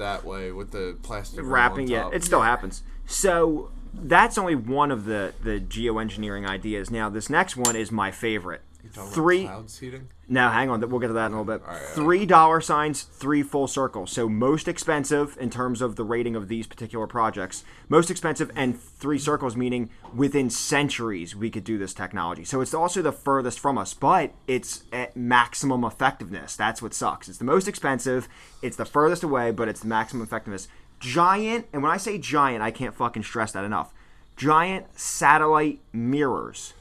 that 0.00 0.24
way 0.24 0.50
with 0.50 0.72
the 0.72 0.98
plastic 1.02 1.40
wrapping 1.44 1.86
yeah 1.86 2.10
it 2.12 2.24
still 2.24 2.42
happens 2.42 2.82
so 3.06 3.70
that's 3.94 4.36
only 4.36 4.56
one 4.56 4.90
of 4.90 5.04
the 5.04 5.32
the 5.44 5.60
geoengineering 5.60 6.48
ideas 6.48 6.90
now 6.90 7.08
this 7.08 7.30
next 7.30 7.56
one 7.56 7.76
is 7.76 7.92
my 7.92 8.10
favorite 8.10 8.62
Three- 8.92 9.44
cloud 9.44 9.70
seeding. 9.70 10.08
Now, 10.28 10.50
hang 10.50 10.70
on. 10.70 10.80
We'll 10.88 11.00
get 11.00 11.08
to 11.08 11.12
that 11.14 11.26
in 11.26 11.32
a 11.32 11.40
little 11.42 11.58
bit. 11.58 11.66
right. 11.66 11.80
Three 11.80 12.24
dollar 12.24 12.60
signs, 12.60 13.02
three 13.02 13.42
full 13.42 13.66
circles. 13.66 14.12
So 14.12 14.28
most 14.28 14.68
expensive 14.68 15.36
in 15.40 15.50
terms 15.50 15.82
of 15.82 15.96
the 15.96 16.04
rating 16.04 16.36
of 16.36 16.46
these 16.46 16.68
particular 16.68 17.08
projects. 17.08 17.64
Most 17.88 18.10
expensive 18.12 18.50
and 18.54 18.80
three 18.80 19.18
circles, 19.18 19.56
meaning 19.56 19.90
within 20.14 20.48
centuries 20.48 21.34
we 21.34 21.50
could 21.50 21.64
do 21.64 21.78
this 21.78 21.92
technology. 21.92 22.44
So 22.44 22.60
it's 22.60 22.72
also 22.74 23.02
the 23.02 23.10
furthest 23.10 23.58
from 23.58 23.76
us, 23.76 23.92
but 23.92 24.32
it's 24.46 24.84
at 24.92 25.16
maximum 25.16 25.82
effectiveness. 25.84 26.54
That's 26.54 26.80
what 26.80 26.94
sucks. 26.94 27.28
It's 27.28 27.38
the 27.38 27.44
most 27.44 27.66
expensive. 27.66 28.28
It's 28.62 28.76
the 28.76 28.84
furthest 28.84 29.24
away, 29.24 29.50
but 29.50 29.68
it's 29.68 29.80
the 29.80 29.88
maximum 29.88 30.22
effectiveness. 30.22 30.68
Giant, 31.00 31.66
and 31.72 31.82
when 31.82 31.90
I 31.90 31.96
say 31.96 32.18
giant, 32.18 32.62
I 32.62 32.70
can't 32.70 32.94
fucking 32.94 33.24
stress 33.24 33.50
that 33.52 33.64
enough. 33.64 33.92
Giant 34.36 34.86
satellite 34.98 35.80
mirrors. 35.92 36.72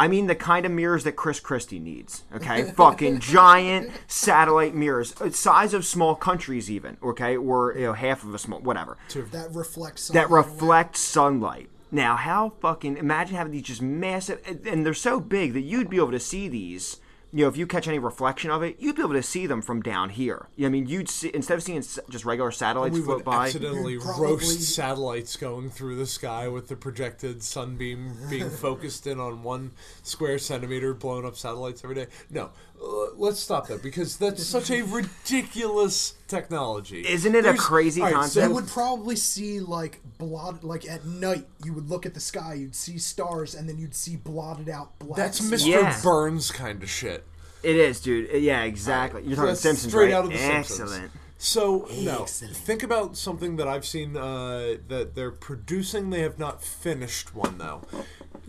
I 0.00 0.08
mean 0.08 0.26
the 0.28 0.34
kind 0.34 0.64
of 0.64 0.72
mirrors 0.72 1.04
that 1.04 1.12
Chris 1.12 1.40
Christie 1.40 1.78
needs. 1.78 2.24
Okay, 2.34 2.62
fucking 2.76 3.20
giant 3.20 3.90
satellite 4.06 4.74
mirrors, 4.74 5.14
uh, 5.20 5.30
size 5.30 5.74
of 5.74 5.84
small 5.84 6.14
countries, 6.14 6.70
even. 6.70 6.96
Okay, 7.02 7.36
or 7.36 7.74
you 7.76 7.84
know 7.84 7.92
half 7.92 8.24
of 8.24 8.34
a 8.34 8.38
small, 8.38 8.60
whatever. 8.60 8.96
That 9.14 9.50
reflects 9.52 10.08
That 10.08 10.28
sunlight 10.28 10.30
away. 10.30 10.36
reflect 10.38 10.96
sunlight. 10.96 11.68
Now, 11.92 12.16
how 12.16 12.52
fucking 12.62 12.96
imagine 12.96 13.36
having 13.36 13.52
these 13.52 13.62
just 13.64 13.82
massive, 13.82 14.40
and- 14.46 14.66
and 14.66 14.86
they're 14.86 14.94
so 14.94 15.20
big 15.20 15.52
that 15.52 15.60
you'd 15.62 15.90
be 15.90 15.96
able 15.98 16.12
to 16.12 16.20
see 16.20 16.48
these. 16.48 16.96
You 17.32 17.44
know, 17.44 17.48
if 17.48 17.56
you 17.56 17.66
catch 17.66 17.86
any 17.86 18.00
reflection 18.00 18.50
of 18.50 18.62
it, 18.64 18.76
you'd 18.80 18.96
be 18.96 19.02
able 19.02 19.12
to 19.12 19.22
see 19.22 19.46
them 19.46 19.62
from 19.62 19.82
down 19.82 20.10
here. 20.10 20.48
You 20.56 20.62
know, 20.62 20.66
I 20.66 20.70
mean, 20.70 20.86
you'd 20.88 21.08
see 21.08 21.30
instead 21.32 21.54
of 21.54 21.62
seeing 21.62 21.80
just 22.08 22.24
regular 22.24 22.50
satellites 22.50 22.94
We 22.96 23.02
float 23.02 23.18
would 23.18 23.24
by. 23.24 23.46
accidentally 23.46 23.92
You'd 23.94 24.02
probably- 24.02 24.26
roast 24.32 24.62
satellites 24.74 25.36
going 25.36 25.70
through 25.70 25.94
the 25.96 26.06
sky 26.06 26.48
with 26.48 26.66
the 26.66 26.74
projected 26.76 27.42
sunbeam 27.44 28.16
being 28.28 28.50
focused 28.66 29.06
in 29.06 29.20
on 29.20 29.44
one 29.44 29.70
square 30.02 30.38
centimeter, 30.38 30.92
blowing 30.92 31.24
up 31.24 31.36
satellites 31.36 31.84
every 31.84 31.94
day. 31.94 32.06
No, 32.30 32.50
let's 32.80 33.40
stop 33.40 33.66
that 33.68 33.82
because 33.82 34.16
that's 34.16 34.44
such 34.44 34.70
a 34.70 34.82
ridiculous 34.82 36.14
technology. 36.28 37.06
Isn't 37.06 37.34
it 37.34 37.44
a 37.44 37.54
crazy 37.54 38.00
all 38.00 38.06
right, 38.06 38.14
concept? 38.14 38.48
You 38.48 38.54
would 38.54 38.68
probably 38.68 39.16
see 39.16 39.60
like 39.60 40.00
blot 40.18 40.64
like 40.64 40.88
at 40.88 41.04
night. 41.04 41.46
You 41.64 41.72
would 41.74 41.88
look 41.90 42.06
at 42.06 42.14
the 42.14 42.20
sky, 42.20 42.54
you'd 42.54 42.74
see 42.74 42.98
stars, 42.98 43.54
and 43.54 43.68
then 43.68 43.78
you'd 43.78 43.94
see 43.94 44.16
blotted 44.16 44.68
out 44.68 44.98
black. 44.98 45.16
That's. 45.16 45.40
Mr. 45.40 45.66
Yeah. 45.68 46.00
Burns 46.02 46.50
kind 46.50 46.82
of 46.82 46.88
shit. 46.88 47.26
It 47.62 47.76
is, 47.76 48.00
dude. 48.00 48.42
Yeah, 48.42 48.62
exactly. 48.62 49.22
You're 49.22 49.36
talking 49.36 49.48
That's 49.48 49.60
Simpsons, 49.60 49.92
straight 49.92 50.06
right? 50.06 50.14
out 50.14 50.24
of 50.24 50.32
the 50.32 50.38
Simpsons. 50.38 50.80
Excellent. 50.92 51.12
So 51.42 51.88
no, 52.02 52.22
Excellent. 52.22 52.56
think 52.56 52.82
about 52.82 53.16
something 53.16 53.56
that 53.56 53.66
I've 53.66 53.86
seen 53.86 54.16
uh, 54.16 54.76
that 54.88 55.12
they're 55.14 55.30
producing. 55.30 56.10
They 56.10 56.20
have 56.20 56.38
not 56.38 56.62
finished 56.62 57.34
one 57.34 57.58
though. 57.58 57.82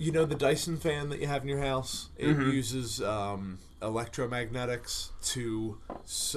You 0.02 0.12
know 0.12 0.26
the 0.26 0.34
Dyson 0.34 0.78
fan 0.78 1.10
that 1.10 1.20
you 1.20 1.28
have 1.28 1.44
in 1.44 1.48
your 1.48 1.60
house. 1.62 2.10
It 2.18 2.30
Mm-hmm. 2.30 2.50
uses 2.50 3.02
um, 3.04 3.60
electromagnetics 3.84 5.10
to 5.34 5.78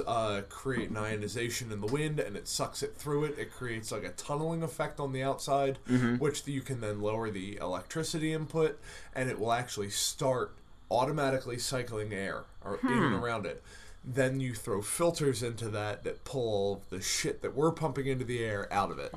uh, 0.05 0.41
create 0.49 0.91
an 0.91 0.97
ionization 0.97 1.71
in 1.71 1.81
the 1.81 1.87
wind, 1.87 2.19
and 2.19 2.35
it 2.37 2.47
sucks 2.47 2.83
it 2.83 2.95
through 2.95 3.25
it. 3.25 3.39
It 3.39 3.51
creates 3.51 3.91
like 3.91 4.03
a 4.03 4.09
tunneling 4.11 4.61
effect 4.61 4.99
on 4.99 5.13
the 5.13 5.23
outside, 5.23 5.79
Mm-hmm. 5.89 6.17
which 6.17 6.45
you 6.47 6.61
can 6.61 6.79
then 6.79 7.01
lower 7.01 7.31
the 7.31 7.57
electricity 7.57 8.33
input, 8.33 8.79
and 9.15 9.31
it 9.31 9.39
will 9.39 9.51
actually 9.51 9.89
start 9.89 10.51
automatically 10.91 11.57
cycling 11.57 12.13
air 12.13 12.43
or 12.63 12.79
in 12.83 12.89
and 13.03 13.15
around 13.15 13.47
it. 13.47 13.63
Then 14.03 14.39
you 14.39 14.53
throw 14.53 14.83
filters 14.83 15.41
into 15.41 15.69
that 15.69 16.03
that 16.03 16.23
pull 16.23 16.83
the 16.91 17.01
shit 17.01 17.41
that 17.41 17.55
we're 17.55 17.71
pumping 17.71 18.05
into 18.05 18.25
the 18.25 18.43
air 18.45 18.71
out 18.71 18.91
of 18.91 18.99
it. 18.99 19.11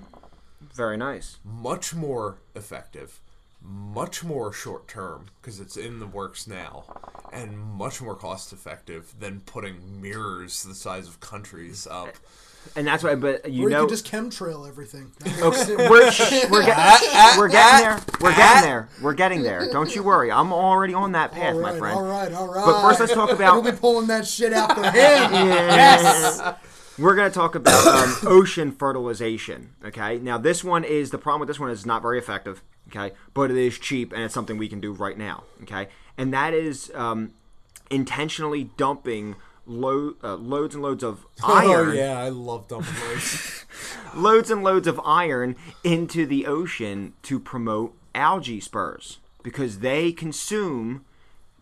Very 0.75 0.97
nice. 0.97 1.37
Much 1.45 1.95
more 1.95 2.39
effective, 2.55 3.21
much 3.61 4.25
more 4.25 4.53
short 4.53 4.89
term 4.89 5.27
because 5.41 5.61
it's 5.61 5.77
in 5.77 5.99
the 5.99 6.07
works 6.07 6.47
now, 6.47 6.85
and 7.33 7.59
much 7.59 8.01
more 8.01 8.15
cost 8.15 8.53
effective 8.53 9.15
than 9.19 9.41
putting 9.41 10.01
mirrors 10.01 10.63
the 10.63 10.75
size 10.75 11.09
of 11.09 11.21
countries 11.21 11.87
up. 11.91 12.11
And 12.77 12.87
that's 12.87 13.03
why, 13.03 13.15
but 13.15 13.51
you 13.51 13.67
Or 13.67 13.71
you 13.71 13.77
know, 13.77 13.81
could 13.83 13.91
just 13.91 14.07
chemtrail 14.07 14.69
everything. 14.69 15.11
That 15.25 15.79
we're, 15.79 16.51
we're, 16.51 16.65
get, 16.67 17.39
we're 17.39 17.49
getting 17.49 17.85
there. 17.85 18.01
We're 18.21 18.35
getting 18.35 18.63
there. 18.63 18.89
We're 19.01 19.15
getting 19.15 19.43
there. 19.43 19.69
Don't 19.73 19.95
you 19.95 20.03
worry. 20.03 20.31
I'm 20.31 20.53
already 20.53 20.93
on 20.95 21.13
that 21.13 21.33
path, 21.33 21.55
all 21.55 21.63
my 21.63 21.79
friend. 21.79 21.97
all 21.97 22.05
right, 22.05 22.33
all 22.33 22.49
right. 22.49 22.65
But 22.67 22.83
first, 22.83 23.01
let's 23.01 23.13
talk 23.15 23.31
about 23.31 23.55
We'll 23.63 23.73
be 23.73 23.79
pulling 23.79 24.07
that 24.09 24.27
shit 24.27 24.53
out 24.53 24.75
for 24.75 24.83
him. 24.85 24.93
yes. 24.95 26.41
We're 26.99 27.15
going 27.15 27.31
to 27.31 27.35
talk 27.35 27.55
about 27.55 27.87
um, 27.87 28.17
ocean 28.25 28.73
fertilization. 28.73 29.71
Okay. 29.85 30.19
Now, 30.19 30.37
this 30.37 30.65
one 30.65 30.83
is 30.85 31.11
the 31.11 31.19
problem 31.19 31.41
with 31.41 31.47
this 31.49 31.61
one 31.61 31.71
is 31.71 31.87
not 31.87 32.03
very 32.03 32.19
effective. 32.19 32.63
Okay, 32.91 33.15
but 33.35 33.51
it 33.51 33.57
is 33.57 33.79
cheap 33.79 34.13
and 34.13 34.23
it's 34.23 34.35
something 34.35 34.57
we 34.57 34.69
can 34.69 34.81
do 34.81 34.93
right 34.93 35.19
now. 35.19 35.45
Okay, 35.63 35.89
and 36.17 36.33
that 36.33 36.55
is 36.55 36.91
um, 36.95 37.33
intentionally 37.91 38.71
dumping 38.77 39.37
lo- 39.67 40.15
uh, 40.25 40.37
loads 40.37 40.75
and 40.75 40.83
loads 40.83 41.05
of 41.05 41.27
iron, 41.45 41.91
Oh 41.91 41.93
yeah, 41.93 42.19
I 42.19 42.31
love 42.31 42.69
dumping 42.69 42.95
those. 42.95 43.65
loads 44.15 44.51
and 44.51 44.63
loads 44.63 44.87
of 44.87 45.01
iron 45.05 45.57
into 45.85 46.27
the 46.27 46.47
ocean 46.47 47.13
to 47.23 47.39
promote 47.39 47.95
algae 48.15 48.61
spurs 48.61 49.19
because 49.43 49.81
they 49.81 50.13
consume 50.13 51.05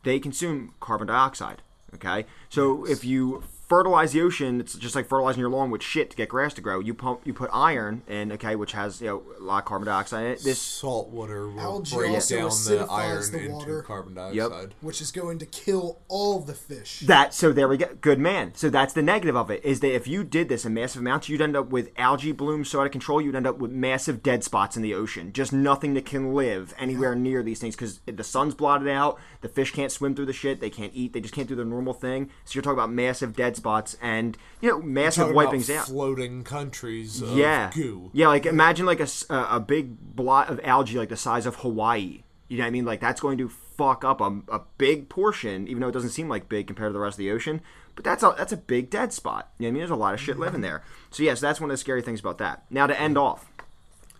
they 0.04 0.18
consume 0.20 0.74
carbon 0.80 1.08
dioxide. 1.08 1.62
Okay, 1.94 2.26
so 2.48 2.84
if 2.86 3.04
you 3.04 3.42
fertilize 3.68 4.12
the 4.12 4.22
ocean, 4.22 4.60
it's 4.60 4.74
just 4.74 4.94
like 4.94 5.06
fertilizing 5.06 5.40
your 5.40 5.50
lawn 5.50 5.70
with 5.70 5.82
shit 5.82 6.10
to 6.10 6.16
get 6.16 6.28
grass 6.28 6.54
to 6.54 6.60
grow. 6.60 6.80
You 6.80 6.94
pump, 6.94 7.20
you 7.24 7.34
put 7.34 7.50
iron 7.52 8.02
in, 8.06 8.32
okay, 8.32 8.56
which 8.56 8.72
has 8.72 9.00
you 9.00 9.08
know 9.08 9.22
a 9.38 9.42
lot 9.42 9.58
of 9.58 9.64
carbon 9.64 9.86
dioxide 9.86 10.26
in 10.26 10.32
it. 10.32 10.42
This 10.42 10.60
Salt 10.60 11.08
water 11.08 11.48
will 11.48 11.60
Algae 11.60 11.94
break 11.94 12.10
also 12.12 12.36
down 12.36 12.44
the 12.44 12.50
acidifies 12.50 12.90
iron 12.90 13.32
the 13.32 13.38
into 13.38 13.54
water. 13.54 13.82
carbon 13.82 14.14
dioxide. 14.14 14.74
Which 14.80 15.00
is 15.00 15.10
going 15.10 15.38
to 15.40 15.46
kill 15.46 16.00
all 16.08 16.40
the 16.40 16.54
fish. 16.54 17.00
That 17.00 17.34
so 17.34 17.52
there 17.52 17.68
we 17.68 17.76
go. 17.76 17.88
Good 18.00 18.18
man. 18.18 18.52
So 18.54 18.70
that's 18.70 18.94
the 18.94 19.02
negative 19.02 19.36
of 19.36 19.50
it 19.50 19.64
is 19.64 19.80
that 19.80 19.94
if 19.94 20.06
you 20.06 20.24
did 20.24 20.48
this 20.48 20.64
in 20.64 20.74
massive 20.74 21.00
amounts, 21.00 21.28
you'd 21.28 21.42
end 21.42 21.56
up 21.56 21.70
with 21.70 21.90
algae 21.96 22.32
blooms 22.32 22.68
so 22.68 22.80
out 22.80 22.86
of 22.86 22.92
control. 22.92 23.20
You'd 23.20 23.34
end 23.34 23.46
up 23.46 23.58
with 23.58 23.70
massive 23.70 24.22
dead 24.22 24.44
spots 24.44 24.76
in 24.76 24.82
the 24.82 24.94
ocean. 24.94 25.32
Just 25.32 25.52
nothing 25.52 25.94
that 25.94 26.06
can 26.06 26.34
live 26.34 26.74
anywhere 26.78 27.14
near 27.14 27.42
these 27.42 27.58
things 27.58 27.74
because 27.74 28.00
the 28.06 28.24
sun's 28.24 28.54
blotted 28.54 28.88
out. 28.88 29.18
The 29.40 29.48
fish 29.48 29.72
can't 29.72 29.92
swim 29.92 30.14
through 30.14 30.26
the 30.26 30.32
shit. 30.32 30.60
They 30.60 30.70
can't 30.70 30.92
eat. 30.94 31.12
They 31.12 31.20
just 31.20 31.34
can't 31.34 31.48
do 31.48 31.54
their 31.56 31.64
normal 31.64 31.94
thing. 31.94 32.30
So 32.44 32.54
you're 32.54 32.62
talking 32.62 32.78
about 32.78 32.92
massive 32.92 33.34
dead 33.34 33.55
spots 33.56 33.96
and 34.00 34.36
you 34.60 34.70
know 34.70 34.80
massive 34.80 35.32
wipings 35.34 35.68
out. 35.70 35.86
floating 35.86 36.44
countries 36.44 37.20
of 37.22 37.36
yeah, 37.36 37.70
goo. 37.74 38.10
yeah. 38.12 38.28
Like 38.28 38.46
imagine 38.46 38.86
like 38.86 39.00
a, 39.00 39.08
a 39.30 39.60
big 39.60 39.98
blot 40.14 40.48
of 40.48 40.60
algae 40.62 40.98
like 40.98 41.08
the 41.08 41.16
size 41.16 41.46
of 41.46 41.56
Hawaii. 41.56 42.22
You 42.48 42.58
know 42.58 42.64
what 42.64 42.68
I 42.68 42.70
mean? 42.70 42.84
Like 42.84 43.00
that's 43.00 43.20
going 43.20 43.38
to 43.38 43.48
fuck 43.48 44.04
up 44.04 44.20
a, 44.20 44.40
a 44.48 44.60
big 44.78 45.08
portion, 45.08 45.68
even 45.68 45.80
though 45.80 45.88
it 45.88 45.92
doesn't 45.92 46.10
seem 46.10 46.28
like 46.28 46.48
big 46.48 46.66
compared 46.66 46.90
to 46.90 46.92
the 46.92 47.00
rest 47.00 47.14
of 47.14 47.18
the 47.18 47.30
ocean. 47.30 47.60
But 47.94 48.04
that's 48.04 48.22
a 48.22 48.34
that's 48.36 48.52
a 48.52 48.56
big 48.56 48.90
dead 48.90 49.12
spot. 49.12 49.50
You 49.58 49.64
know 49.64 49.68
what 49.68 49.70
I 49.70 49.72
mean? 49.72 49.80
There's 49.80 49.90
a 49.90 49.96
lot 49.96 50.14
of 50.14 50.20
shit 50.20 50.38
living 50.38 50.60
there. 50.60 50.82
So 51.10 51.22
yes, 51.22 51.40
that's 51.40 51.60
one 51.60 51.70
of 51.70 51.74
the 51.74 51.78
scary 51.78 52.02
things 52.02 52.20
about 52.20 52.38
that. 52.38 52.64
Now 52.70 52.86
to 52.86 53.00
end 53.00 53.16
off 53.16 53.50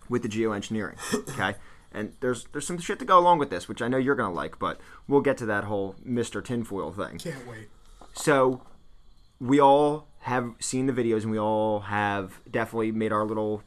with 0.09 0.23
the 0.23 0.29
geoengineering, 0.29 0.97
okay? 1.33 1.57
And 1.91 2.13
there's 2.19 2.45
there's 2.51 2.65
some 2.65 2.79
shit 2.79 2.99
to 2.99 3.05
go 3.05 3.17
along 3.19 3.39
with 3.39 3.49
this, 3.49 3.67
which 3.67 3.81
I 3.81 3.87
know 3.87 3.97
you're 3.97 4.15
gonna 4.15 4.33
like, 4.33 4.59
but 4.59 4.79
we'll 5.07 5.21
get 5.21 5.37
to 5.37 5.45
that 5.45 5.65
whole 5.65 5.95
Mr. 6.05 6.43
Tinfoil 6.43 6.91
thing. 6.91 7.19
Can't 7.19 7.47
wait. 7.47 7.69
So 8.13 8.61
we 9.39 9.59
all 9.59 10.07
have 10.21 10.53
seen 10.59 10.87
the 10.87 10.93
videos 10.93 11.21
and 11.23 11.31
we 11.31 11.39
all 11.39 11.81
have 11.81 12.39
definitely 12.49 12.91
made 12.91 13.11
our 13.11 13.23
little 13.25 13.63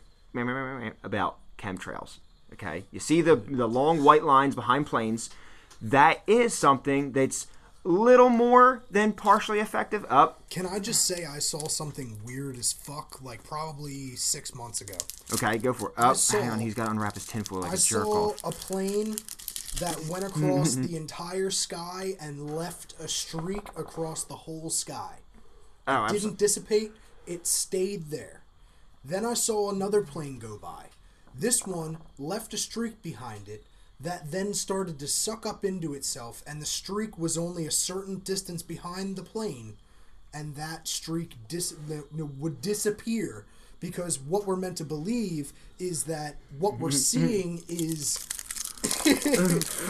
about 1.03 1.39
chemtrails. 1.59 2.19
Okay, 2.55 2.85
you 2.91 3.01
see 3.01 3.21
the 3.21 3.37
the 3.37 3.67
long 3.69 4.03
white 4.03 4.25
lines 4.25 4.55
behind 4.55 4.87
planes. 4.87 5.31
That 5.81 6.23
is 6.27 6.53
something 6.53 7.13
that's 7.13 7.47
little 7.85 8.29
more 8.29 8.83
than 8.91 9.13
partially 9.13 9.61
effective. 9.61 10.05
Up. 10.11 10.43
Can 10.51 10.67
I 10.67 10.79
just 10.81 11.07
say 11.07 11.25
I 11.25 11.39
saw 11.39 11.69
something 11.69 12.19
weird 12.25 12.59
as 12.59 12.73
fuck 12.73 13.23
like 13.23 13.43
probably 13.45 14.17
six 14.17 14.55
months 14.55 14.81
ago? 14.83 14.99
Okay, 15.33 15.57
go 15.59 15.73
for 15.73 15.89
it. 15.91 15.95
Up. 15.97 16.17
saw- 16.17 16.39
Hang 16.41 16.51
on, 16.51 16.59
he's 16.59 16.75
got 16.75 16.87
to 16.87 16.91
unwrap 16.91 17.15
his 17.15 17.27
tinfoil 17.27 17.61
like 17.61 17.71
I 17.71 17.75
a 17.75 17.79
jerk 17.79 18.05
saw 18.05 18.29
off. 18.31 18.41
a 18.45 18.51
plane 18.51 19.17
that 19.79 19.99
went 20.11 20.25
across 20.25 20.75
the 20.87 20.97
entire 20.97 21.51
sky 21.51 22.17
and 22.21 22.55
left 22.55 22.95
a 23.01 23.09
streak 23.09 23.69
across 23.77 24.25
the 24.25 24.35
whole 24.35 24.69
sky. 24.69 25.15
Oh, 25.87 25.93
absolutely. 25.93 26.21
Didn't 26.29 26.39
dissipate, 26.39 26.93
it 27.27 27.47
stayed 27.47 28.11
there. 28.11 28.43
Then 29.05 29.25
I 29.25 29.35
saw 29.35 29.71
another 29.71 30.03
plane 30.03 30.39
go 30.39 30.57
by. 30.57 30.87
This 31.35 31.67
one 31.67 31.99
left 32.19 32.55
a 32.55 32.59
streak 32.59 33.03
behind 33.03 33.49
it 33.49 33.65
that 33.99 34.31
then 34.31 34.55
started 34.55 34.99
to 34.99 35.07
suck 35.07 35.45
up 35.45 35.65
into 35.65 35.95
itself, 35.95 36.43
and 36.47 36.61
the 36.61 36.67
streak 36.67 37.19
was 37.19 37.37
only 37.37 37.67
a 37.67 37.71
certain 37.71 38.19
distance 38.19 38.63
behind 38.63 39.17
the 39.17 39.23
plane, 39.23 39.77
and 40.33 40.57
that 40.57 40.89
streak 40.89 41.35
dis- 41.49 41.75
would 42.39 42.61
disappear 42.61 43.45
because 43.79 44.19
what 44.19 44.47
we're 44.47 44.57
meant 44.57 44.77
to 44.79 44.85
believe 44.85 45.53
is 45.79 46.05
that 46.05 46.37
what 46.59 46.79
we're 46.79 46.91
seeing 47.13 47.63
is 47.69 48.27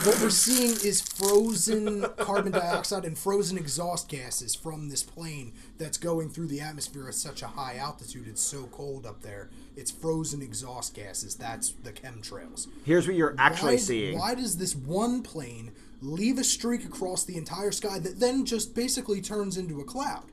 what 0.04 0.18
we're 0.20 0.30
seeing 0.30 0.72
is 0.84 1.00
frozen 1.00 2.04
carbon 2.18 2.52
dioxide 2.52 3.04
and 3.04 3.16
frozen 3.16 3.56
exhaust 3.56 4.08
gases 4.08 4.54
from 4.54 4.88
this 4.88 5.02
plane 5.02 5.52
that's 5.78 5.96
going 5.96 6.28
through 6.28 6.48
the 6.48 6.60
atmosphere 6.60 7.06
at 7.06 7.14
such 7.14 7.42
a 7.42 7.46
high 7.46 7.76
altitude. 7.76 8.26
It's 8.26 8.42
so 8.42 8.68
cold 8.72 9.06
up 9.06 9.22
there. 9.22 9.48
It's 9.76 9.90
frozen 9.92 10.42
exhaust 10.42 10.94
gases. 10.94 11.36
That's 11.36 11.70
the 11.70 11.92
chemtrails. 11.92 12.66
Here's 12.84 13.06
what 13.06 13.16
you're 13.16 13.36
actually 13.38 13.74
why, 13.74 13.76
seeing. 13.76 14.18
Why 14.18 14.34
does 14.34 14.58
this 14.58 14.74
one 14.74 15.22
plane 15.22 15.70
leave 16.02 16.38
a 16.38 16.44
streak 16.44 16.84
across 16.84 17.24
the 17.24 17.36
entire 17.36 17.72
sky 17.72 17.98
that 17.98 18.20
then 18.20 18.44
just 18.44 18.74
basically 18.74 19.20
turns 19.20 19.56
into 19.56 19.80
a 19.80 19.84
cloud. 19.84 20.24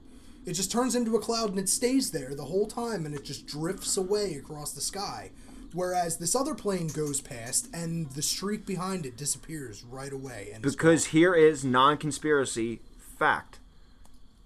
It 0.45 0.53
just 0.53 0.71
turns 0.71 0.95
into 0.95 1.15
a 1.15 1.19
cloud 1.19 1.49
and 1.49 1.59
it 1.59 1.67
stays 1.67 2.11
there 2.11 2.33
the 2.33 2.45
whole 2.45 2.67
time 2.67 3.05
and 3.05 3.13
it 3.13 3.25
just 3.25 3.45
drifts 3.45 3.97
away 3.97 4.35
across 4.35 4.71
the 4.71 4.81
sky. 4.81 5.31
Whereas 5.77 6.17
this 6.17 6.35
other 6.35 6.55
plane 6.55 6.87
goes 6.87 7.21
past 7.21 7.69
and 7.71 8.09
the 8.13 8.23
streak 8.23 8.65
behind 8.65 9.05
it 9.05 9.15
disappears 9.15 9.83
right 9.83 10.11
away. 10.11 10.49
And 10.51 10.63
Because 10.63 11.05
here 11.07 11.35
is 11.35 11.63
non-conspiracy 11.63 12.79
fact. 13.19 13.59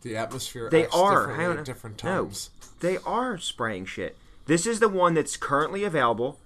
The 0.01 0.17
atmosphere. 0.17 0.69
They 0.69 0.83
acts 0.83 0.93
are. 0.93 1.19
differently 1.27 1.43
hang 1.45 1.51
on. 1.53 1.59
at 1.59 1.65
different 1.65 2.03
No, 2.03 2.49
they 2.81 2.97
are 3.05 3.37
spraying 3.37 3.85
shit. 3.85 4.17
This 4.45 4.65
is 4.65 4.81
the 4.81 4.89
one 4.89 5.13
that's 5.13 5.37
currently 5.37 5.85
available, 5.85 6.37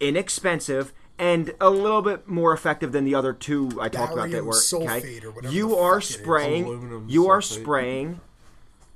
inexpensive, 0.00 0.92
and 1.20 1.54
a 1.60 1.70
little 1.70 2.02
bit 2.02 2.26
more 2.26 2.52
effective 2.52 2.90
than 2.90 3.04
the 3.04 3.14
other 3.14 3.32
two 3.32 3.68
I 3.80 3.88
talked 3.88 4.12
about 4.12 4.30
that 4.30 4.42
Barium 4.42 4.46
were. 4.46 4.54
sulfate 4.54 4.96
Okay, 5.18 5.24
or 5.24 5.30
whatever 5.30 5.54
you 5.54 5.68
the 5.68 5.76
are 5.76 6.00
fuck 6.00 6.18
spraying. 6.18 6.64
Aluminum 6.64 7.08
You 7.08 7.28
are 7.28 7.42
spraying. 7.42 8.20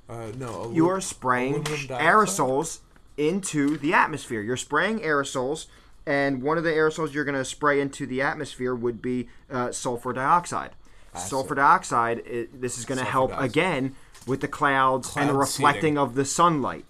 Uh, 0.09 0.31
no, 0.37 0.71
You 0.73 0.89
are 0.89 0.99
spraying 0.99 1.53
aluminum 1.53 1.87
aerosols 1.99 2.79
into 3.17 3.77
the 3.77 3.93
atmosphere. 3.93 4.41
You're 4.41 4.57
spraying 4.57 4.99
aerosols, 4.99 5.67
and 6.05 6.41
one 6.41 6.57
of 6.57 6.63
the 6.63 6.71
aerosols 6.71 7.13
you're 7.13 7.25
going 7.25 7.35
to 7.35 7.45
spray 7.45 7.81
into 7.81 8.05
the 8.05 8.21
atmosphere 8.21 8.73
would 8.73 9.01
be 9.01 9.27
uh, 9.51 9.71
sulfur 9.71 10.13
dioxide. 10.13 10.71
Sulfur 11.15 11.55
dioxide. 11.55 12.19
It, 12.19 12.61
this 12.61 12.77
is 12.77 12.85
going 12.85 12.99
to 12.99 13.03
help 13.03 13.31
dioxide. 13.31 13.49
again 13.49 13.95
with 14.27 14.41
the 14.41 14.47
clouds 14.47 15.15
and 15.17 15.29
the 15.29 15.33
reflecting 15.33 15.97
of 15.97 16.15
the 16.15 16.25
sunlight. 16.25 16.85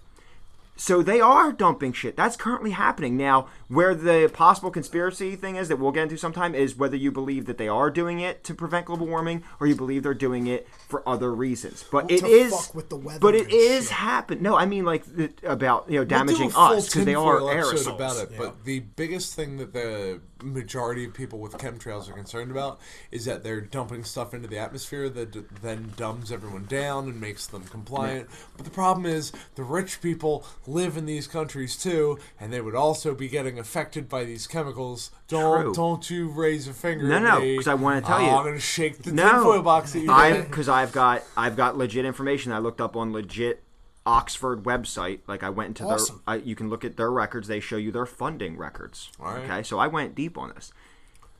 So 0.76 1.02
they 1.02 1.20
are 1.20 1.50
dumping 1.50 1.92
shit. 1.92 2.16
That's 2.16 2.36
currently 2.36 2.70
happening 2.70 3.16
now. 3.16 3.48
Where 3.68 3.94
the 3.94 4.30
possible 4.32 4.70
conspiracy 4.70 5.36
thing 5.36 5.56
is 5.56 5.68
that 5.68 5.76
we'll 5.76 5.92
get 5.92 6.04
into 6.04 6.16
sometime 6.16 6.54
is 6.54 6.76
whether 6.76 6.96
you 6.96 7.12
believe 7.12 7.44
that 7.46 7.58
they 7.58 7.68
are 7.68 7.90
doing 7.90 8.20
it 8.20 8.42
to 8.44 8.54
prevent 8.54 8.86
global 8.86 9.06
warming 9.06 9.44
or 9.60 9.66
you 9.66 9.74
believe 9.74 10.02
they're 10.04 10.14
doing 10.14 10.46
it 10.46 10.66
for 10.88 11.06
other 11.06 11.34
reasons. 11.34 11.84
But 11.90 12.10
it 12.10 12.20
to 12.20 12.26
is, 12.26 12.50
fuck 12.50 12.74
with 12.74 12.88
the 12.88 12.96
weather 12.96 13.18
but 13.20 13.34
it 13.34 13.42
and 13.44 13.52
is 13.52 13.84
shit. 13.84 13.92
happen. 13.92 14.42
No, 14.42 14.56
I 14.56 14.64
mean 14.64 14.86
like 14.86 15.04
the, 15.04 15.30
about 15.44 15.84
you 15.88 15.96
know 15.96 16.00
We'll 16.00 16.08
damaging 16.08 16.52
us 16.56 16.86
because 16.88 17.04
they 17.04 17.14
are 17.14 17.40
tinfoil 17.40 17.54
aerosols. 17.54 17.94
about 17.94 18.16
it. 18.16 18.38
But 18.38 18.64
the 18.64 18.80
biggest 18.80 19.34
thing 19.34 19.58
that 19.58 19.74
the 19.74 20.20
majority 20.42 21.04
of 21.04 21.12
people 21.12 21.40
with 21.40 21.58
chemtrails 21.58 22.08
are 22.08 22.12
concerned 22.12 22.50
about 22.50 22.80
is 23.10 23.24
that 23.24 23.42
they're 23.42 23.60
dumping 23.60 24.04
stuff 24.04 24.32
into 24.32 24.46
the 24.48 24.56
atmosphere 24.56 25.08
that 25.10 25.32
d- 25.32 25.42
then 25.62 25.92
dumbs 25.96 26.30
everyone 26.30 26.64
down 26.66 27.08
and 27.08 27.20
makes 27.20 27.46
them 27.48 27.64
compliant. 27.64 28.28
But 28.56 28.64
the 28.64 28.70
problem 28.70 29.04
is 29.04 29.32
the 29.56 29.64
rich 29.64 30.00
people 30.00 30.44
live 30.66 30.96
in 30.96 31.06
these 31.06 31.26
countries 31.26 31.76
too, 31.76 32.18
and 32.40 32.52
they 32.52 32.60
would 32.60 32.76
also 32.76 33.14
be 33.14 33.28
getting 33.28 33.57
affected 33.58 34.08
by 34.08 34.24
these 34.24 34.46
chemicals. 34.46 35.10
Don't 35.28 35.62
True. 35.62 35.74
don't 35.74 36.08
you 36.10 36.28
raise 36.28 36.66
a 36.68 36.72
finger? 36.72 37.06
No, 37.06 37.18
no, 37.18 37.40
me. 37.40 37.56
'cause 37.56 37.68
I 37.68 37.74
wanna 37.74 38.00
tell 38.00 38.18
Oh, 38.18 38.20
you. 38.20 38.30
I'm 38.30 38.44
gonna 38.44 38.58
shake 38.60 39.02
the 39.02 39.12
No, 39.12 39.30
tinfoil 39.30 39.62
box 39.62 39.94
at 39.96 40.02
you. 40.02 40.10
I 40.10 40.40
because 40.42 40.68
I've 40.68 40.92
got 40.92 41.22
I've 41.36 41.56
got 41.56 41.76
legit 41.76 42.04
information. 42.04 42.52
I 42.52 42.58
looked 42.58 42.80
up 42.80 42.96
on 42.96 43.12
legit 43.12 43.62
Oxford 44.06 44.62
website. 44.64 45.20
Like 45.26 45.42
I 45.42 45.50
went 45.50 45.68
into 45.68 45.84
Awesome. 45.84 46.22
their. 46.26 46.36
I, 46.36 46.38
you 46.38 46.54
can 46.54 46.70
look 46.70 46.84
at 46.84 46.96
their 46.96 47.10
records. 47.10 47.46
They 47.48 47.60
show 47.60 47.76
you 47.76 47.92
their 47.92 48.06
funding 48.06 48.56
records. 48.56 49.10
Right. 49.18 49.44
Okay, 49.44 49.62
so 49.62 49.78
I 49.78 49.86
went 49.86 50.14
deep 50.14 50.38
on 50.38 50.50
this 50.54 50.72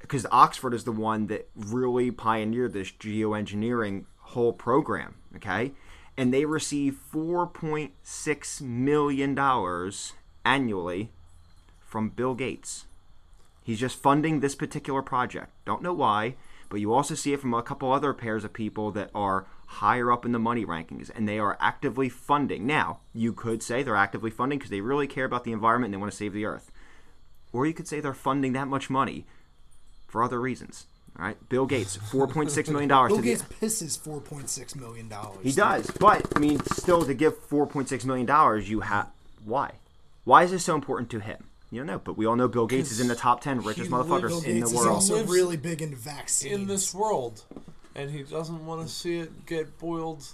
because 0.00 0.26
Oxford 0.30 0.74
is 0.74 0.84
the 0.84 0.92
one 0.92 1.28
that 1.28 1.48
really 1.56 2.10
pioneered 2.10 2.72
this 2.74 2.90
geoengineering 2.90 4.04
whole 4.18 4.52
program. 4.52 5.14
Okay, 5.36 5.72
and 6.16 6.32
they 6.34 6.44
receive 6.44 6.96
four 6.96 7.46
point 7.46 7.92
six 8.02 8.60
million 8.60 9.34
dollars 9.34 10.12
annually 10.44 11.12
from 11.88 12.10
Bill 12.10 12.34
Gates. 12.34 12.84
He's 13.64 13.80
just 13.80 14.00
funding 14.00 14.40
this 14.40 14.54
particular 14.54 15.02
project. 15.02 15.50
Don't 15.64 15.82
know 15.82 15.92
why, 15.92 16.36
but 16.68 16.80
you 16.80 16.92
also 16.92 17.14
see 17.14 17.32
it 17.32 17.40
from 17.40 17.54
a 17.54 17.62
couple 17.62 17.90
other 17.92 18.12
pairs 18.12 18.44
of 18.44 18.52
people 18.52 18.90
that 18.92 19.10
are 19.14 19.46
higher 19.66 20.10
up 20.12 20.24
in 20.24 20.32
the 20.32 20.38
money 20.38 20.64
rankings 20.64 21.10
and 21.14 21.28
they 21.28 21.38
are 21.38 21.56
actively 21.60 22.08
funding. 22.08 22.66
Now, 22.66 23.00
you 23.12 23.32
could 23.32 23.62
say 23.62 23.82
they're 23.82 23.96
actively 23.96 24.30
funding 24.30 24.58
because 24.58 24.70
they 24.70 24.80
really 24.80 25.06
care 25.06 25.24
about 25.24 25.44
the 25.44 25.52
environment 25.52 25.88
and 25.88 25.94
they 25.94 26.00
want 26.00 26.12
to 26.12 26.16
save 26.16 26.32
the 26.32 26.44
earth. 26.46 26.70
Or 27.52 27.66
you 27.66 27.74
could 27.74 27.88
say 27.88 28.00
they're 28.00 28.14
funding 28.14 28.52
that 28.52 28.68
much 28.68 28.88
money 28.90 29.26
for 30.06 30.22
other 30.22 30.40
reasons. 30.40 30.86
All 31.18 31.24
right, 31.24 31.48
Bill 31.48 31.66
Gates, 31.66 31.96
four 31.96 32.28
point 32.28 32.50
six 32.50 32.68
million 32.68 32.88
dollars. 32.88 33.08
Bill 33.10 33.16
to 33.16 33.22
the- 33.22 33.28
Gates 33.28 33.42
pisses 33.42 33.98
four 33.98 34.20
point 34.20 34.48
six 34.48 34.76
million 34.76 35.08
dollars. 35.08 35.38
he 35.42 35.52
does, 35.52 35.90
but 35.98 36.24
I 36.36 36.38
mean, 36.38 36.60
still 36.72 37.04
to 37.04 37.12
give 37.12 37.36
four 37.36 37.66
point 37.66 37.88
six 37.88 38.04
million 38.04 38.24
dollars, 38.26 38.70
you 38.70 38.80
have 38.80 39.10
why? 39.44 39.72
Why 40.24 40.44
is 40.44 40.50
this 40.52 40.64
so 40.64 40.74
important 40.74 41.10
to 41.10 41.18
him? 41.20 41.47
You 41.70 41.80
don't 41.80 41.86
know, 41.86 41.98
but 41.98 42.16
we 42.16 42.24
all 42.26 42.34
know 42.36 42.48
Bill 42.48 42.66
Gates 42.66 42.90
is 42.90 43.00
in 43.00 43.08
the 43.08 43.14
top 43.14 43.42
ten 43.42 43.60
richest 43.60 43.90
motherfuckers 43.90 44.28
Bill 44.28 44.38
in 44.38 44.44
Gates 44.60 44.70
the 44.70 44.76
is 44.78 44.84
world. 44.84 44.88
also 44.88 45.24
really 45.26 45.56
big 45.58 45.82
in 45.82 45.94
vaccines. 45.94 46.54
in 46.54 46.66
this 46.66 46.94
world, 46.94 47.44
and 47.94 48.10
he 48.10 48.22
doesn't 48.22 48.64
want 48.64 48.86
to 48.86 48.92
see 48.92 49.18
it 49.18 49.44
get 49.44 49.78
boiled 49.78 50.24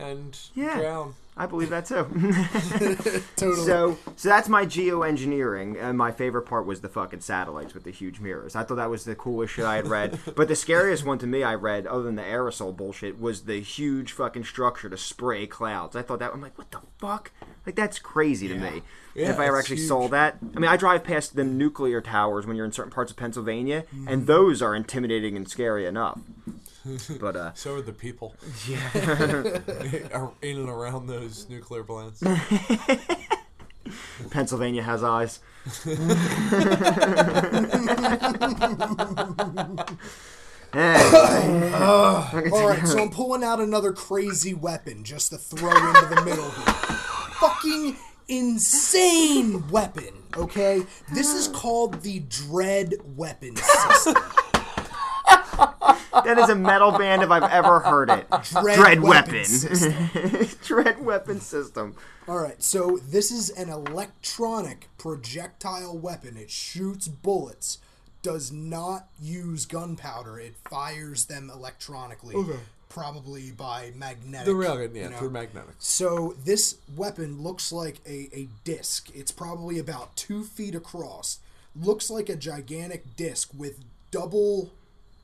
and 0.00 0.38
Yeah. 0.54 0.78
drown. 0.80 1.14
I 1.36 1.46
believe 1.46 1.70
that 1.70 1.86
too. 1.86 2.04
totally. 3.36 3.64
so, 3.64 3.96
so 4.16 4.28
that's 4.28 4.48
my 4.48 4.66
geoengineering, 4.66 5.80
and 5.80 5.96
my 5.96 6.10
favorite 6.12 6.42
part 6.42 6.66
was 6.66 6.80
the 6.80 6.88
fucking 6.88 7.20
satellites 7.20 7.72
with 7.72 7.84
the 7.84 7.90
huge 7.90 8.20
mirrors. 8.20 8.54
I 8.54 8.62
thought 8.64 8.74
that 8.76 8.90
was 8.90 9.04
the 9.04 9.14
coolest 9.14 9.54
shit 9.54 9.64
I 9.64 9.76
had 9.76 9.88
read. 9.88 10.18
but 10.36 10.48
the 10.48 10.56
scariest 10.56 11.04
one 11.06 11.18
to 11.18 11.26
me 11.26 11.42
I 11.42 11.54
read, 11.54 11.86
other 11.86 12.02
than 12.02 12.16
the 12.16 12.22
aerosol 12.22 12.76
bullshit, 12.76 13.18
was 13.20 13.42
the 13.42 13.60
huge 13.60 14.12
fucking 14.12 14.44
structure 14.44 14.90
to 14.90 14.96
spray 14.98 15.46
clouds. 15.46 15.96
I 15.96 16.02
thought 16.02 16.18
that 16.18 16.32
I'm 16.34 16.42
like, 16.42 16.58
what 16.58 16.70
the 16.72 16.80
fuck? 16.98 17.30
Like 17.64 17.76
that's 17.76 17.98
crazy 17.98 18.48
to 18.48 18.54
me. 18.56 18.82
Yeah, 19.14 19.30
if 19.30 19.38
I 19.38 19.46
ever 19.46 19.58
actually 19.58 19.76
huge. 19.76 19.88
saw 19.88 20.08
that, 20.08 20.38
I 20.54 20.58
mean, 20.58 20.70
I 20.70 20.76
drive 20.76 21.04
past 21.04 21.36
the 21.36 21.44
nuclear 21.44 22.00
towers 22.00 22.46
when 22.46 22.56
you're 22.56 22.66
in 22.66 22.72
certain 22.72 22.92
parts 22.92 23.10
of 23.10 23.16
Pennsylvania, 23.16 23.84
Mm-hmm. 23.94 24.08
and 24.08 24.26
those 24.26 24.60
are 24.62 24.74
intimidating 24.74 25.36
and 25.36 25.48
scary 25.48 25.86
enough. 25.86 26.18
But 27.20 27.36
uh, 27.36 27.52
So 27.54 27.74
are 27.74 27.82
the 27.82 27.92
people. 27.92 28.34
Yeah. 28.68 28.78
in 30.42 30.58
and 30.58 30.68
around 30.68 31.06
those 31.06 31.48
nuclear 31.48 31.84
plants. 31.84 32.22
Pennsylvania 34.30 34.82
has 34.82 35.02
eyes. 35.02 35.40
Anyway, 40.72 41.72
All 41.72 42.68
right, 42.68 42.86
so 42.86 43.02
I'm 43.02 43.10
pulling 43.10 43.42
out 43.42 43.58
another 43.60 43.92
crazy 43.92 44.54
weapon 44.54 45.02
just 45.02 45.30
to 45.30 45.38
throw 45.38 45.70
into 45.70 46.14
the 46.14 46.22
middle 46.24 46.48
here. 46.48 46.74
Fucking 47.40 47.96
insane 48.28 49.68
weapon, 49.68 50.22
okay? 50.36 50.82
This 51.12 51.34
is 51.34 51.48
called 51.48 52.02
the 52.02 52.20
Dread 52.20 52.94
Weapon 53.16 53.56
System. 53.56 54.14
That 56.12 56.38
is 56.38 56.48
a 56.48 56.54
metal 56.54 56.92
band 56.92 57.22
if 57.22 57.30
I've 57.30 57.50
ever 57.50 57.80
heard 57.80 58.10
it. 58.10 58.26
Dread, 58.60 58.76
Dread 58.76 59.00
Weapon, 59.00 59.32
Weapon. 59.32 59.44
System. 59.44 60.48
Dread 60.64 61.04
Weapon 61.04 61.40
System. 61.40 61.96
All 62.28 62.38
right, 62.38 62.62
so 62.62 62.98
this 63.02 63.30
is 63.30 63.50
an 63.50 63.68
electronic 63.68 64.88
projectile 64.98 65.96
weapon. 65.98 66.36
It 66.36 66.50
shoots 66.50 67.08
bullets, 67.08 67.78
does 68.22 68.52
not 68.52 69.08
use 69.20 69.66
gunpowder. 69.66 70.38
It 70.38 70.54
fires 70.68 71.26
them 71.26 71.50
electronically, 71.52 72.36
probably 72.88 73.50
by 73.50 73.92
magnetic. 73.96 74.46
The 74.46 74.52
railgun, 74.52 74.94
yeah, 74.94 75.04
you 75.04 75.10
know. 75.10 75.16
through 75.16 75.30
magnetics. 75.30 75.86
So 75.86 76.36
this 76.44 76.76
weapon 76.96 77.42
looks 77.42 77.72
like 77.72 78.00
a, 78.06 78.28
a 78.32 78.48
disc. 78.64 79.08
It's 79.14 79.32
probably 79.32 79.78
about 79.78 80.14
two 80.16 80.44
feet 80.44 80.74
across. 80.74 81.38
Looks 81.80 82.10
like 82.10 82.28
a 82.28 82.36
gigantic 82.36 83.16
disc 83.16 83.50
with 83.56 83.80
double 84.10 84.70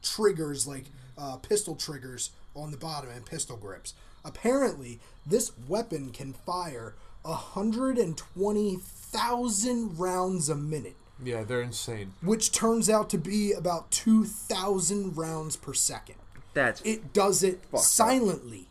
triggers, 0.03 0.67
like 0.67 0.85
uh, 1.19 1.37
pistol 1.37 1.75
triggers 1.75 2.31
on 2.55 2.71
the 2.71 2.77
bottom 2.77 3.11
and 3.11 3.25
pistol 3.27 3.57
grips. 3.57 3.95
Apparently, 4.25 4.99
this 5.27 5.53
weapon 5.69 6.11
can 6.11 6.33
fire 6.33 6.95
120,000 7.23 9.99
rounds 9.99 10.49
a 10.49 10.55
minute, 10.57 10.97
Yeah, 11.23 11.45
they're 11.45 11.63
insane. 11.63 12.13
which 12.23 12.51
turns 12.53 12.89
out 12.91 13.11
to 13.11 13.19
be 13.19 13.53
about 13.53 13.91
2,000 13.91 15.17
rounds 15.17 15.57
per 15.57 15.75
second. 15.75 16.17
That's 16.55 16.81
It 16.83 17.13
does 17.13 17.43
it 17.43 17.61
silently. 17.77 18.69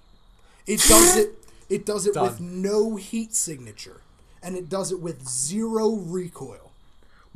It 0.65 0.79
does 0.87 1.15
it. 1.17 1.35
It 1.69 1.85
does 1.85 2.07
it 2.07 2.15
with 2.19 2.39
no 2.41 2.95
heat 2.95 3.35
signature, 3.35 4.01
and 4.41 4.55
it 4.55 4.67
does 4.69 4.91
it 4.91 4.99
with 4.99 5.27
zero 5.27 5.89
recoil. 5.91 6.64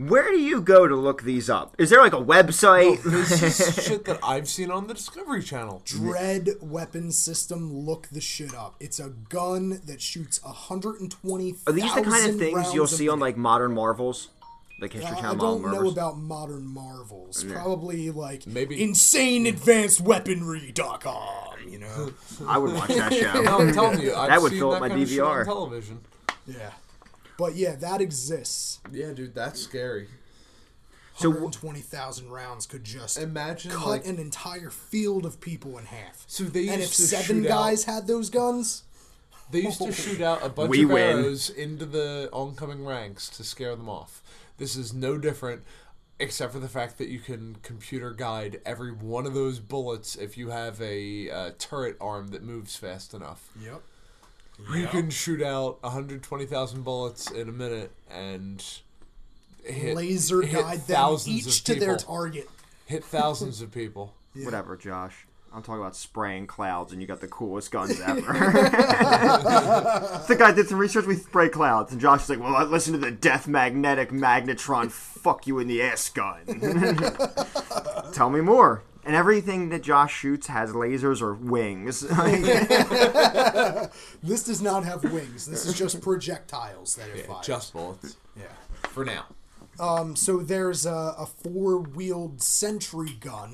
Where 0.08 0.32
do 0.32 0.40
you 0.40 0.62
go 0.62 0.88
to 0.88 0.96
look 0.96 1.24
these 1.24 1.50
up? 1.50 1.76
Is 1.78 1.90
there 1.90 2.00
like 2.02 2.14
a 2.14 2.22
website? 2.24 3.04
This 3.04 3.42
is 3.60 3.84
shit 3.86 4.06
that 4.06 4.20
I've 4.24 4.48
seen 4.48 4.72
on 4.72 4.88
the 4.88 4.94
Discovery 4.94 5.44
Channel. 5.44 5.82
Dread 5.86 6.50
weapon 6.62 7.12
system. 7.12 7.74
Look 7.86 8.08
the 8.12 8.22
shit 8.22 8.54
up. 8.56 8.76
It's 8.80 9.00
a 9.00 9.10
gun 9.10 9.82
that 9.86 10.02
shoots 10.02 10.42
120. 10.44 11.56
Are 11.68 11.74
these 11.74 11.94
the 11.94 12.02
kind 12.02 12.30
of 12.30 12.38
things 12.38 12.74
you'll 12.74 12.88
see 12.88 13.10
on 13.10 13.20
like 13.20 13.36
Modern 13.38 13.74
Marvels, 13.74 14.30
like 14.82 14.94
History 14.94 15.12
uh, 15.12 15.18
I 15.18 15.22
Channel 15.22 15.36
don't 15.36 15.62
know 15.64 15.68
Marvels? 15.72 15.94
about 15.94 16.18
modern 16.18 16.66
marvels. 16.66 17.44
Probably 17.44 18.10
like 18.12 18.48
Maybe- 18.48 18.78
insaneadvancedweaponry.com. 18.78 21.70
You 21.70 21.80
know. 21.80 22.12
I 22.48 22.58
would 22.58 22.74
watch 22.74 22.88
that 22.90 23.14
show. 23.34 23.42
No, 23.42 23.60
I'm 23.60 23.74
telling 23.74 24.02
you, 24.02 24.16
I've 24.16 24.30
That 24.30 24.42
would 24.42 24.52
seen 24.52 24.60
fill 24.60 24.70
up 24.72 24.76
that 24.82 24.82
my 24.82 24.90
kind 24.90 25.02
of 25.04 25.10
shit 25.10 25.20
on 25.20 25.36
DVR. 25.36 25.46
television. 25.46 26.00
yeah. 26.48 26.72
But 27.40 27.56
yeah, 27.56 27.76
that 27.78 28.02
exists. 28.02 28.80
Yeah, 28.92 29.14
dude, 29.14 29.34
that's 29.34 29.62
scary. 29.62 30.10
So 31.16 31.30
wh- 31.32 31.36
120,000 31.42 32.30
rounds 32.30 32.66
could 32.66 32.84
just 32.84 33.18
Imagine, 33.18 33.72
cut 33.72 33.88
like- 33.88 34.06
an 34.06 34.20
entire 34.20 34.70
field 34.70 35.26
of 35.26 35.40
people 35.40 35.78
in 35.78 35.86
half. 35.86 36.26
So 36.28 36.44
they 36.44 36.68
and 36.68 36.82
used 36.82 36.92
if 36.92 36.96
to 36.98 37.02
seven 37.04 37.42
shoot 37.44 37.48
guys 37.48 37.88
out- 37.88 37.94
had 37.94 38.08
those 38.08 38.30
guns, 38.30 38.84
They 39.52 39.62
used 39.62 39.82
to 39.82 39.92
shoot 40.04 40.20
out 40.22 40.46
a 40.46 40.50
bunch 40.50 40.70
We 40.70 40.84
of 40.84 40.90
win. 40.92 41.18
arrows 41.20 41.50
into 41.50 41.86
the 41.86 42.30
oncoming 42.34 42.86
ranks 42.86 43.30
to 43.30 43.44
scare 43.46 43.76
them 43.76 43.88
off. 43.90 44.22
This 44.58 44.76
is 44.76 44.94
no 44.94 45.18
different, 45.18 45.64
except 46.20 46.52
for 46.54 46.60
the 46.60 46.68
fact 46.68 46.98
that 46.98 47.08
you 47.08 47.20
can 47.20 47.56
computer 47.64 48.12
guide 48.12 48.60
every 48.66 48.92
one 48.92 49.26
of 49.26 49.34
those 49.34 49.60
bullets 49.60 50.16
if 50.18 50.38
you 50.38 50.50
have 50.50 50.82
a 50.82 51.30
uh, 51.30 51.52
turret 51.58 51.96
arm 52.02 52.28
that 52.28 52.44
moves 52.44 52.76
fast 52.76 53.14
enough. 53.14 53.50
yep. 53.64 53.82
You 54.74 54.88
can 54.88 55.10
shoot 55.10 55.42
out 55.42 55.82
120,000 55.84 56.84
bullets 56.84 57.32
in 57.32 57.50
a 57.50 57.52
minute 57.52 57.92
and 58.10 58.64
hit, 59.64 59.96
Laser 59.96 60.42
hit 60.42 60.62
guide 60.62 60.80
them 60.80 60.96
thousands 60.96 61.48
each 61.48 61.60
of 61.60 61.64
to 61.66 61.76
their 61.76 61.98
target. 61.98 62.50
Hit 62.86 63.04
thousands 63.04 63.62
of 63.62 63.72
people. 63.72 64.14
whatever, 64.44 64.76
Josh. 64.78 65.26
I'm 65.52 65.64
talking 65.64 65.82
about 65.82 65.96
spraying 65.96 66.46
clouds, 66.46 66.94
and 66.94 67.02
you 67.02 67.08
got 67.08 67.22
the 67.22 67.28
coolest 67.28 67.72
guns 67.72 68.00
ever. 68.06 68.22
the 70.28 70.36
guy 70.38 70.52
did 70.52 70.68
some 70.68 70.78
research. 70.78 71.08
We 71.08 71.16
spray 71.16 71.50
clouds, 71.50 71.92
and 71.92 72.00
Josh 72.00 72.24
is 72.24 72.30
like, 72.30 72.40
"Well, 72.40 72.56
I 72.56 72.64
listen 72.64 72.94
to 72.94 73.00
the 73.00 73.10
Death 73.10 73.48
Magnetic 73.48 74.12
Magnetron 74.12 74.92
fuck 74.92 75.48
you 75.48 75.58
in 75.58 75.68
the 75.68 75.82
ass 75.82 76.08
gun." 76.10 76.46
Tell 78.14 78.30
me 78.30 78.42
more. 78.42 78.84
And 79.06 79.16
everything 79.16 79.70
that 79.70 79.82
Josh 79.82 80.14
shoots 80.14 80.48
has 80.48 80.72
lasers 80.72 81.22
or 81.22 81.34
wings. 81.34 82.04
This 84.24 84.44
does 84.44 84.62
not 84.62 84.84
have 84.86 85.04
wings. 85.12 85.46
This 85.46 85.66
is 85.66 85.74
just 85.74 86.02
projectiles 86.02 86.96
that 86.96 87.10
it 87.10 87.18
Yeah, 87.18 87.34
fires. 87.34 87.46
just 87.48 87.74
bullets. 87.74 88.18
yeah. 88.36 88.44
For 88.90 89.06
now. 89.06 89.26
Um, 89.80 90.16
So 90.16 90.38
there's 90.38 90.86
a, 90.86 91.16
a 91.18 91.26
four-wheeled 91.26 92.42
sentry 92.42 93.18
gun 93.20 93.54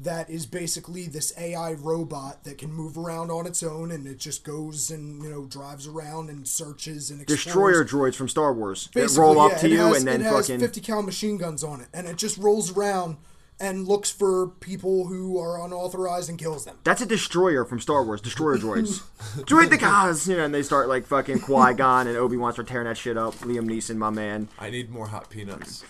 that 0.00 0.30
is 0.30 0.46
basically 0.46 1.06
this 1.06 1.32
AI 1.36 1.72
robot 1.72 2.44
that 2.44 2.56
can 2.56 2.72
move 2.72 2.96
around 2.96 3.30
on 3.32 3.46
its 3.46 3.62
own, 3.64 3.90
and 3.90 4.06
it 4.06 4.18
just 4.18 4.44
goes 4.44 4.90
and 4.90 5.20
you 5.22 5.28
know 5.28 5.44
drives 5.46 5.88
around 5.88 6.30
and 6.30 6.46
searches 6.46 7.10
and 7.10 7.20
explores. 7.20 7.44
Destroyer 7.44 7.84
droids 7.84 8.14
from 8.14 8.28
Star 8.28 8.52
Wars 8.54 8.84
that 8.86 9.00
Basically, 9.00 9.22
roll 9.22 9.40
up 9.40 9.52
yeah, 9.52 9.58
to 9.58 9.66
it 9.66 9.70
you 9.72 9.78
has, 9.78 9.96
and 9.98 10.06
then 10.06 10.20
it 10.20 10.24
has 10.24 10.46
fucking. 10.46 10.60
50 10.60 10.80
cal 10.82 11.02
machine 11.02 11.36
guns 11.36 11.64
on 11.64 11.80
it, 11.80 11.88
and 11.92 12.06
it 12.06 12.16
just 12.16 12.38
rolls 12.38 12.70
around 12.76 13.16
and 13.60 13.86
looks 13.88 14.10
for 14.10 14.48
people 14.60 15.06
who 15.06 15.38
are 15.38 15.64
unauthorized 15.64 16.28
and 16.28 16.38
kills 16.38 16.64
them. 16.64 16.78
That's 16.84 17.02
a 17.02 17.06
destroyer 17.06 17.64
from 17.64 17.80
Star 17.80 18.04
Wars. 18.04 18.20
Destroyer 18.20 18.56
droids. 18.56 19.02
Droid 19.44 19.70
the 19.70 19.78
cause! 19.78 20.28
You 20.28 20.36
know, 20.36 20.44
and 20.44 20.54
they 20.54 20.62
start 20.62 20.88
like 20.88 21.06
fucking 21.06 21.40
Qui 21.40 21.74
Gon 21.74 22.06
and 22.06 22.16
Obi 22.16 22.36
Wan 22.36 22.52
start 22.52 22.68
tearing 22.68 22.86
that 22.86 22.96
shit 22.96 23.16
up. 23.16 23.34
Liam 23.36 23.66
Neeson, 23.68 23.96
my 23.96 24.10
man. 24.10 24.48
I 24.58 24.70
need 24.70 24.90
more 24.90 25.08
hot 25.08 25.30
peanuts. 25.30 25.84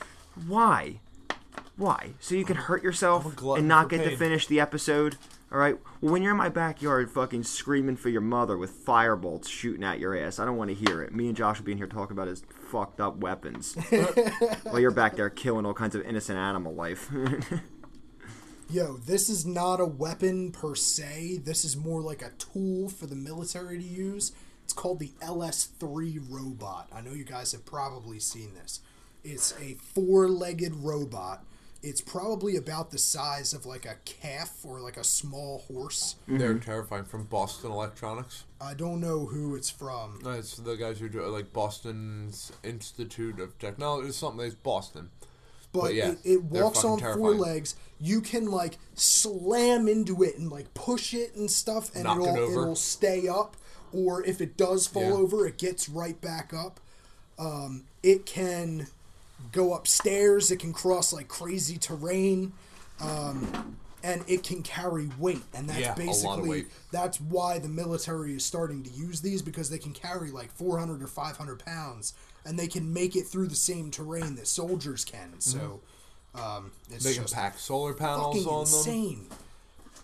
Why? 0.46 1.00
Why? 1.76 2.10
So 2.20 2.34
you 2.34 2.44
can 2.44 2.56
hurt 2.56 2.82
yourself 2.82 3.24
I'm 3.26 3.32
a 3.32 3.34
glutton 3.34 3.60
and 3.62 3.68
not 3.68 3.84
for 3.84 3.90
get 3.90 4.04
to 4.04 4.08
pain. 4.10 4.18
finish 4.18 4.46
the 4.46 4.60
episode? 4.60 5.16
Alright? 5.50 5.78
Well, 6.00 6.12
when 6.12 6.22
you're 6.22 6.32
in 6.32 6.38
my 6.38 6.50
backyard 6.50 7.10
fucking 7.10 7.44
screaming 7.44 7.96
for 7.96 8.10
your 8.10 8.20
mother 8.20 8.58
with 8.58 8.70
fire 8.70 9.16
bolts 9.16 9.48
shooting 9.48 9.82
at 9.82 9.98
your 9.98 10.14
ass, 10.16 10.38
I 10.38 10.44
don't 10.44 10.58
want 10.58 10.68
to 10.68 10.74
hear 10.74 11.02
it. 11.02 11.14
Me 11.14 11.28
and 11.28 11.36
Josh 11.36 11.58
will 11.58 11.64
be 11.64 11.72
in 11.72 11.78
here 11.78 11.86
talking 11.86 12.14
about 12.14 12.28
his 12.28 12.42
fucked 12.70 13.00
up 13.00 13.16
weapons. 13.16 13.74
While 14.64 14.80
you're 14.80 14.90
back 14.90 15.16
there 15.16 15.30
killing 15.30 15.64
all 15.64 15.72
kinds 15.72 15.94
of 15.94 16.02
innocent 16.02 16.38
animal 16.38 16.74
life. 16.74 17.10
Yo, 18.70 18.98
this 18.98 19.30
is 19.30 19.46
not 19.46 19.80
a 19.80 19.86
weapon 19.86 20.52
per 20.52 20.74
se. 20.74 21.40
This 21.44 21.64
is 21.64 21.74
more 21.74 22.02
like 22.02 22.20
a 22.20 22.32
tool 22.32 22.90
for 22.90 23.06
the 23.06 23.16
military 23.16 23.78
to 23.78 23.84
use. 23.84 24.32
It's 24.64 24.74
called 24.74 24.98
the 24.98 25.12
LS3 25.22 26.20
robot. 26.28 26.90
I 26.94 27.00
know 27.00 27.12
you 27.12 27.24
guys 27.24 27.52
have 27.52 27.64
probably 27.64 28.18
seen 28.18 28.52
this. 28.52 28.80
It's 29.24 29.54
a 29.58 29.76
four 29.94 30.28
legged 30.28 30.74
robot. 30.74 31.42
It's 31.80 32.00
probably 32.00 32.56
about 32.56 32.90
the 32.90 32.98
size 32.98 33.52
of 33.52 33.64
like 33.64 33.86
a 33.86 33.94
calf 34.04 34.64
or 34.64 34.80
like 34.80 34.96
a 34.96 35.04
small 35.04 35.58
horse. 35.68 36.16
They're 36.26 36.58
terrifying. 36.58 37.04
From 37.04 37.24
Boston 37.24 37.70
Electronics. 37.70 38.44
I 38.60 38.74
don't 38.74 39.00
know 39.00 39.26
who 39.26 39.54
it's 39.54 39.70
from. 39.70 40.18
No, 40.24 40.30
it's 40.30 40.56
the 40.56 40.74
guys 40.76 40.98
who 40.98 41.08
do 41.08 41.24
like 41.26 41.52
Boston's 41.52 42.50
Institute 42.64 43.38
of 43.38 43.56
Technology. 43.58 44.08
It's 44.08 44.16
something. 44.18 44.44
It's 44.44 44.56
Boston. 44.56 45.10
but, 45.72 45.80
But 45.82 45.94
yeah, 45.94 46.10
it, 46.10 46.18
it 46.24 46.50
they're 46.52 46.64
walks 46.64 46.78
fucking 46.78 46.90
on 46.90 46.98
four 46.98 47.08
terrifying. 47.30 47.38
legs. 47.38 47.76
You 48.00 48.20
can 48.22 48.46
like 48.50 48.78
slam 48.94 49.86
into 49.86 50.22
it 50.24 50.36
and 50.36 50.50
like 50.50 50.74
push 50.74 51.14
it 51.14 51.36
and 51.36 51.48
stuff, 51.50 51.94
and 51.94 52.04
Knock 52.04 52.18
it 52.18 52.22
it'll 52.22 52.38
over. 52.38 52.62
it'll 52.62 52.74
stay 52.74 53.28
up. 53.28 53.56
Or 53.92 54.24
if 54.24 54.40
it 54.40 54.56
does 54.56 54.86
fall 54.88 55.02
Yeah. 55.02 55.12
over, 55.12 55.46
it 55.46 55.58
gets 55.58 55.88
right 55.88 56.20
back 56.20 56.52
up. 56.52 56.80
Um, 57.38 57.84
it 58.02 58.26
can 58.26 58.88
go 59.52 59.74
upstairs. 59.74 60.50
It 60.50 60.58
can 60.58 60.72
cross 60.72 61.12
like 61.12 61.28
crazy 61.28 61.76
terrain. 61.78 62.52
Um, 63.00 63.76
and 64.02 64.22
it 64.28 64.44
can 64.44 64.62
carry 64.62 65.08
weight, 65.18 65.42
and 65.52 65.68
that's 65.68 65.80
Yeah, 65.80 65.86
a 65.88 65.98
lot 66.24 66.38
of 66.38 66.44
basically 66.44 66.66
that's 66.92 67.20
why 67.20 67.58
the 67.58 67.68
military 67.68 68.32
is 68.34 68.44
starting 68.44 68.84
to 68.84 68.90
use 68.90 69.20
these 69.20 69.42
because 69.42 69.70
they 69.70 69.78
can 69.78 69.92
carry 69.92 70.30
like 70.30 70.52
400 70.52 71.02
or 71.02 71.06
500 71.08 71.58
pounds, 71.64 72.14
and 72.44 72.56
they 72.56 72.68
can 72.68 72.92
make 72.92 73.16
it 73.16 73.26
through 73.26 73.48
the 73.48 73.56
same 73.56 73.90
terrain 73.90 74.36
that 74.36 74.46
soldiers 74.46 75.04
can. 75.04 75.40
So 75.40 75.80
um, 76.34 76.70
it's 76.90 76.98
Mm-hmm. 76.98 77.04
They 77.08 77.14
can 77.14 77.22
just 77.24 77.34
pack 77.34 77.58
solar 77.58 77.92
panels 77.92 78.46
on 78.46 78.52
them. 78.52 78.60
insane. 78.60 79.26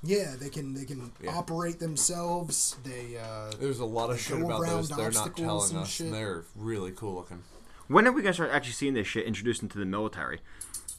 Yeah, 0.03 0.35
they 0.41 0.49
can 0.51 0.75
they 0.75 0.85
can 0.85 1.13
Yeah. 1.23 1.37
operate 1.37 1.79
themselves. 1.79 2.77
They 2.83 3.17
uh, 3.17 3.53
There's 3.61 3.79
a 3.79 3.85
lot 3.85 4.11
of 4.11 4.21
shit 4.21 4.41
about 4.43 4.67
those 4.67 4.89
they're 4.89 5.11
not 5.13 5.37
telling 5.37 5.77
us, 5.77 5.89
shit. 5.89 6.07
and 6.07 6.15
they're 6.15 6.43
really 6.57 6.91
cool 6.91 7.15
looking. 7.15 7.43
When 7.89 8.07
are 8.07 8.13
we 8.13 8.23
gonna 8.23 8.35
start 8.35 8.51
actually 8.53 8.73
seeing 8.73 8.95
this 8.95 9.07
shit 9.07 9.27
introduced 9.27 9.63
into 9.63 9.79
the 9.79 9.85
military? 9.85 10.41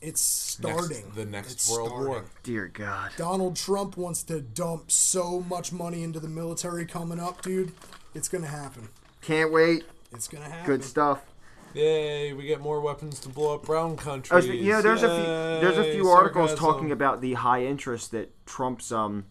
it's 0.02 0.21
starting. 0.21 1.12
the 1.15 1.26
next 1.26 1.54
It's 1.54 1.71
World 1.71 1.88
starting. 1.89 2.08
War. 2.08 2.26
Dear 2.43 2.67
God. 2.67 3.12
Donald 3.17 3.56
Trump 3.56 3.98
wants 3.98 4.21
to 4.24 4.39
dump 4.41 4.91
so 4.91 5.39
much 5.50 5.71
money 5.71 6.04
into 6.04 6.19
the 6.19 6.28
military 6.28 6.86
coming 6.86 7.19
up, 7.19 7.41
dude. 7.41 7.71
It's 8.13 8.28
gonna 8.28 8.45
happen. 8.48 8.89
Can't 9.21 9.52
wait. 9.52 9.86
It's 10.12 10.28
gonna 10.28 10.45
happen. 10.50 10.65
Good 10.65 10.84
stuff. 10.84 11.21
Yay! 11.74 12.34
We 12.34 12.45
get 12.45 12.62
more 12.62 12.80
weapons 12.82 13.19
to 13.21 13.30
blow 13.30 13.56
up 13.56 13.63
brown 13.65 13.91
I 13.91 13.93
was, 13.93 14.04
countries. 14.04 14.45
you 14.48 14.71
know, 14.74 14.82
there's 14.82 15.04
a 15.04 15.10
few 15.10 15.26
there's 15.67 15.78
a 15.78 15.84
Yay, 15.88 15.93
few 15.95 16.08
articles 16.08 16.52
sarcasm. 16.52 16.71
talking 16.74 16.91
about 16.91 17.21
the 17.21 17.34
high 17.34 17.65
interest 17.65 18.12
that 18.12 18.32
Trump's 18.45 18.91
um, 18.91 19.26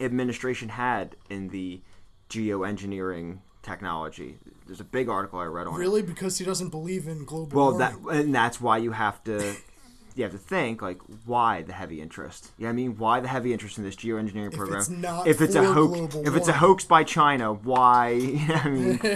administration 0.00 0.68
had 0.68 1.16
in 1.30 1.48
the 1.48 1.80
geoengineering 2.28 3.38
technology. 3.62 4.38
There's 4.66 4.80
a 4.80 4.84
big 4.84 5.08
article 5.08 5.38
I 5.38 5.44
read 5.44 5.66
on 5.66 5.74
it. 5.74 5.78
Really, 5.78 6.02
because 6.02 6.38
he 6.38 6.44
doesn't 6.44 6.68
believe 6.70 7.08
in 7.08 7.24
global 7.24 7.56
Well, 7.56 7.70
warming. 7.78 8.02
that 8.04 8.16
and 8.16 8.34
that's 8.34 8.60
why 8.60 8.78
you 8.78 8.92
have 8.92 9.22
to 9.24 9.54
you 10.14 10.22
have 10.24 10.32
to 10.32 10.38
think 10.38 10.82
like 10.82 10.98
why 11.24 11.62
the 11.62 11.72
heavy 11.72 12.00
interest. 12.00 12.52
Yeah, 12.58 12.68
I 12.68 12.72
mean, 12.72 12.96
why 12.98 13.20
the 13.20 13.28
heavy 13.28 13.52
interest 13.52 13.78
in 13.78 13.84
this 13.84 13.96
geoengineering 13.96 14.54
program? 14.54 14.78
it's 14.80 14.88
not 14.88 15.26
if 15.26 15.40
it's 15.40 15.54
a 15.54 15.62
for 15.62 15.72
hoax, 15.72 15.98
global 16.14 16.28
if 16.28 16.36
it's 16.36 16.48
a 16.48 16.52
hoax 16.52 16.84
by 16.84 17.04
China, 17.04 17.52
why? 17.52 18.10
you 18.10 18.46
know 18.48 18.54
I 18.54 18.68
mean, 18.68 19.00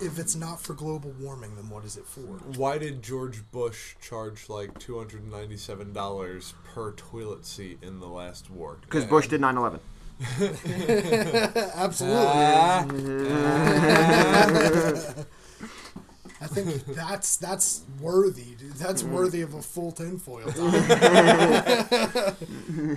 if 0.00 0.18
it's 0.18 0.36
not 0.36 0.60
for 0.60 0.74
global 0.74 1.10
warming, 1.20 1.56
then 1.56 1.68
what 1.68 1.84
is 1.84 1.96
it 1.96 2.06
for? 2.06 2.20
Why 2.20 2.78
did 2.78 3.02
George 3.02 3.42
Bush 3.50 3.96
charge 4.00 4.48
like 4.48 4.78
two 4.78 4.96
hundred 4.98 5.22
and 5.22 5.30
ninety-seven 5.32 5.92
dollars 5.92 6.54
per 6.72 6.92
toilet 6.92 7.44
seat 7.46 7.78
in 7.82 8.00
the 8.00 8.06
last 8.08 8.50
war? 8.50 8.78
because 8.80 9.04
Bush 9.04 9.28
did 9.28 9.40
9/11. 9.40 9.80
Absolutely. 11.74 12.18
I 16.40 16.46
think 16.46 16.84
that's 16.86 17.36
that's 17.36 17.82
worthy, 18.00 18.54
dude. 18.54 18.74
That's 18.74 19.02
worthy 19.02 19.42
of 19.42 19.54
a 19.54 19.62
full 19.62 19.90
tinfoil 19.90 20.50
time. 20.52 20.74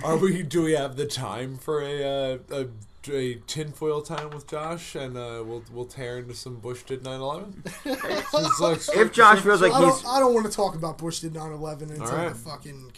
Are 0.04 0.16
we? 0.16 0.44
Do 0.44 0.62
we 0.62 0.72
have 0.72 0.96
the 0.96 1.06
time 1.06 1.58
for 1.58 1.82
a 1.82 2.02
uh, 2.04 2.38
a, 2.50 2.68
a 3.12 3.34
tinfoil 3.46 4.02
time 4.02 4.30
with 4.30 4.46
Josh? 4.46 4.94
And 4.94 5.16
uh, 5.16 5.42
we'll 5.44 5.64
we'll 5.72 5.86
tear 5.86 6.18
into 6.18 6.34
some 6.34 6.56
Bush 6.60 6.84
did 6.84 7.02
9/11. 7.02 8.60
like 8.60 8.78
If 8.96 9.12
Josh 9.16 9.40
feels 9.40 9.60
like 9.60 9.72
I 9.72 9.84
he's 9.84 10.02
don't, 10.02 10.12
I 10.12 10.20
don't 10.20 10.34
want 10.34 10.46
to 10.46 10.52
talk 10.52 10.76
about 10.76 10.98
Bush 10.98 11.18
did 11.20 11.34
9/11 11.34 11.82
until 11.82 12.02
All 12.02 12.12
right. 12.12 12.28
the 12.28 12.34
fucking 12.36 12.92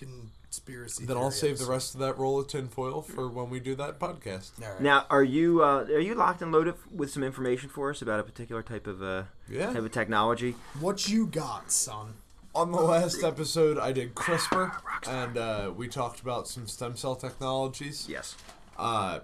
conspiracy. 0.65 1.05
then 1.07 1.17
I'll 1.17 1.31
save 1.31 1.59
the 1.59 1.67
rest 1.67 1.95
of 1.95 2.01
that 2.01 2.19
roll 2.19 2.41
of 2.41 2.49
tinfoil 2.49 3.03
for 3.03 3.29
when 3.29 3.51
we 3.51 3.61
do 3.61 3.75
that 3.77 3.99
podcast. 3.99 4.51
All 4.63 4.71
right. 4.73 4.81
now, 4.81 5.07
are 5.11 5.23
you 5.25 5.63
uh, 5.63 5.85
are 5.85 5.99
you 6.01 6.15
locked 6.15 6.43
and 6.43 6.53
loaded 6.53 6.75
with 6.93 7.11
some 7.11 7.23
information 7.23 7.69
for 7.69 7.91
us 7.91 8.03
about 8.03 8.21
a 8.21 8.23
particular 8.23 8.63
type 8.63 8.87
of 8.87 9.03
uh, 9.03 9.25
Yeah. 9.49 9.67
type 9.73 9.77
of 9.85 9.93
technology? 9.93 10.57
What 10.81 11.09
you 11.09 11.27
got, 11.27 11.71
son? 11.71 12.15
On 12.55 12.71
the 12.71 12.81
last 12.81 13.25
episode, 13.25 13.79
I 13.79 13.91
did 13.91 14.15
CRISPR, 14.15 14.71
and 15.09 15.37
uh, 15.37 15.73
we 15.77 15.89
talked 15.89 16.21
about 16.21 16.47
some 16.47 16.69
stem 16.69 16.97
cell 16.97 17.17
technologies. 17.17 18.07
Yes. 18.09 18.37
Uh, 18.79 19.21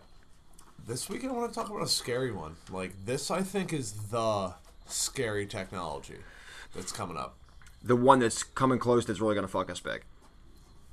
this 0.89 1.09
week, 1.09 1.25
I 1.25 1.29
want 1.31 1.49
to 1.53 1.55
talk 1.55 1.71
about 1.71 1.83
a 1.83 1.87
scary 1.89 2.33
one. 2.33 2.57
Like 2.73 2.93
this, 3.07 3.31
I 3.31 3.43
think 3.43 3.73
is 3.73 3.93
the 4.11 4.55
scary 4.89 5.47
technology 5.47 6.17
that's 6.75 6.91
coming 6.91 7.17
up. 7.17 7.37
The 7.85 7.95
one 7.95 8.19
that's 8.19 8.43
coming 8.43 8.81
close 8.81 9.07
that's 9.07 9.21
really 9.21 9.37
gonna 9.37 9.47
fuck 9.49 9.71
us 9.71 9.79
big. 9.81 10.03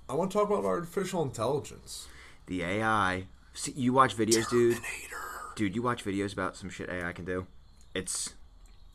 I 0.10 0.14
want 0.14 0.32
to 0.32 0.38
talk 0.38 0.50
about 0.50 0.66
artificial 0.66 1.22
intelligence. 1.22 2.08
The 2.46 2.64
AI. 2.64 3.28
See, 3.54 3.74
you 3.76 3.92
watch 3.94 4.16
videos, 4.16 4.50
dude. 4.50 4.78
Dude, 5.56 5.76
you 5.76 5.82
watch 5.82 6.06
videos 6.06 6.34
about 6.34 6.56
some 6.56 6.70
shit 6.70 6.90
AI 6.90 7.12
can 7.12 7.26
do. 7.26 7.48
It's 7.94 8.36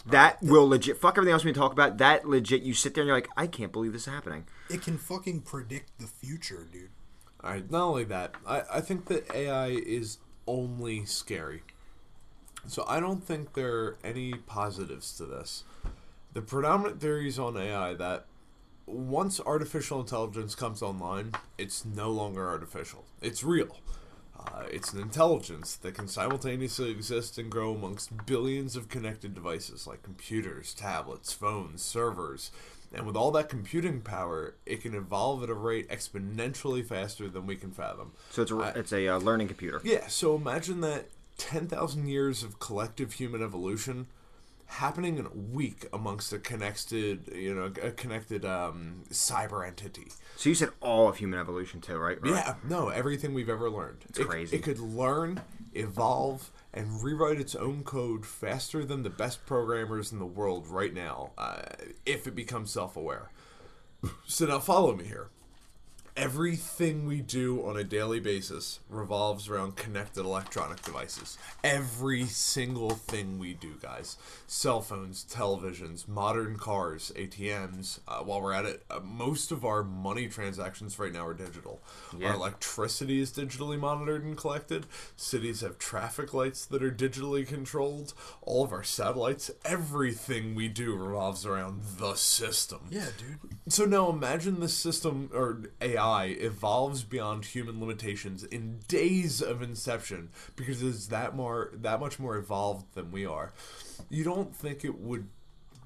That 0.07 0.41
will 0.43 0.69
legit 0.69 0.97
fuck 0.97 1.19
everything 1.19 1.33
else 1.33 1.45
we 1.45 1.53
talk 1.53 1.73
about. 1.73 1.99
That 1.99 2.27
legit, 2.27 2.63
you 2.63 2.73
sit 2.73 2.95
there 2.95 3.03
and 3.03 3.09
you're 3.09 3.17
like, 3.17 3.29
I 3.37 3.47
can't 3.47 3.73
believe 3.73 3.93
this 3.93 4.07
is 4.07 4.13
happening. 4.13 4.47
It 4.71 4.83
can 4.83 4.97
fucking 4.97 5.41
predict 5.41 5.99
the 5.99 6.07
future, 6.07 6.67
dude. 6.71 6.91
All 7.43 7.51
right. 7.51 7.69
Not 7.71 7.83
only 7.83 8.05
that, 8.05 8.35
I, 8.47 8.63
I 8.75 8.81
think 8.81 9.07
that 9.07 9.29
AI 9.35 9.69
is 9.69 10.19
only 10.47 11.05
scary. 11.05 11.63
So 12.67 12.85
I 12.87 13.01
don't 13.01 13.23
think 13.25 13.55
there 13.55 13.75
are 13.77 13.97
any 14.05 14.35
positives 14.35 15.17
to 15.17 15.27
this. 15.27 15.65
The 16.33 16.43
predominant 16.43 17.01
theories 17.01 17.39
on 17.39 17.57
AI 17.57 17.95
that 17.95 18.27
once 18.93 19.41
artificial 19.41 20.01
intelligence 20.01 20.55
comes 20.55 20.83
online, 20.83 21.33
it's 21.59 21.85
no 21.85 22.11
longer 22.11 22.49
artificial. 22.49 23.05
It's 23.21 23.43
real. 23.43 23.79
Uh, 24.39 24.65
it's 24.71 24.93
an 24.93 25.01
intelligence 25.01 25.77
that 25.77 25.95
can 25.95 26.09
simultaneously 26.09 26.91
exist 26.91 27.39
and 27.39 27.51
grow 27.51 27.75
amongst 27.75 28.27
billions 28.27 28.77
of 28.77 28.89
connected 28.89 29.35
devices 29.35 29.87
like 29.87 30.03
computers, 30.03 30.75
tablets, 30.75 31.33
phones, 31.33 31.83
servers. 31.83 32.51
And 32.93 33.07
with 33.07 33.17
all 33.17 33.31
that 33.33 33.49
computing 33.49 34.01
power, 34.01 34.55
it 34.67 34.83
can 34.83 34.95
evolve 34.95 35.43
at 35.43 35.49
a 35.49 35.55
rate 35.55 35.89
exponentially 35.89 36.85
faster 36.85 37.29
than 37.29 37.47
we 37.47 37.57
can 37.57 37.71
fathom. 37.71 38.13
So 38.31 38.43
it's 38.43 38.51
a, 38.51 38.73
it's 38.77 38.93
a 38.93 39.09
uh, 39.09 39.19
learning 39.19 39.49
computer. 39.49 39.81
Yeah, 39.85 40.09
so 40.09 40.35
imagine 40.35 40.81
that 40.83 41.07
10,000 41.39 42.07
years 42.07 42.43
of 42.43 42.59
collective 42.59 43.15
human 43.15 43.43
evolution 43.43 44.09
happening 44.73 45.19
in 45.19 45.27
a 45.27 45.35
week 45.35 45.87
amongst 45.93 46.33
a 46.33 46.39
connected, 46.39 47.31
you 47.35 47.55
know, 47.55 47.73
a 47.83 47.91
connected 47.91 48.45
um, 48.45 49.03
cyber 49.11 49.67
entity. 49.67 50.09
So 50.37 50.49
you 50.49 50.55
said 50.55 50.71
all 50.81 51.09
of 51.09 51.17
human 51.19 51.39
evolution 51.39 51.81
too, 51.81 51.97
right? 51.97 52.21
Right. 52.23 52.33
Yeah, 52.33 52.55
no, 52.69 52.89
everything 52.89 53.35
we've 53.35 53.49
ever 53.49 53.71
learned. 53.71 54.05
It's 54.09 54.19
crazy. 54.19 54.57
It 54.57 54.63
could 54.63 54.81
learn, 54.81 55.41
evolve, 55.75 56.51
and 56.73 57.03
rewrite 57.03 57.39
its 57.39 57.55
own 57.55 57.85
code 57.85 58.25
faster 58.25 58.85
than 58.85 59.03
the 59.03 59.11
best 59.11 59.45
programmers 59.45 60.11
in 60.11 60.19
the 60.19 60.27
world 60.27 60.67
right 60.67 60.95
now, 60.95 61.33
uh, 61.37 61.63
if 62.07 62.27
it 62.27 62.35
becomes 62.35 62.71
self 62.71 62.97
aware. 62.97 63.31
So 64.27 64.47
now 64.47 64.59
follow 64.59 64.97
me 64.97 65.05
here. 65.05 65.29
Everything 66.15 67.07
we 67.07 67.23
do 67.23 67.65
on 67.67 67.79
a 67.79 67.85
daily 67.85 68.21
basis 68.21 68.81
revolves 68.91 69.49
around 69.49 69.77
connected 69.77 70.27
electronic 70.27 70.83
devices. 70.83 71.39
Every 71.65 72.25
single 72.27 72.91
thing 72.91 73.39
we 73.39 73.55
do, 73.55 73.77
guys. 73.81 74.19
Cell 74.47 74.83
phones, 74.83 75.25
televisions, 75.25 76.07
modern 76.07 76.59
cars, 76.59 77.13
ATMs. 77.17 78.01
Uh, 78.07 78.19
while 78.19 78.43
we're 78.43 78.53
at 78.53 78.67
it, 78.67 78.83
uh, 78.91 79.01
most 79.01 79.53
of 79.53 79.65
our 79.65 79.83
money 79.83 80.29
transactions 80.29 80.99
right 80.99 81.15
now 81.15 81.27
are 81.27 81.33
digital. 81.33 81.81
Yeah. 82.19 82.29
Our 82.29 82.35
electricity 82.35 83.21
is 83.23 83.33
digitally 83.33 83.79
monitored 83.79 84.23
and 84.23 84.37
collected. 84.37 84.85
Cities 85.17 85.63
have 85.63 85.79
traffic 85.79 86.35
lights 86.35 86.67
that 86.67 86.83
are 86.83 86.93
digitally 86.93 87.47
controlled. 87.47 88.13
All 88.43 88.63
of 88.63 88.73
our 88.73 88.85
satellites, 88.85 89.51
everything 89.65 90.55
we 90.55 90.69
do 90.69 90.95
revolves 90.95 91.47
around 91.47 91.81
the 91.97 92.17
system. 92.17 92.81
Yeah, 92.91 93.07
dude. 93.17 93.57
So 93.73 93.87
now 93.87 94.11
imagine 94.11 94.61
the 94.61 94.69
system 94.69 95.31
or 95.33 95.63
AI 95.81 96.02
evolves 96.03 97.05
beyond 97.05 97.45
human 97.45 97.81
limitations 97.81 98.45
in 98.45 98.81
days 98.89 99.41
of 99.41 99.63
inception 99.63 100.31
because 100.57 100.83
it's 100.83 101.07
that 101.09 101.35
more 101.35 101.71
that 101.75 102.01
much 102.01 102.19
more 102.19 102.37
evolved 102.37 102.87
than 102.95 103.11
we 103.11 103.27
are. 103.27 103.53
You 104.11 104.25
don't 104.25 104.55
think 104.55 104.85
it 104.85 105.01
would 105.01 105.29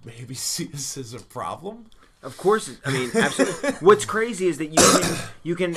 maybe 0.05 0.35
see 0.35 0.71
us 0.73 0.97
as 0.97 1.15
a 1.15 1.21
problem? 1.21 1.87
Of 2.23 2.39
course, 2.39 2.75
I 2.85 2.91
mean, 2.91 3.11
absolutely. 3.15 3.71
What's 3.87 4.05
crazy 4.05 4.49
is 4.49 4.59
that 4.59 4.67
you 4.67 4.77
can 4.77 5.19
you 5.45 5.55
can 5.55 5.77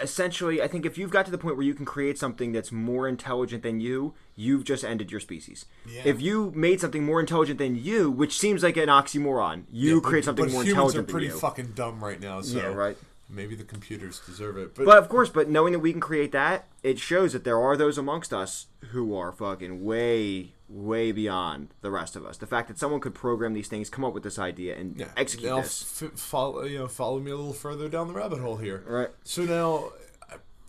essentially, 0.00 0.62
I 0.62 0.68
think, 0.68 0.86
if 0.86 0.96
you've 0.96 1.10
got 1.10 1.24
to 1.24 1.30
the 1.32 1.38
point 1.38 1.56
where 1.56 1.64
you 1.64 1.74
can 1.74 1.86
create 1.86 2.18
something 2.18 2.52
that's 2.52 2.70
more 2.70 3.08
intelligent 3.08 3.64
than 3.64 3.80
you, 3.80 4.14
you've 4.36 4.62
just 4.64 4.84
ended 4.84 5.10
your 5.10 5.18
species. 5.18 5.64
Yeah. 5.90 6.02
If 6.04 6.20
you 6.20 6.52
made 6.54 6.80
something 6.80 7.04
more 7.04 7.18
intelligent 7.18 7.58
than 7.58 7.74
you, 7.74 8.12
which 8.12 8.38
seems 8.38 8.62
like 8.62 8.76
an 8.76 8.88
oxymoron, 8.88 9.64
you 9.72 10.00
create 10.00 10.24
something 10.24 10.44
but 10.44 10.52
more 10.52 10.62
humans 10.62 10.94
intelligent 10.94 11.08
are 11.08 11.12
pretty 11.12 11.30
fucking 11.30 11.72
dumb 11.74 12.04
right 12.04 12.20
now. 12.20 12.42
So 12.42 12.58
Yeah, 12.58 12.66
right. 12.66 12.96
Maybe 13.30 13.54
the 13.54 13.64
computers 13.64 14.20
deserve 14.24 14.56
it, 14.56 14.74
but, 14.74 14.86
But 14.86 14.96
of 14.98 15.08
course, 15.10 15.28
but 15.28 15.50
knowing 15.50 15.74
that 15.74 15.80
we 15.80 15.92
can 15.92 16.00
create 16.00 16.32
that, 16.32 16.66
it 16.82 16.98
shows 16.98 17.34
that 17.34 17.44
there 17.44 17.58
are 17.60 17.76
those 17.76 17.98
amongst 17.98 18.32
us 18.32 18.66
who 18.92 19.14
are 19.14 19.32
fucking 19.32 19.84
way, 19.84 20.54
way 20.66 21.12
beyond 21.12 21.74
the 21.82 21.90
rest 21.90 22.16
of 22.16 22.24
us. 22.24 22.38
The 22.38 22.46
fact 22.46 22.68
that 22.68 22.78
someone 22.78 23.00
could 23.00 23.14
program 23.14 23.52
these 23.52 23.68
things, 23.68 23.90
come 23.90 24.02
up 24.04 24.14
with 24.14 24.22
this 24.22 24.38
idea, 24.38 24.76
and 24.76 24.96
Yeah. 24.98 25.08
execute 25.16 25.50
now 25.50 25.60
this. 25.60 26.02
f- 26.02 26.12
follow, 26.18 26.62
you 26.64 26.78
know, 26.78 26.88
follow 26.88 27.18
me 27.20 27.30
a 27.30 27.36
little 27.36 27.52
further 27.52 27.88
down 27.90 28.08
the 28.08 28.14
rabbit 28.14 28.38
hole 28.38 28.56
here. 28.56 28.82
Right. 28.86 29.10
So 29.24 29.42
now, 29.44 29.92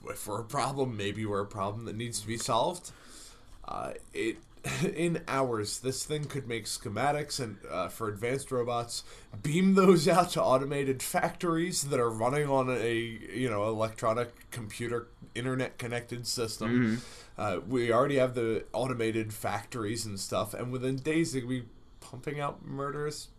if 0.09 0.27
we're 0.27 0.41
a 0.41 0.43
problem, 0.43 0.97
maybe 0.97 1.25
we're 1.25 1.39
a 1.41 1.45
problem 1.47 1.85
that 1.85 1.95
needs 1.95 2.19
to 2.19 2.27
be 2.27 2.37
solved. 2.37 2.91
Uh, 3.65 3.91
it 4.13 4.37
in 4.95 5.21
hours, 5.27 5.79
this 5.79 6.03
thing 6.03 6.25
could 6.25 6.47
make 6.47 6.65
schematics 6.65 7.39
and 7.39 7.57
uh, 7.69 7.87
for 7.87 8.09
advanced 8.09 8.51
robots, 8.51 9.03
beam 9.41 9.75
those 9.75 10.07
out 10.15 10.31
to 10.31 10.43
automated 10.43 11.01
factories 11.01 11.83
that 11.83 11.99
are 11.99 12.09
running 12.09 12.49
on 12.49 12.69
a 12.69 12.95
you 13.33 13.49
know 13.49 13.67
electronic 13.67 14.49
computer 14.51 15.07
internet 15.35 15.77
connected 15.77 16.27
system. 16.27 17.01
Uh, 17.37 17.59
we 17.67 17.91
already 17.91 18.17
have 18.17 18.35
the 18.35 18.65
automated 18.73 19.33
factories 19.33 20.05
and 20.05 20.19
stuff, 20.19 20.53
and 20.53 20.71
within 20.71 20.97
days 20.97 21.33
they 21.33 21.39
could 21.39 21.49
be 21.49 21.63
pumping 22.01 22.39
out 22.39 22.65
murderous 22.65 23.29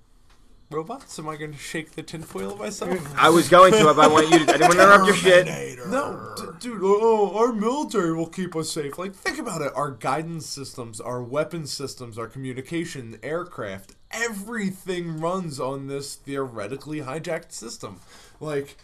robots. 0.70 1.18
Am 1.18 1.28
I 1.28 1.36
going 1.36 1.52
to 1.52 1.58
shake 1.58 1.92
the 1.92 2.02
tinfoil 2.02 2.52
of 2.52 2.58
myself? 2.60 3.14
I 3.18 3.28
was 3.28 3.48
going 3.48 3.72
to, 3.72 3.84
but 3.84 3.98
I 3.98 4.06
want 4.06 4.30
you 4.30 4.38
to. 4.38 4.42
I 4.44 4.56
didn't 4.56 4.60
want 4.68 4.72
to 4.74 4.82
interrupt 4.82 5.06
your 5.06 5.16
shit. 5.16 5.78
No, 5.90 6.34
d- 6.36 6.42
dude. 6.60 6.80
Oh, 6.84 7.36
our 7.36 7.52
military 7.52 8.12
will 8.14 8.28
keep 8.28 8.54
us 8.54 8.70
safe. 8.70 8.96
Like, 8.96 9.12
think 9.12 9.38
about 9.40 9.60
it. 9.60 9.72
Our 9.74 9.90
guidance 9.90 10.46
systems, 10.46 11.00
our 11.00 11.20
weapon 11.20 11.66
systems, 11.66 12.16
our 12.16 12.28
communication, 12.28 13.18
aircraft, 13.24 13.94
everything 14.12 15.18
runs 15.20 15.58
on 15.58 15.88
this 15.88 16.14
theoretically 16.14 17.00
hijacked 17.00 17.50
system. 17.50 17.98
Like, 18.38 18.76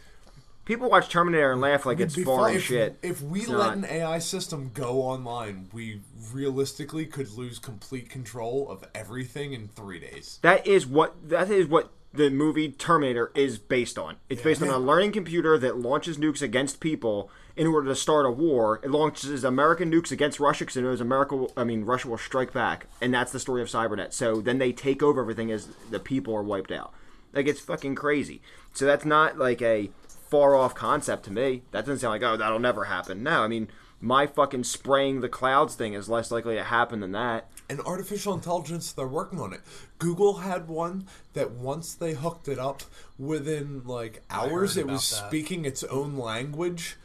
People 0.67 0.91
watch 0.91 1.09
Terminator 1.09 1.53
and 1.53 1.61
laugh 1.61 1.87
like 1.87 2.01
it's 2.01 2.21
foreign 2.21 2.57
if, 2.57 2.65
shit. 2.65 2.99
If 3.01 3.23
we 3.23 3.43
It's 3.43 3.49
let 3.49 3.57
not. 3.59 3.77
an 3.79 3.85
AI 3.85 4.19
system 4.19 4.73
go 4.75 5.01
online, 5.01 5.69
we 5.73 6.01
realistically 6.33 7.07
could 7.07 7.31
lose 7.31 7.61
complete 7.61 8.11
control 8.11 8.69
of 8.69 8.85
everything 8.93 9.53
in 9.53 9.69
three 9.69 10.01
days. 10.01 10.41
That 10.43 10.67
is 10.67 10.85
what 10.85 11.29
that 11.29 11.53
is 11.53 11.69
what 11.69 11.93
the 12.13 12.31
movie 12.31 12.73
Terminator 12.73 13.31
is 13.37 13.59
based 13.59 13.97
on. 13.97 14.17
It's 14.29 14.43
based 14.43 14.61
on 14.61 14.69
a 14.69 14.79
learning 14.79 15.13
computer 15.13 15.57
that 15.57 15.79
launches 15.79 16.19
nukes 16.19 16.43
against 16.43 16.81
people 16.81 17.31
in 17.55 17.69
order 17.69 17.89
to 17.89 17.95
start 17.95 18.27
a 18.27 18.31
war. 18.31 18.81
It 18.83 18.91
launches 18.91 19.45
American 19.45 19.93
nukes 19.93 20.11
against 20.11 20.41
Russia 20.41 20.65
because 20.65 20.79
it 20.79 20.83
knows 20.83 21.01
America. 21.01 21.37
Will, 21.37 21.53
I 21.57 21.63
mean, 21.63 21.85
Russia 21.85 22.09
will 22.09 22.19
strike 22.19 22.53
back, 22.53 22.87
and 23.01 23.15
that's 23.15 23.31
the 23.31 23.39
story 23.39 23.63
of 23.63 23.69
Cybernet. 23.69 24.13
So 24.13 24.41
then 24.41 24.59
they 24.59 24.73
take 24.73 25.01
over 25.01 25.21
everything 25.21 25.53
as 25.53 25.69
the 25.91 26.01
people 26.01 26.35
are 26.35 26.43
wiped 26.43 26.73
out. 26.73 26.93
Like 27.33 27.47
it's 27.47 27.61
fucking 27.61 27.95
crazy. 27.95 28.43
So 28.73 28.85
that's 28.85 29.05
not 29.05 29.39
like 29.39 29.63
a 29.63 29.91
far 30.29 30.55
off 30.55 30.75
concept 30.75 31.25
to 31.25 31.33
me. 31.33 31.63
That 31.71 31.83
doesn't 31.83 31.99
sound 31.99 32.13
like 32.13 32.23
oh 32.23 32.37
that'll 32.37 32.59
never 32.59 32.85
happen. 32.85 33.23
No, 33.23 33.43
I 33.43 33.49
mean 33.49 33.69
my 34.01 34.27
fucking 34.27 34.65
spraying 34.65 35.21
the 35.21 35.29
clouds 35.29 35.75
thing 35.75 35.95
is 35.95 36.09
less 36.09 36.31
likely 36.31 36.55
to 36.55 36.65
happen 36.65 37.01
than 37.01 37.13
that. 37.13 37.49
and 37.71 37.81
artificial 37.81 38.35
intelligence 38.35 38.93
they're 38.93 39.07
working 39.09 39.41
on 39.41 39.53
it 39.55 39.61
google 39.99 40.35
had 40.39 40.69
one 40.69 41.07
that 41.33 41.51
once 41.53 41.95
they 41.95 42.13
hooked 42.13 42.47
it 42.47 42.59
up 42.59 42.83
within 43.19 43.83
like 43.87 44.23
hours 44.31 44.77
it 44.77 44.87
was 44.87 45.09
that. 45.11 45.27
speaking 45.29 45.65
its 45.65 45.83
own 45.85 46.17
language 46.19 46.97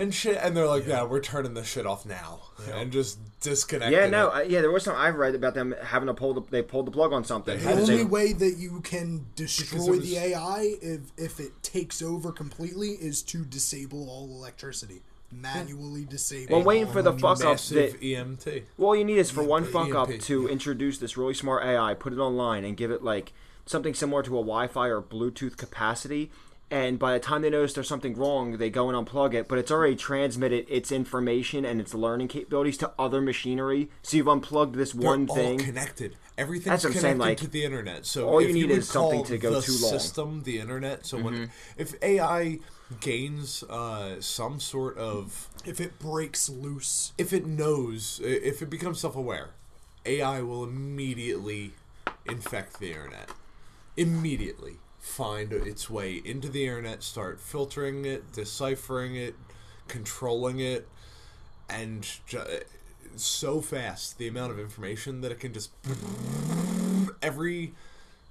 and 0.00 0.14
shit 0.14 0.38
and 0.40 0.56
they're 0.56 0.66
like 0.66 0.86
yeah, 0.86 1.02
we're 1.02 1.20
turning 1.20 1.54
this 1.54 1.68
shit 1.68 1.86
off 1.86 2.06
now 2.06 2.40
and 2.74 2.90
just 2.90 3.18
disconnecting 3.40 3.98
Yeah, 3.98 4.08
no, 4.08 4.28
it. 4.28 4.34
I, 4.34 4.42
yeah, 4.42 4.60
there 4.60 4.70
was 4.70 4.84
some 4.84 4.96
I've 4.96 5.14
read 5.14 5.34
about 5.34 5.54
them 5.54 5.74
having 5.82 6.06
to 6.06 6.14
pull 6.14 6.34
the 6.34 6.42
they 6.50 6.62
pulled 6.62 6.86
the 6.86 6.90
plug 6.90 7.12
on 7.12 7.24
something. 7.24 7.58
The 7.58 7.72
only 7.72 7.98
say- 7.98 8.04
way 8.04 8.32
that 8.32 8.56
you 8.56 8.80
can 8.80 9.26
destroy 9.36 9.94
it 9.94 10.00
the 10.00 10.16
AI 10.16 10.76
if 10.80 11.00
if 11.16 11.40
it 11.40 11.62
takes 11.62 12.02
over 12.02 12.32
completely 12.32 12.90
is 12.90 13.22
to 13.22 13.44
disable 13.44 14.08
all 14.08 14.28
electricity. 14.28 15.02
Manually 15.32 16.04
disable. 16.04 16.56
Well, 16.56 16.64
waiting 16.64 16.92
for 16.92 17.02
the 17.02 17.12
fuck 17.12 17.38
up 17.44 17.50
massive 17.50 17.92
that 17.92 18.00
emt 18.00 18.64
well, 18.76 18.88
all 18.88 18.96
you 18.96 19.04
need 19.04 19.18
is 19.18 19.30
for 19.30 19.44
one 19.44 19.62
but 19.62 19.72
fuck 19.72 19.94
up 19.94 20.08
to 20.08 20.42
yeah. 20.42 20.48
introduce 20.48 20.98
this 20.98 21.16
really 21.16 21.34
smart 21.34 21.64
AI, 21.64 21.94
put 21.94 22.12
it 22.12 22.18
online, 22.18 22.64
and 22.64 22.76
give 22.76 22.90
it 22.90 23.04
like 23.04 23.32
something 23.64 23.94
similar 23.94 24.24
to 24.24 24.30
a 24.30 24.42
Wi-Fi 24.42 24.88
or 24.88 25.00
Bluetooth 25.00 25.56
capacity. 25.56 26.32
And 26.70 27.00
by 27.00 27.14
the 27.14 27.18
time 27.18 27.42
they 27.42 27.50
notice 27.50 27.72
there's 27.72 27.88
something 27.88 28.14
wrong, 28.14 28.58
they 28.58 28.70
go 28.70 28.88
and 28.88 29.06
unplug 29.06 29.34
it. 29.34 29.48
But 29.48 29.58
it's 29.58 29.72
already 29.72 29.96
transmitted 29.96 30.66
its 30.68 30.92
information 30.92 31.64
and 31.64 31.80
its 31.80 31.94
learning 31.94 32.28
capabilities 32.28 32.76
to 32.78 32.92
other 32.96 33.20
machinery. 33.20 33.90
So 34.02 34.16
you've 34.16 34.28
unplugged 34.28 34.76
this 34.76 34.92
They're 34.92 35.08
one 35.08 35.28
all 35.28 35.34
thing. 35.34 35.58
connected. 35.58 36.16
Everything's 36.38 36.82
That's 36.82 36.84
what 36.84 36.90
I'm 36.90 37.00
connected 37.00 37.08
saying, 37.08 37.18
like, 37.18 37.38
to 37.38 37.48
the 37.48 37.64
internet. 37.64 38.06
So 38.06 38.28
all 38.28 38.40
you 38.40 38.52
need 38.52 38.68
would 38.68 38.78
is 38.78 38.88
something 38.88 39.24
to 39.24 39.36
go 39.38 39.54
the 39.54 39.62
too 39.62 39.72
long. 39.72 39.80
Mm-hmm. 39.80 39.98
System, 39.98 40.42
the 40.44 40.58
internet. 40.60 41.04
So 41.06 41.18
when 41.18 41.50
if 41.76 41.94
AI 42.02 42.60
gains 43.00 43.62
uh, 43.64 44.20
some 44.20 44.60
sort 44.60 44.96
of 44.96 45.48
If 45.64 45.80
it 45.80 45.98
breaks 45.98 46.48
loose, 46.48 47.12
if 47.18 47.32
it 47.32 47.46
knows, 47.46 48.20
if 48.22 48.62
it 48.62 48.70
becomes 48.70 49.00
self 49.00 49.16
aware, 49.16 49.50
AI 50.06 50.40
will 50.42 50.64
immediately 50.64 51.72
infect 52.26 52.78
the 52.80 52.88
internet. 52.88 53.30
Immediately 53.96 54.78
find 55.00 55.52
its 55.52 55.88
way 55.90 56.20
into 56.24 56.48
the 56.48 56.64
internet, 56.64 57.02
start 57.02 57.40
filtering 57.40 58.04
it, 58.04 58.32
deciphering 58.32 59.16
it, 59.16 59.34
controlling 59.88 60.60
it, 60.60 60.86
and 61.68 62.06
ju- 62.26 62.44
so 63.16 63.60
fast 63.60 64.18
the 64.18 64.28
amount 64.28 64.52
of 64.52 64.58
information 64.58 65.20
that 65.20 65.32
it 65.32 65.40
can 65.40 65.52
just 65.52 65.70
every 67.22 67.72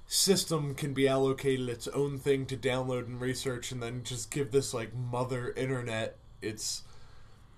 system 0.08 0.74
can 0.74 0.94
be 0.94 1.08
allocated 1.08 1.70
its 1.70 1.88
own 1.90 2.18
thing 2.18 2.46
to 2.46 2.58
download 2.58 3.06
and 3.06 3.20
research, 3.22 3.72
and 3.72 3.82
then 3.82 4.04
just 4.04 4.32
give 4.32 4.52
this 4.52 4.74
like 4.74 4.94
mother 4.96 5.52
internet. 5.56 6.18
Its 6.42 6.84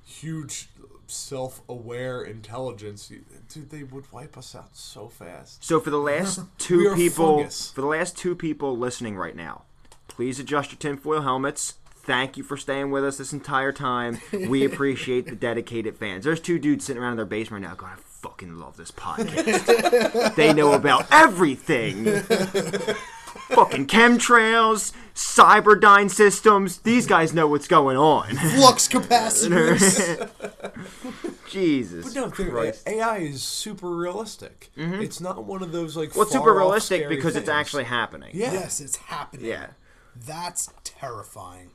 huge 0.06 0.70
self-aware 1.12 2.24
intelligence. 2.24 3.12
Dude, 3.50 3.70
they 3.70 3.84
would 3.84 4.12
wipe 4.12 4.38
us 4.38 4.56
out 4.56 4.76
so 4.76 5.08
fast. 5.08 5.64
So 5.64 5.80
for 5.80 5.90
the 5.90 5.98
last 5.98 6.42
two 6.58 6.94
people, 6.96 7.38
fungus. 7.38 7.72
for 7.72 7.82
the 7.82 7.88
last 7.88 8.18
two 8.18 8.36
people 8.36 8.78
listening 8.78 9.18
right 9.18 9.36
now, 9.36 9.64
please 10.08 10.40
adjust 10.40 10.72
your 10.72 10.80
tinfoil 10.80 11.22
helmets. 11.22 11.76
Thank 12.04 12.36
you 12.36 12.44
for 12.44 12.58
staying 12.58 12.90
with 12.90 13.06
us 13.06 13.18
this 13.18 13.32
entire 13.32 13.72
time. 13.72 14.20
We 14.32 14.66
appreciate 14.72 15.28
the 15.28 15.36
dedicated 15.36 15.98
fans. 15.98 16.24
There's 16.24 16.40
two 16.40 16.58
dudes 16.58 16.86
sitting 16.86 17.02
around 17.02 17.12
in 17.12 17.18
their 17.18 17.26
basement 17.28 17.64
right 17.64 17.70
now 17.70 17.76
going, 17.76 17.94
I 17.94 17.98
fucking 17.98 18.58
love 18.58 18.76
this 18.76 18.92
podcast. 18.92 20.36
they 20.36 20.52
know 20.52 20.74
about 20.74 21.06
everything. 21.12 22.06
Fucking 23.54 23.88
chemtrails, 23.88 24.94
cyberdyne 25.16 26.10
systems. 26.10 26.80
These 26.80 27.08
guys 27.08 27.34
know 27.34 27.48
what's 27.48 27.68
going 27.68 27.98
on. 27.98 28.36
Flux 28.56 28.88
capacitors. 28.88 30.30
Jesus 31.50 32.06
But 32.06 32.16
no, 32.16 32.30
think 32.30 32.50
about. 32.50 32.62
Christ. 32.62 32.88
AI 32.88 33.18
is 33.18 33.44
super 33.44 33.90
realistic. 33.90 34.70
Mm-hmm. 34.78 35.02
It's 35.02 35.20
not 35.20 35.44
one 35.44 35.62
of 35.62 35.72
those 35.72 35.98
like. 35.98 36.16
Well, 36.16 36.24
it's 36.24 36.32
super 36.32 36.46
far-off, 36.46 36.58
realistic 36.60 37.02
scary 37.02 37.16
because 37.16 37.36
it's 37.36 37.50
actually 37.50 37.84
happening. 37.86 38.32
Yeah. 38.34 38.54
yes, 38.54 38.80
it's 38.80 38.96
happening. 38.96 39.46
Yeah, 39.46 39.68
That's 40.16 40.70
terrifying. 40.84 41.70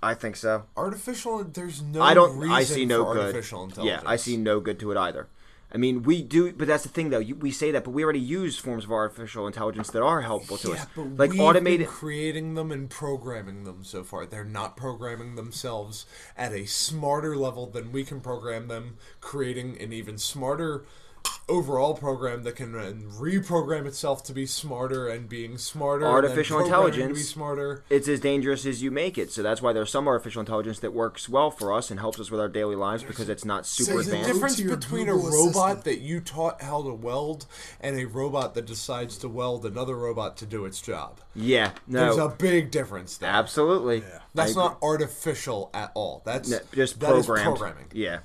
I 0.00 0.14
think 0.14 0.36
so. 0.36 0.64
Artificial. 0.76 1.42
There's 1.42 1.82
no. 1.82 2.00
I 2.00 2.14
don't. 2.14 2.38
Reason 2.38 2.54
I 2.54 2.62
see 2.62 2.86
no 2.86 3.04
good. 3.12 3.18
Artificial 3.18 3.70
Yeah. 3.82 4.00
I 4.06 4.16
see 4.16 4.36
no 4.36 4.60
good 4.60 4.78
to 4.80 4.92
it 4.92 4.96
either. 4.96 5.28
I 5.72 5.76
mean, 5.76 6.02
we 6.02 6.22
do, 6.22 6.52
but 6.52 6.66
that's 6.66 6.82
the 6.82 6.88
thing, 6.88 7.10
though. 7.10 7.18
You, 7.18 7.34
we 7.34 7.50
say 7.50 7.70
that, 7.72 7.84
but 7.84 7.90
we 7.90 8.02
already 8.02 8.20
use 8.20 8.58
forms 8.58 8.84
of 8.84 8.92
artificial 8.92 9.46
intelligence 9.46 9.90
that 9.90 10.02
are 10.02 10.22
helpful 10.22 10.56
to 10.58 10.72
Yeah, 10.72 10.74
us, 10.74 10.86
but 10.94 11.18
like 11.18 11.34
automated. 11.38 11.80
been 11.80 11.86
creating 11.86 12.54
them 12.54 12.72
and 12.72 12.88
programming 12.88 13.64
them 13.64 13.84
so 13.84 14.02
far. 14.02 14.26
They're 14.26 14.44
not 14.44 14.76
programming 14.76 15.34
themselves 15.34 16.06
at 16.36 16.52
a 16.52 16.66
smarter 16.66 17.36
level 17.36 17.66
than 17.66 17.92
we 17.92 18.04
can 18.04 18.20
program 18.20 18.68
them, 18.68 18.96
creating 19.20 19.80
an 19.80 19.92
even 19.92 20.18
smarter 20.18 20.84
overall 21.50 21.94
program 21.94 22.42
that 22.42 22.56
can 22.56 22.72
reprogram 23.18 23.86
itself 23.86 24.22
to 24.22 24.34
be 24.34 24.44
smarter 24.44 25.08
and 25.08 25.30
being 25.30 25.56
smarter. 25.56 26.04
and 26.04 26.14
then 26.14 26.24
Artificial 26.24 26.58
programming 26.58 26.92
to 26.92 26.96
intelligence. 26.98 27.18
be 27.18 27.24
smarter. 27.24 27.84
It's 27.88 28.06
as 28.06 28.20
dangerous 28.20 28.66
as 28.66 28.82
you 28.82 28.90
make 28.90 29.16
it. 29.16 29.32
So 29.32 29.42
that's 29.42 29.62
why 29.62 29.72
there's 29.72 29.90
some 29.90 30.06
artificial 30.08 30.40
intelligence 30.40 30.80
that 30.80 30.92
works 30.92 31.26
well 31.26 31.50
for 31.50 31.72
us 31.72 31.90
and 31.90 31.98
helps 32.00 32.20
us 32.20 32.30
with 32.30 32.38
our 32.38 32.48
daily 32.50 32.76
lives 32.76 33.02
because 33.02 33.30
it's 33.30 33.46
not 33.46 33.64
super 33.66 33.94
There's 33.94 34.08
a 34.08 34.10
There's 34.10 34.20
advanced. 34.26 34.26
difference- 34.34 34.56
difference 34.56 34.56
to 34.56 34.62
your 34.64 34.76
between 34.76 35.08
a 35.08 35.14
robot 35.14 35.46
Assistant. 35.72 35.84
that 35.84 35.98
you 36.00 36.20
taught 36.20 36.60
how 36.62 36.82
to 36.82 36.92
weld 36.92 37.46
and 37.80 37.98
a 37.98 38.04
robot 38.04 38.54
that 38.54 38.66
decides 38.66 39.16
to 39.18 39.28
weld 39.30 39.64
another 39.64 39.96
robot 39.96 40.36
to 40.38 40.44
do 40.46 40.66
its 40.66 40.82
job. 40.82 41.18
Yeah, 41.34 41.70
no 41.86 42.00
There's 42.14 42.18
a 42.18 42.28
big 42.28 42.70
difference 42.70 43.16
there. 43.16 43.30
absolutely. 43.30 44.04
That's 44.34 44.54
I 44.54 44.60
not 44.64 44.78
artificial 44.82 45.70
at 45.72 45.92
all. 45.94 46.20
That's 46.26 46.50
No, 46.50 46.58
just 46.74 47.00
that 47.00 47.14
is 47.16 47.24
programmed. 47.24 47.56
programming. 47.56 47.86
Yeah, 47.94 48.18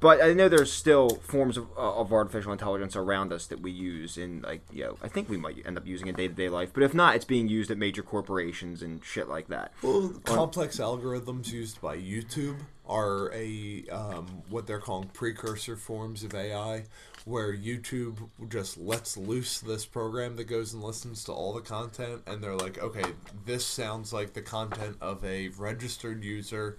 but 0.00 0.22
I 0.22 0.32
know 0.32 0.48
there's 0.48 0.72
still 0.72 1.10
forms 1.10 1.56
of, 1.56 1.66
uh, 1.76 1.96
of 1.96 2.12
artificial 2.12 2.52
intelligence 2.52 2.96
around 2.96 3.32
us 3.32 3.46
that 3.46 3.60
we 3.60 3.70
use 3.70 4.16
in 4.16 4.42
like 4.42 4.62
you 4.72 4.84
know 4.84 4.96
I 5.02 5.08
think 5.08 5.28
we 5.28 5.36
might 5.36 5.64
end 5.66 5.76
up 5.76 5.86
using 5.86 6.08
in 6.08 6.14
day 6.14 6.28
to 6.28 6.34
day 6.34 6.48
life, 6.48 6.70
but 6.72 6.82
if 6.82 6.94
not, 6.94 7.16
it's 7.16 7.24
being 7.24 7.48
used 7.48 7.70
at 7.70 7.78
major 7.78 8.02
corporations 8.02 8.82
and 8.82 9.04
shit 9.04 9.28
like 9.28 9.48
that. 9.48 9.72
Well, 9.82 10.14
complex 10.24 10.78
algorithms 10.78 11.50
used 11.52 11.80
by 11.80 11.96
YouTube 11.96 12.56
are 12.86 13.30
a 13.34 13.84
um, 13.90 14.42
what 14.48 14.66
they're 14.66 14.80
calling 14.80 15.08
precursor 15.08 15.76
forms 15.76 16.22
of 16.24 16.34
AI, 16.34 16.84
where 17.28 17.54
YouTube 17.54 18.28
just 18.48 18.78
lets 18.78 19.16
loose 19.16 19.60
this 19.60 19.84
program 19.84 20.36
that 20.36 20.44
goes 20.44 20.72
and 20.72 20.82
listens 20.82 21.24
to 21.24 21.32
all 21.32 21.52
the 21.52 21.60
content, 21.60 22.22
and 22.26 22.42
they're 22.42 22.56
like, 22.56 22.78
okay, 22.78 23.04
this 23.44 23.66
sounds 23.66 24.12
like 24.12 24.32
the 24.32 24.42
content 24.42 24.96
of 25.00 25.24
a 25.24 25.48
registered 25.48 26.24
user, 26.24 26.78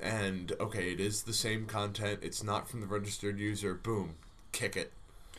and 0.00 0.52
okay, 0.60 0.92
it 0.92 1.00
is 1.00 1.22
the 1.22 1.32
same 1.32 1.66
content. 1.66 2.20
It's 2.22 2.42
not 2.42 2.68
from 2.68 2.80
the 2.80 2.86
registered 2.86 3.38
user. 3.38 3.74
Boom, 3.74 4.16
kick 4.52 4.76
it 4.76 4.92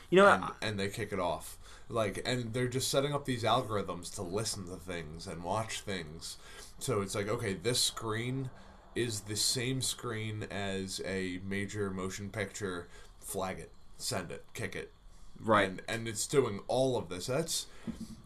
You 0.09 0.17
know, 0.17 0.27
and, 0.27 0.43
I- 0.43 0.51
and 0.61 0.79
they 0.79 0.89
kick 0.89 1.11
it 1.13 1.19
off. 1.19 1.57
Like, 1.89 2.21
and 2.25 2.53
they're 2.53 2.67
just 2.67 2.89
setting 2.89 3.13
up 3.13 3.25
these 3.25 3.43
algorithms 3.43 4.13
to 4.15 4.21
listen 4.21 4.65
to 4.67 4.75
things 4.75 5.27
and 5.27 5.43
watch 5.43 5.81
things. 5.81 6.37
So 6.79 7.01
it's 7.01 7.15
like, 7.15 7.29
okay, 7.29 7.53
this 7.53 7.81
screen 7.81 8.49
is 8.95 9.21
the 9.21 9.35
same 9.37 9.81
screen 9.81 10.43
as 10.51 11.01
a 11.05 11.39
major 11.47 11.89
motion 11.91 12.29
picture. 12.29 12.87
Flag 13.19 13.59
it, 13.59 13.71
send 13.97 14.31
it, 14.31 14.45
kick 14.53 14.75
it, 14.75 14.91
Right. 15.39 15.69
And, 15.69 15.81
and 15.87 16.07
it's 16.07 16.25
doing 16.25 16.61
all 16.67 16.97
of 16.97 17.09
this. 17.09 17.27
That's 17.27 17.67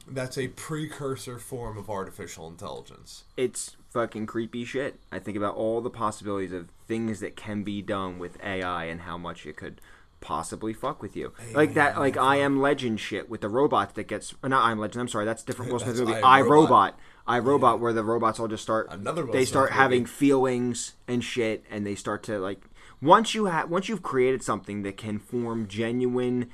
that's 0.08 0.38
a 0.38 0.48
precursor 0.50 1.40
form 1.40 1.78
of 1.78 1.90
artificial 1.90 2.48
intelligence. 2.48 3.24
it's 3.38 3.76
fucking 3.92 4.26
creepy 4.26 4.64
shit. 4.64 5.00
I 5.12 5.20
think 5.20 5.36
about 5.36 5.56
all 5.56 5.82
the 5.82 5.90
possibilities 5.90 6.54
of 6.54 6.70
things 6.88 7.20
that 7.20 7.36
can 7.36 7.64
be 7.64 7.82
done 7.82 8.18
with 8.20 8.38
AI 8.44 8.86
and 8.86 9.02
how 9.02 9.18
much 9.18 9.46
it 9.46 9.58
could 9.58 9.82
possibly 10.22 10.72
fuck 10.74 11.02
with 11.02 11.16
you. 11.18 11.34
like 11.54 11.74
that, 11.74 11.98
like 12.00 12.16
I 12.16 12.38
Am 12.38 12.62
Legend 12.62 13.00
shit 13.02 13.30
with 13.30 13.42
the 13.42 13.50
robot 13.50 13.96
that 13.96 14.08
gets. 14.08 14.34
Not 14.44 14.64
I 14.64 14.72
Am 14.72 14.80
Legend. 14.80 15.02
I'm 15.02 15.08
sorry, 15.10 15.26
that's 15.26 15.44
different. 15.44 15.72
Will 15.72 15.80
Smith 15.80 16.00
movie. 16.00 16.14
I 16.14 16.42
Robot. 16.42 16.50
Robot. 16.52 17.00
I 17.28 17.40
Robot, 17.40 17.80
where 17.80 17.94
the 17.94 18.04
robots 18.04 18.40
all 18.40 18.48
just 18.48 18.64
start. 18.64 18.88
Another 18.90 19.26
Will 19.26 19.34
They 19.34 19.40
Smith 19.40 19.50
start 19.50 19.70
movie. 19.72 19.82
having 19.82 20.06
feelings 20.06 20.94
and 21.08 21.24
shit, 21.24 21.66
and 21.70 21.86
they 21.86 21.96
start 21.96 22.24
to 22.24 22.40
like. 22.40 22.64
Once 23.02 23.34
you 23.34 23.46
have, 23.46 23.70
once 23.70 23.90
you've 23.90 24.04
created 24.04 24.44
something 24.44 24.84
that 24.84 24.96
can 24.98 25.18
form 25.20 25.68
genuine 25.68 26.50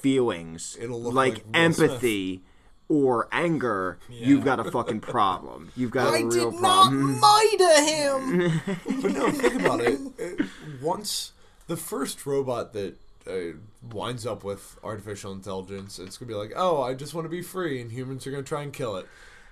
feelings, 0.00 0.76
It'll 0.80 1.00
look 1.00 1.14
like, 1.14 1.34
like 1.34 1.44
Will 1.54 1.72
Smith. 1.72 1.90
empathy. 1.90 2.42
Or 2.88 3.26
anger, 3.32 3.98
you've 4.10 4.44
got 4.44 4.60
a 4.60 4.70
fucking 4.70 5.00
problem. 5.00 5.70
You've 5.74 5.92
got 5.92 6.12
a 6.12 6.16
I 6.18 6.20
real 6.20 6.52
problem. 6.52 7.20
I 7.24 7.48
did 7.50 7.60
not 7.60 7.80
problem. 7.88 8.40
miter 8.40 8.50
him. 8.60 9.00
But 9.02 9.12
no, 9.12 9.30
think 9.30 9.54
about 9.62 9.80
it. 9.80 9.98
Uh, 10.20 10.44
Once 10.82 11.32
the 11.68 11.76
first 11.78 12.26
robot 12.26 12.74
that 12.74 12.96
uh, 13.26 13.56
winds 13.94 14.26
up 14.26 14.44
with 14.44 14.76
artificial 14.84 15.32
intelligence, 15.32 15.98
it's 15.98 16.18
gonna 16.18 16.28
be 16.28 16.34
like, 16.34 16.52
oh, 16.54 16.82
I 16.82 16.92
just 16.92 17.14
want 17.14 17.24
to 17.24 17.30
be 17.30 17.40
free, 17.40 17.80
and 17.80 17.90
humans 17.90 18.26
are 18.26 18.30
gonna 18.30 18.42
try 18.42 18.60
and 18.60 18.74
kill 18.74 18.96
it, 18.96 19.06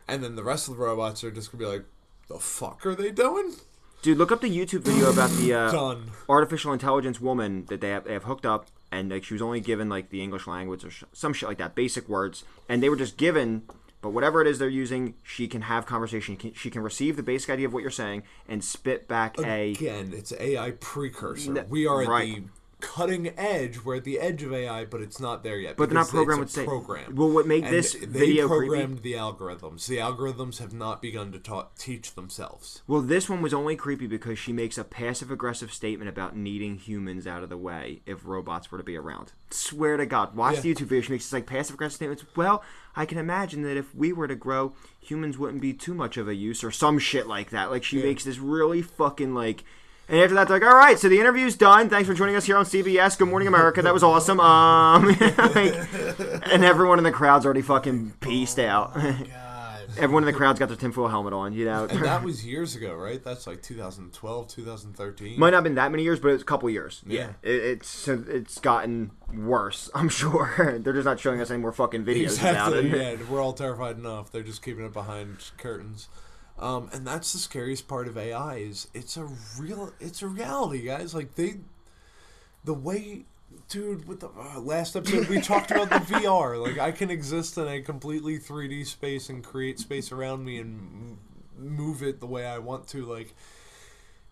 and 0.06 0.22
then 0.22 0.34
the 0.36 0.44
rest 0.44 0.68
of 0.68 0.76
the 0.76 0.82
robots 0.82 1.24
are 1.24 1.30
just 1.30 1.50
gonna 1.50 1.64
be 1.64 1.70
like, 1.70 1.84
the 2.28 2.38
fuck 2.38 2.84
are 2.84 2.94
they 2.94 3.10
doing? 3.10 3.54
Dude, 4.02 4.16
look 4.16 4.32
up 4.32 4.40
the 4.40 4.48
YouTube 4.50 4.80
video 4.80 5.10
about 5.12 5.28
the 5.32 5.52
uh, 5.52 5.70
artificial 6.28 6.72
intelligence 6.72 7.20
woman 7.20 7.66
that 7.66 7.82
they 7.82 7.90
have, 7.90 8.04
they 8.04 8.14
have 8.14 8.24
hooked 8.24 8.46
up, 8.46 8.66
and 8.90 9.10
like 9.10 9.24
she 9.24 9.34
was 9.34 9.42
only 9.42 9.60
given 9.60 9.90
like 9.90 10.08
the 10.08 10.22
English 10.22 10.46
language 10.46 10.84
or 10.84 10.90
sh- 10.90 11.04
some 11.12 11.34
shit 11.34 11.48
like 11.48 11.58
that, 11.58 11.74
basic 11.74 12.08
words, 12.08 12.44
and 12.68 12.82
they 12.82 12.88
were 12.88 12.96
just 12.96 13.16
given. 13.18 13.62
But 14.02 14.10
whatever 14.10 14.40
it 14.40 14.46
is 14.46 14.58
they're 14.58 14.70
using, 14.70 15.12
she 15.22 15.46
can 15.46 15.60
have 15.62 15.84
conversation. 15.84 16.34
Can- 16.36 16.54
She 16.54 16.70
can 16.70 16.82
receive 16.82 17.16
the 17.16 17.22
basic 17.22 17.50
idea 17.50 17.66
of 17.66 17.74
what 17.74 17.82
you're 17.82 17.90
saying 17.90 18.22
and 18.48 18.64
spit 18.64 19.06
back 19.06 19.38
a. 19.38 19.72
Again, 19.72 20.12
it's 20.16 20.32
AI 20.32 20.70
precursor. 20.80 21.58
N- 21.58 21.66
we 21.68 21.86
are 21.86 22.00
at 22.00 22.06
the 22.06 22.44
cutting 22.80 23.28
edge. 23.38 23.84
We're 23.84 23.96
at 23.96 24.04
the 24.04 24.18
edge 24.18 24.42
of 24.42 24.52
AI, 24.52 24.84
but 24.84 25.00
it's 25.00 25.20
not 25.20 25.42
there 25.42 25.58
yet. 25.58 25.76
But 25.76 25.88
they're 25.90 25.98
not 25.98 26.08
programmed 26.08 26.40
with 26.42 26.54
program. 26.64 27.14
Well, 27.14 27.30
what 27.30 27.46
make 27.46 27.64
And 27.64 27.72
this 27.74 27.92
they 27.94 28.06
video 28.06 28.48
creepy- 28.48 28.68
programmed 28.68 29.02
the 29.02 29.12
algorithms. 29.14 29.86
The 29.86 29.98
algorithms 29.98 30.58
have 30.58 30.72
not 30.72 31.00
begun 31.02 31.32
to 31.32 31.38
ta- 31.38 31.68
teach 31.78 32.14
themselves. 32.14 32.82
Well, 32.86 33.00
this 33.00 33.28
one 33.28 33.42
was 33.42 33.54
only 33.54 33.76
creepy 33.76 34.06
because 34.06 34.38
she 34.38 34.52
makes 34.52 34.78
a 34.78 34.84
passive 34.84 35.30
aggressive 35.30 35.72
statement 35.72 36.08
about 36.08 36.36
needing 36.36 36.76
humans 36.78 37.26
out 37.26 37.42
of 37.42 37.48
the 37.48 37.56
way 37.58 38.02
if 38.06 38.24
robots 38.24 38.70
were 38.72 38.78
to 38.78 38.84
be 38.84 38.96
around. 38.96 39.32
Swear 39.50 39.96
to 39.96 40.06
God, 40.06 40.34
watch 40.36 40.56
Yeah. 40.56 40.60
the 40.60 40.74
YouTube 40.74 40.86
video. 40.86 41.00
She 41.02 41.12
makes 41.12 41.24
this 41.26 41.32
like 41.32 41.46
passive 41.46 41.74
aggressive 41.74 41.96
statements. 41.96 42.24
Well, 42.36 42.62
I 42.96 43.04
can 43.06 43.18
imagine 43.18 43.62
that 43.62 43.76
if 43.76 43.94
we 43.94 44.12
were 44.12 44.28
to 44.28 44.34
grow, 44.34 44.74
humans 45.00 45.38
wouldn't 45.38 45.60
be 45.62 45.72
too 45.72 45.94
much 45.94 46.16
of 46.16 46.28
a 46.28 46.34
use 46.34 46.62
or 46.64 46.70
some 46.70 46.98
shit 46.98 47.26
like 47.26 47.50
that. 47.50 47.70
Like 47.70 47.84
she 47.84 47.98
Yeah. 47.98 48.04
makes 48.06 48.24
this 48.24 48.38
really 48.38 48.82
fucking 48.82 49.34
like. 49.34 49.64
And 50.10 50.18
after 50.18 50.34
that, 50.34 50.48
they're 50.48 50.58
like, 50.58 50.68
all 50.68 50.76
right, 50.76 50.98
so 50.98 51.08
the 51.08 51.20
interview's 51.20 51.56
done. 51.56 51.88
Thanks 51.88 52.08
for 52.08 52.14
joining 52.14 52.34
us 52.34 52.44
here 52.44 52.56
on 52.56 52.64
CBS. 52.64 53.16
Good 53.16 53.28
Morning 53.28 53.46
America. 53.46 53.80
That 53.80 53.94
was 53.94 54.02
awesome. 54.02 54.40
Um, 54.40 55.06
like, 55.20 55.72
and 56.50 56.64
everyone 56.64 56.98
in 56.98 57.04
the 57.04 57.12
crowd's 57.12 57.44
already 57.44 57.62
fucking 57.62 58.14
pieced 58.18 58.58
out. 58.58 58.92
God. 58.94 59.86
everyone 59.96 60.24
in 60.24 60.26
the 60.26 60.32
crowd's 60.32 60.58
got 60.58 60.66
their 60.66 60.76
tinfoil 60.76 61.06
helmet 61.06 61.32
on, 61.32 61.52
you 61.52 61.64
know. 61.64 61.84
And 61.84 62.04
that 62.04 62.22
was 62.24 62.44
years 62.44 62.74
ago, 62.74 62.92
right? 62.96 63.22
That's 63.22 63.46
like 63.46 63.62
2012, 63.62 64.48
2013. 64.48 65.38
Might 65.38 65.50
not 65.50 65.58
have 65.58 65.64
been 65.64 65.76
that 65.76 65.92
many 65.92 66.02
years, 66.02 66.18
but 66.18 66.32
it's 66.32 66.42
a 66.42 66.46
couple 66.46 66.68
years. 66.68 67.02
Yeah. 67.06 67.34
It, 67.44 67.62
it's 67.62 68.08
it's 68.08 68.58
gotten 68.58 69.12
worse. 69.32 69.90
I'm 69.94 70.08
sure 70.08 70.80
they're 70.80 70.92
just 70.92 71.04
not 71.06 71.20
showing 71.20 71.40
us 71.40 71.52
any 71.52 71.60
more 71.60 71.70
fucking 71.70 72.04
videos 72.04 72.40
about 72.40 72.72
exactly. 72.72 72.90
it. 72.90 73.20
Yeah, 73.20 73.30
we're 73.30 73.40
all 73.40 73.52
terrified 73.52 73.96
enough. 73.96 74.32
They're 74.32 74.42
just 74.42 74.64
keeping 74.64 74.84
it 74.84 74.92
behind 74.92 75.36
curtains. 75.56 76.08
Um, 76.60 76.90
and 76.92 77.06
that's 77.06 77.32
the 77.32 77.38
scariest 77.38 77.88
part 77.88 78.06
of 78.06 78.18
AI 78.18 78.56
is 78.56 78.88
it's 78.92 79.16
a 79.16 79.26
real, 79.58 79.92
it's 79.98 80.22
a 80.22 80.28
reality, 80.28 80.82
guys. 80.82 81.14
Like 81.14 81.34
they, 81.34 81.54
the 82.64 82.74
way, 82.74 83.24
dude, 83.68 84.06
with 84.06 84.20
the 84.20 84.28
uh, 84.28 84.60
last 84.60 84.94
episode 84.94 85.28
we 85.28 85.40
talked 85.40 85.70
about 85.70 85.88
the 85.88 85.96
VR. 86.14 86.62
Like 86.62 86.78
I 86.78 86.92
can 86.92 87.10
exist 87.10 87.56
in 87.56 87.66
a 87.66 87.80
completely 87.80 88.38
3D 88.38 88.86
space 88.86 89.30
and 89.30 89.42
create 89.42 89.78
space 89.78 90.12
around 90.12 90.44
me 90.44 90.58
and 90.58 90.78
m- 90.78 91.18
move 91.76 92.02
it 92.02 92.20
the 92.20 92.26
way 92.26 92.44
I 92.44 92.58
want 92.58 92.86
to. 92.88 93.06
Like 93.06 93.34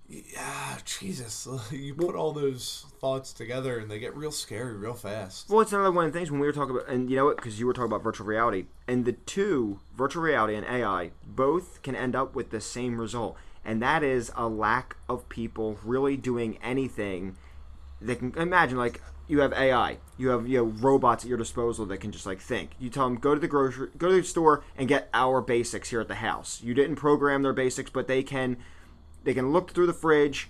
Yeah, 0.08 0.78
Jesus. 0.84 1.46
You 1.70 1.94
put 1.94 2.14
all 2.14 2.32
those 2.32 2.86
thoughts 2.98 3.32
together 3.32 3.78
and 3.78 3.90
they 3.90 3.98
get 3.98 4.16
real 4.16 4.32
scary 4.32 4.74
real 4.74 4.94
fast. 4.94 5.50
Well, 5.50 5.60
it's 5.60 5.72
another 5.72 5.92
one 5.92 6.06
of 6.06 6.12
the 6.12 6.18
things 6.18 6.30
when 6.30 6.40
we 6.40 6.46
were 6.46 6.52
talking 6.52 6.74
about, 6.74 6.88
and 6.88 7.10
you 7.10 7.16
know 7.16 7.26
what? 7.26 7.36
Because 7.36 7.60
you 7.60 7.66
were 7.66 7.72
talking 7.74 7.90
about 7.90 8.02
virtual 8.02 8.26
reality, 8.26 8.66
and 8.86 9.04
the 9.04 9.12
two, 9.12 9.80
virtual 9.94 10.22
reality 10.22 10.54
and 10.54 10.66
AI, 10.66 11.10
both 11.26 11.82
can 11.82 11.94
end 11.94 12.16
up 12.16 12.34
with 12.34 12.50
the 12.50 12.60
same 12.60 12.98
result, 12.98 13.36
and 13.64 13.82
that 13.82 14.02
is 14.02 14.32
a 14.34 14.48
lack 14.48 14.96
of 15.08 15.28
people 15.28 15.78
really 15.84 16.16
doing 16.16 16.58
anything. 16.62 17.36
They 18.00 18.16
can 18.16 18.32
imagine 18.36 18.78
like 18.78 19.02
you 19.26 19.40
have 19.40 19.52
AI, 19.52 19.98
you 20.16 20.28
have 20.28 20.48
you 20.48 20.58
know 20.58 20.64
robots 20.64 21.24
at 21.24 21.28
your 21.28 21.38
disposal 21.38 21.84
that 21.86 21.98
can 21.98 22.12
just 22.12 22.24
like 22.26 22.40
think. 22.40 22.70
You 22.78 22.88
tell 22.88 23.04
them 23.04 23.16
go 23.18 23.34
to 23.34 23.40
the 23.40 23.48
grocery, 23.48 23.90
go 23.98 24.08
to 24.08 24.16
the 24.16 24.22
store 24.24 24.64
and 24.76 24.88
get 24.88 25.10
our 25.12 25.42
basics 25.42 25.90
here 25.90 26.00
at 26.00 26.08
the 26.08 26.16
house. 26.16 26.62
You 26.62 26.72
didn't 26.72 26.96
program 26.96 27.42
their 27.42 27.52
basics, 27.52 27.90
but 27.90 28.08
they 28.08 28.22
can, 28.22 28.56
they 29.24 29.34
can 29.34 29.52
look 29.52 29.72
through 29.72 29.86
the 29.86 29.92
fridge, 29.92 30.48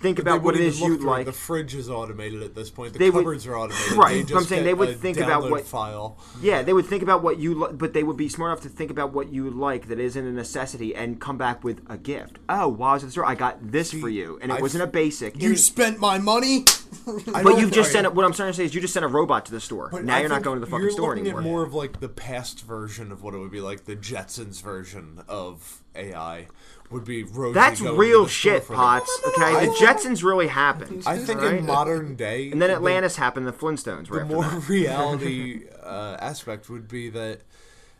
think 0.00 0.16
They 0.16 0.22
about 0.22 0.42
what 0.42 0.56
it 0.56 0.60
is 0.62 0.80
you'd 0.80 1.00
like. 1.02 1.26
The 1.26 1.32
fridge 1.32 1.76
is 1.76 1.88
automated 1.88 2.42
at 2.42 2.56
this 2.56 2.70
point. 2.70 2.92
The 2.92 2.98
They 2.98 3.08
would- 3.10 3.20
cupboards 3.20 3.46
are 3.46 3.56
automated. 3.56 3.92
Right, 3.96 4.26
They 4.26 4.32
but 4.32 4.40
I'm 4.40 4.44
saying 4.46 4.64
they 4.64 4.74
would 4.74 4.88
a 4.88 4.94
think 4.94 5.16
about 5.18 5.48
what- 5.48 5.64
file. 5.64 6.18
Yeah, 6.40 6.62
they 6.62 6.72
would 6.72 6.86
think 6.86 7.04
about 7.04 7.22
what 7.22 7.38
you, 7.38 7.54
li- 7.54 7.72
but 7.72 7.92
they 7.92 8.02
would 8.02 8.16
be 8.16 8.28
smart 8.28 8.50
enough 8.50 8.62
to 8.64 8.68
think 8.68 8.90
about 8.90 9.12
what 9.12 9.32
you 9.32 9.48
like 9.48 9.86
that 9.86 10.00
isn't 10.00 10.26
a 10.26 10.32
necessity 10.32 10.92
and 10.92 11.20
come 11.20 11.36
back 11.38 11.62
with 11.62 11.82
a 11.88 11.96
gift. 11.96 12.38
Oh, 12.48 12.66
while 12.66 12.90
I 12.90 12.94
was 12.94 13.04
at 13.04 13.06
the 13.06 13.12
store, 13.12 13.26
I 13.26 13.36
got 13.36 13.70
this 13.70 13.92
for 13.92 14.08
you, 14.08 14.40
and 14.42 14.50
it 14.50 14.58
I 14.58 14.60
wasn't 14.60 14.82
a 14.82 14.88
basic. 14.88 15.40
You 15.40 15.50
And- 15.50 15.58
spent 15.60 16.00
my 16.00 16.18
money. 16.18 16.64
But 17.06 17.44
don't- 17.44 17.60
you 17.60 17.70
just 17.70 17.92
sent 17.92 18.04
it. 18.04 18.12
What 18.14 18.24
I'm 18.24 18.32
trying 18.32 18.50
to 18.50 18.54
say 18.56 18.64
is, 18.64 18.74
you 18.74 18.80
just 18.80 18.92
sent 18.92 19.04
a 19.04 19.08
robot 19.08 19.46
to 19.46 19.52
the 19.52 19.60
store. 19.60 19.88
But 19.92 20.04
now 20.04 20.16
I 20.16 20.20
you're 20.20 20.28
not 20.28 20.42
going 20.42 20.56
to 20.56 20.60
the 20.64 20.66
fucking 20.70 20.82
you're 20.82 20.90
store 20.90 21.12
anymore. 21.16 21.38
At 21.40 21.44
more 21.44 21.62
of 21.62 21.72
like 21.74 22.00
the 22.00 22.08
past 22.08 22.64
version 22.66 23.12
of 23.12 23.22
what 23.22 23.34
it 23.34 23.38
would 23.38 23.50
be 23.52 23.60
like. 23.60 23.84
The 23.86 23.96
Jetsons 23.96 24.60
version 24.62 25.22
of 25.28 25.80
AI 25.94 26.48
would 26.92 27.04
be 27.04 27.22
Rosie 27.24 27.54
That's 27.54 27.80
real 27.80 28.24
the 28.24 28.28
store 28.30 28.52
shit, 28.52 28.64
for 28.64 28.72
them. 28.74 28.80
Potts. 28.80 29.20
Okay, 29.28 29.42
I 29.42 29.66
the 29.66 29.72
think- 29.72 29.78
Jetsons 29.78 30.22
really 30.22 30.48
happened. 30.48 31.02
I 31.06 31.18
think 31.18 31.40
right? 31.40 31.54
in 31.54 31.66
modern 31.66 32.14
day, 32.14 32.50
and 32.50 32.60
then 32.62 32.70
the- 32.70 32.76
Atlantis 32.76 33.16
happened. 33.16 33.46
The 33.46 33.52
Flintstones. 33.52 34.10
Right 34.10 34.26
the 34.28 34.34
more 34.34 34.44
that. 34.44 34.68
reality 34.68 35.64
uh, 35.82 36.16
aspect 36.20 36.68
would 36.70 36.88
be 36.88 37.08
that 37.10 37.40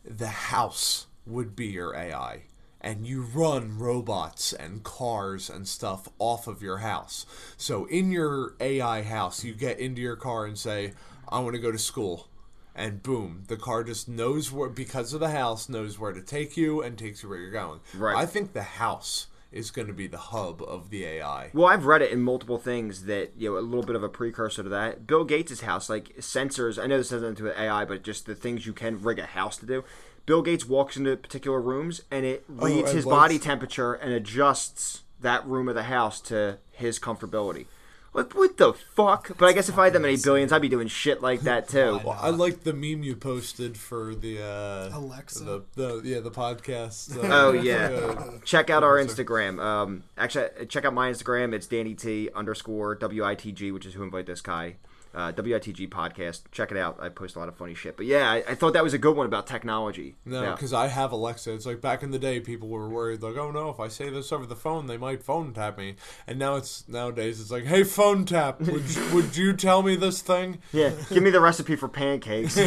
the 0.05 0.29
house 0.29 1.07
would 1.27 1.57
be 1.57 1.67
your 1.67 1.95
AI. 1.97 2.43
And 2.85 3.07
you 3.07 3.23
run 3.23 3.79
robots 3.79 4.53
and 4.53 4.83
cars 4.83 5.49
and 5.49 5.69
stuff 5.69 6.09
off 6.19 6.49
of 6.49 6.63
your 6.63 6.79
house. 6.79 7.27
So 7.57 7.85
in 7.85 8.11
your 8.11 8.57
AI 8.59 9.03
house, 9.03 9.45
you 9.45 9.55
get 9.55 9.79
into 9.79 10.03
your 10.03 10.17
car 10.17 10.47
and 10.47 10.59
say, 10.59 10.95
I 11.29 11.39
want 11.39 11.55
to 11.55 11.61
go 11.61 11.71
to 11.71 11.79
school. 11.79 12.27
And 12.75 13.03
boom, 13.03 13.45
the 13.49 13.57
car 13.57 13.85
just 13.85 14.09
knows 14.09 14.51
where, 14.51 14.69
because 14.69 15.13
of 15.13 15.21
the 15.21 15.31
house, 15.31 15.69
knows 15.69 15.99
where 15.99 16.13
to 16.13 16.23
take 16.23 16.57
you 16.57 16.83
and 16.83 16.97
takes 16.97 17.23
you 17.23 17.29
where 17.29 17.39
you're 17.39 17.51
going. 17.51 17.81
Right. 17.95 18.17
I 18.17 18.27
think 18.27 18.53
the 18.53 18.63
house 18.63 19.27
is 19.53 19.71
going 19.71 19.87
to 19.87 19.93
be 19.93 20.07
the 20.07 20.17
hub 20.17 20.63
of 20.63 20.91
the 20.91 21.05
AI. 21.05 21.51
Well, 21.53 21.67
I've 21.67 21.85
read 21.85 22.01
it 22.01 22.11
in 22.11 22.23
multiple 22.23 22.59
things 22.59 23.05
that 23.05 23.33
you 23.37 23.51
know 23.51 23.59
a 23.59 23.61
little 23.61 23.85
bit 23.85 23.97
of 23.97 24.03
a 24.03 24.09
precursor 24.09 24.63
to 24.63 24.69
that. 24.71 25.07
Bill 25.07 25.25
Gates' 25.25 25.61
house, 25.61 25.91
like 25.91 26.17
sensors. 26.17 26.83
I 26.83 26.87
know 26.87 26.97
this 26.97 27.11
has 27.11 27.21
nothing 27.21 27.37
to 27.37 27.43
do 27.43 27.49
with 27.49 27.59
AI, 27.59 27.85
but 27.85 28.03
just 28.03 28.27
the 28.27 28.35
things 28.35 28.67
you 28.67 28.73
can 28.73 29.03
rig 29.03 29.19
a 29.19 29.27
house 29.27 29.59
to 29.59 29.67
do. 29.67 29.85
Bill 30.25 30.43
Gates 30.43 30.67
walks 30.67 30.97
into 30.97 31.17
particular 31.17 31.61
rooms 31.61 32.03
and 32.11 32.25
it 32.25 32.45
oh, 32.49 32.67
reads 32.67 32.89
and 32.89 32.97
his 32.97 33.05
body 33.05 33.39
temperature 33.39 33.93
and 33.93 34.13
adjusts 34.13 35.03
that 35.21 35.47
room 35.47 35.69
of 35.69 35.75
the 35.75 35.85
house 35.85 36.21
to 36.21 36.59
his 36.71 36.99
comfortability. 36.99 37.67
Like 38.15 38.35
what 38.35 38.59
the 38.59 38.75
fuck? 38.75 39.31
But 39.39 39.47
I 39.47 39.53
guess 39.53 39.71
if 39.71 39.79
I 39.79 39.85
had 39.85 39.95
that 39.95 40.01
many 40.01 40.17
billions, 40.19 40.53
I'd 40.53 40.61
be 40.61 40.69
doing 40.69 40.89
shit 40.89 41.23
like 41.23 41.41
that 41.43 41.69
too. 41.69 41.99
Well, 42.05 42.19
I 42.21 42.29
like 42.29 42.63
the 42.63 42.75
meme 42.75 43.03
you 43.03 43.17
posted 43.17 43.79
for 43.79 44.15
the 44.15 44.43
uh, 44.43 44.91
Alexa. 44.99 45.45
the, 45.45 45.63
the 45.75 46.01
yeah 46.05 46.21
the 46.21 46.31
podcast. 46.31 47.17
Uh, 47.17 47.29
Oh 47.33 47.53
yeah, 47.53 47.87
uh, 47.89 48.39
check 48.45 48.69
out 48.69 48.83
our 48.85 48.97
Instagram. 48.99 49.59
Um, 49.61 50.05
actually, 50.19 50.67
check 50.67 50.85
out 50.85 50.93
my 50.93 51.11
Instagram. 51.11 51.55
It's 51.55 51.67
Danny 51.67 51.95
T 51.95 52.29
underscore 52.35 52.97
WITG, 52.97 53.73
which 53.73 53.87
is 53.87 53.95
who 53.95 54.03
invite 54.03 54.27
this 54.27 54.43
guy. 54.43 54.77
Uh, 55.15 55.31
WITG 55.33 55.89
podcast. 55.91 56.43
Check 56.53 56.71
it 56.71 56.77
out. 56.79 56.99
I 57.01 57.09
post 57.11 57.37
a 57.37 57.39
lot 57.39 57.49
of 57.49 57.57
funny 57.57 57.75
shit. 57.75 57.97
But 57.97 58.07
yeah, 58.07 58.31
I, 58.31 58.37
I 58.49 58.55
thought 58.55 58.73
that 58.73 58.83
was 58.83 58.95
a 58.95 58.99
good 58.99 59.15
one 59.17 59.27
about 59.27 59.47
technology. 59.47 60.15
no, 60.25 60.43
Yeah. 60.43 60.53
because 60.53 60.73
I 60.73 60.87
have 60.89 61.13
Alexa. 61.13 61.53
It's 61.53 61.67
like 61.67 61.81
back 61.81 62.03
in 62.03 62.11
the 62.13 62.19
day, 62.19 62.41
people 62.41 62.69
were 62.69 62.89
worried 62.89 63.23
like, 63.23 63.37
oh 63.37 63.51
no, 63.51 63.69
if 63.69 63.79
I 63.79 63.89
say 63.89 64.09
this 64.11 64.33
over 64.33 64.47
the 64.47 64.57
phone, 64.57 64.87
they 64.87 64.97
might 64.97 65.23
phone 65.23 65.53
tap 65.53 65.77
me. 65.77 65.97
And 66.27 66.39
now 66.39 66.57
it's 66.57 66.89
nowadays 66.89 67.41
it's 67.41 67.51
like, 67.51 67.65
hey, 67.65 67.85
phone 67.85 68.25
tap, 68.25 68.61
would 68.61 68.89
you, 68.95 69.15
would 69.15 69.37
you 69.37 69.53
tell 69.53 69.83
me 69.83 69.97
this 69.97 70.23
thing? 70.23 70.59
yeah, 70.73 70.93
give 71.11 71.23
me 71.23 71.31
the 71.31 71.41
recipe 71.41 71.77
for 71.77 71.89
pancakes. 71.89 72.57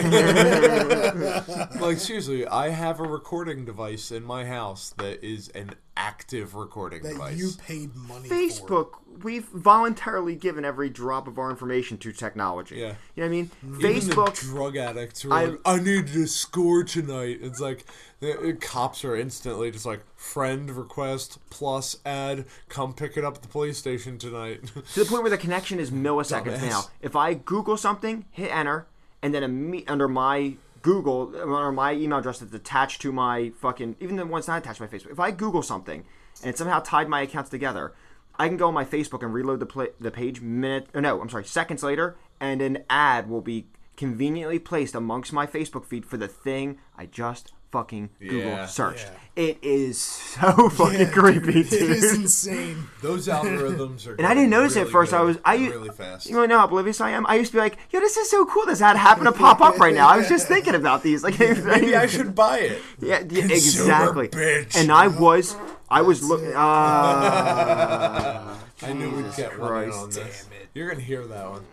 Like 1.79 1.99
seriously, 1.99 2.45
I 2.47 2.69
have 2.69 2.99
a 2.99 3.03
recording 3.03 3.65
device 3.65 4.11
in 4.11 4.23
my 4.23 4.45
house 4.45 4.93
that 4.97 5.23
is 5.23 5.49
an 5.49 5.71
active 6.06 6.53
recording 6.56 7.01
that 7.03 7.14
device. 7.14 7.38
you 7.38 7.49
paid 7.66 7.95
money 7.95 8.28
for. 8.30 8.36
Facebook, 8.36 8.89
we've 9.24 9.45
voluntarily 9.45 10.36
given 10.36 10.64
every 10.64 10.89
drop 10.89 11.28
of 11.28 11.39
our 11.39 11.49
information 11.49 11.97
to 11.97 12.12
technology. 12.12 12.76
Yeah. 12.78 12.93
You 13.16 13.24
know 13.24 13.24
what 13.24 13.26
I 13.26 13.30
mean? 13.30 13.51
Even 13.64 13.80
Facebook. 13.82 14.39
the 14.39 14.45
drug 14.45 14.78
addicts 14.78 15.22
who 15.22 15.32
are 15.32 15.38
I- 15.39 15.45
like, 15.45 15.60
I 15.66 15.78
need 15.80 16.08
to 16.08 16.28
score 16.28 16.84
tonight. 16.84 17.39
It's 17.41 17.60
like 17.60 17.86
the 18.20 18.38
the 18.41 18.53
cops 18.53 19.03
are 19.03 19.16
instantly 19.16 19.72
just 19.72 19.86
like 19.86 20.01
friend 20.16 20.70
request 20.72 21.39
plus 21.49 21.97
ad. 22.06 22.45
Come 22.70 22.93
pick 22.93 23.18
it 23.18 23.26
up 23.26 23.36
at 23.36 23.41
the 23.41 23.47
police 23.47 23.78
station 23.78 24.18
tonight. 24.18 24.62
to 24.93 24.99
the 24.99 25.06
point 25.06 25.24
where 25.24 25.30
the 25.32 25.38
connection 25.38 25.80
is 25.80 25.89
milliseconds 25.91 26.58
Dumbass. 26.60 26.70
now. 26.70 26.82
If 27.01 27.16
I 27.16 27.34
Google 27.34 27.78
something, 27.78 28.26
hit 28.32 28.51
enter, 28.56 28.86
and 29.22 29.34
then 29.34 29.43
imme- 29.43 29.86
under 29.89 30.08
my 30.08 30.56
Google 30.86 31.36
or 31.36 31.71
my 31.71 31.93
email 31.93 32.19
address 32.19 32.38
that's 32.38 32.53
attached 32.53 33.01
to 33.01 33.11
my 33.11 33.49
fucking 33.59 33.95
even 33.99 34.17
the 34.17 34.25
one's 34.25 34.47
not 34.47 34.59
attached 34.59 34.77
to 34.77 34.83
my 34.83 34.88
Facebook. 34.88 35.11
If 35.11 35.19
I 35.19 35.31
Google 35.31 35.63
something 35.63 36.05
and 36.43 36.49
it 36.51 36.59
somehow 36.59 36.79
tied 36.79 37.09
my 37.09 37.21
accounts 37.21 37.49
together, 37.49 37.95
I 38.38 38.47
can 38.47 38.55
go 38.55 38.67
on 38.67 38.75
my 38.75 38.86
Facebook 38.86 39.23
and 39.23 39.33
reload 39.33 39.61
the 39.61 39.91
the 39.99 40.11
page 40.11 40.41
minute. 40.41 40.89
Or 40.93 41.01
no, 41.01 41.19
I'm 41.19 41.29
sorry, 41.29 41.45
seconds 41.45 41.81
later, 41.81 42.17
and 42.39 42.61
an 42.61 42.83
ad 42.88 43.27
will 43.27 43.41
be 43.41 43.65
conveniently 43.97 44.59
placed 44.59 44.93
amongst 44.93 45.33
my 45.33 45.47
Facebook 45.47 45.86
feed 45.86 46.05
for 46.05 46.17
the 46.17 46.27
thing 46.27 46.77
I 46.95 47.07
just 47.07 47.51
fucking 47.72 48.09
Google 48.20 48.38
Yeah. 48.39 48.66
searched. 48.66 49.05
Yeah. 49.05 49.20
It 49.43 49.57
is 49.61 50.01
so 50.01 50.70
fucking 50.70 50.99
Yeah, 50.99 51.09
creepy, 51.09 51.63
dude, 51.63 51.70
dude. 51.70 51.82
It 51.82 51.89
is 51.89 52.13
insane. 52.13 52.86
Those 53.01 53.28
algorithms 53.28 54.07
are. 54.07 54.16
And 54.18 54.26
I 54.26 54.34
didn't 54.34 54.49
notice 54.49 54.78
it 54.78 54.80
really 54.80 54.89
at 54.89 54.93
first. 54.93 55.11
good, 55.11 55.18
I 55.18 55.22
was 55.24 55.38
I 55.43 55.55
really 55.57 55.89
fast. 55.89 56.30
You 56.30 56.38
want 56.38 56.49
know 56.49 56.57
how 56.59 56.66
oblivious 56.66 57.01
I 57.01 57.09
am? 57.09 57.26
I 57.28 57.36
used 57.36 57.51
to 57.51 57.57
be 57.57 57.61
like, 57.61 57.78
"Yo, 57.91 57.99
this 57.99 58.16
is 58.16 58.30
so 58.30 58.45
cool. 58.45 58.66
This 58.66 58.82
ad 58.82 58.95
happened 58.95 59.26
to 59.26 59.34
pop 59.34 59.59
up 59.59 59.78
right 59.78 59.93
now." 59.93 60.07
I 60.07 60.18
was 60.18 60.30
just 60.30 60.47
thinking 60.47 60.74
about 60.74 61.03
these. 61.03 61.22
Like, 61.22 61.38
Maybe 61.39 61.95
I 61.97 62.05
should 62.07 62.34
buy 62.34 62.59
it. 62.59 62.82
Yeah, 63.01 63.24
yeah, 63.30 63.43
exactly. 63.43 64.30
bitch. 64.30 64.78
And 64.78 64.89
I 64.89 65.07
was, 65.07 65.57
I 65.89 66.01
was 66.01 66.24
looking. 66.24 66.53
Uh, 66.55 68.55
I 68.84 68.93
knew 68.93 69.09
we'd 69.09 69.36
get 69.36 69.59
one 69.59 69.91
on 69.91 70.09
this. 70.09 70.16
Damn 70.16 70.61
it. 70.61 70.70
You're 70.74 70.88
gonna 70.89 71.01
hear 71.01 71.26
that 71.28 71.49
one. 71.49 71.66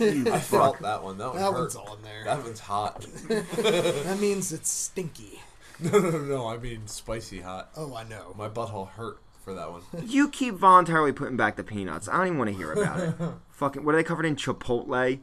I 0.00 0.38
felt 0.40 0.80
that 0.82 1.02
one. 1.02 1.18
That 1.18 1.28
one 1.28 1.36
That 1.36 1.52
hurt. 1.52 1.60
one's 1.60 1.76
on 1.76 1.98
there. 2.02 2.24
That 2.24 2.42
one's 2.42 2.60
hot. 2.60 3.06
That 3.28 4.18
means 4.20 4.52
it's 4.52 4.70
stinky. 4.70 5.40
No, 5.80 5.98
no, 5.98 6.10
no, 6.10 6.18
no. 6.20 6.46
I 6.46 6.56
mean 6.56 6.86
spicy 6.86 7.40
hot. 7.40 7.68
Oh, 7.76 7.96
I 7.96 8.04
know. 8.04 8.32
My 8.38 8.48
butthole 8.48 8.88
hurt 8.90 9.18
for 9.44 9.54
that 9.54 9.72
one. 9.72 9.82
you 10.06 10.28
keep 10.28 10.54
voluntarily 10.54 11.10
putting 11.12 11.36
back 11.36 11.56
the 11.56 11.64
peanuts. 11.64 12.08
I 12.08 12.16
don't 12.16 12.26
even 12.28 12.38
want 12.38 12.50
to 12.50 12.56
hear 12.56 12.72
about 12.72 13.00
it. 13.00 13.14
Fucking, 13.50 13.84
what 13.84 13.94
are 13.94 13.98
they 13.98 14.04
covered 14.04 14.24
in? 14.24 14.36
Chipotle. 14.36 15.18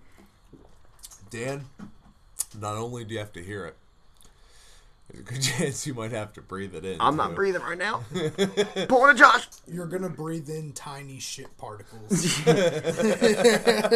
Dan, 1.29 1.65
not 2.59 2.75
only 2.75 3.05
do 3.05 3.13
you 3.13 3.19
have 3.19 3.31
to 3.33 3.41
hear 3.41 3.65
it, 3.65 3.77
there's 5.12 5.20
a 5.20 5.24
good 5.24 5.41
chance 5.41 5.86
you 5.86 5.93
might 5.93 6.12
have 6.12 6.34
to 6.34 6.41
breathe 6.41 6.76
it 6.76 6.86
in. 6.86 6.97
I'm 6.99 7.16
not 7.16 7.30
too. 7.30 7.36
breathing 7.36 7.62
right 7.62 7.78
now. 7.78 8.03
Pull 8.88 9.07
it, 9.07 9.18
Josh. 9.18 9.47
You're 9.68 9.88
gonna 9.88 10.09
breathe 10.09 10.49
in 10.49 10.72
tiny 10.74 11.20
shit 11.20 11.57
particles. 11.57 12.41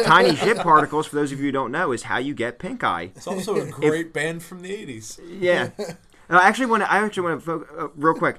Tiny 0.04 0.36
shit 0.36 0.58
particles. 0.58 1.06
For 1.06 1.16
those 1.16 1.32
of 1.32 1.38
you 1.38 1.46
who 1.46 1.52
don't 1.52 1.72
know, 1.72 1.92
is 1.92 2.04
how 2.04 2.18
you 2.18 2.34
get 2.34 2.58
pink 2.58 2.84
eye. 2.84 3.12
It's 3.14 3.26
also 3.26 3.56
a 3.56 3.66
great 3.66 4.12
band 4.12 4.42
from 4.42 4.62
the 4.62 4.70
80s. 4.70 5.20
Yeah. 5.40 5.70
Uh, 6.28 6.38
I 6.42 6.48
actually 6.48 6.66
want 6.66 6.82
to. 6.82 6.90
I 6.90 6.96
actually 6.96 7.22
want 7.22 7.38
to 7.40 7.46
fo- 7.46 7.66
uh, 7.78 7.88
real 7.94 8.14
quick. 8.14 8.38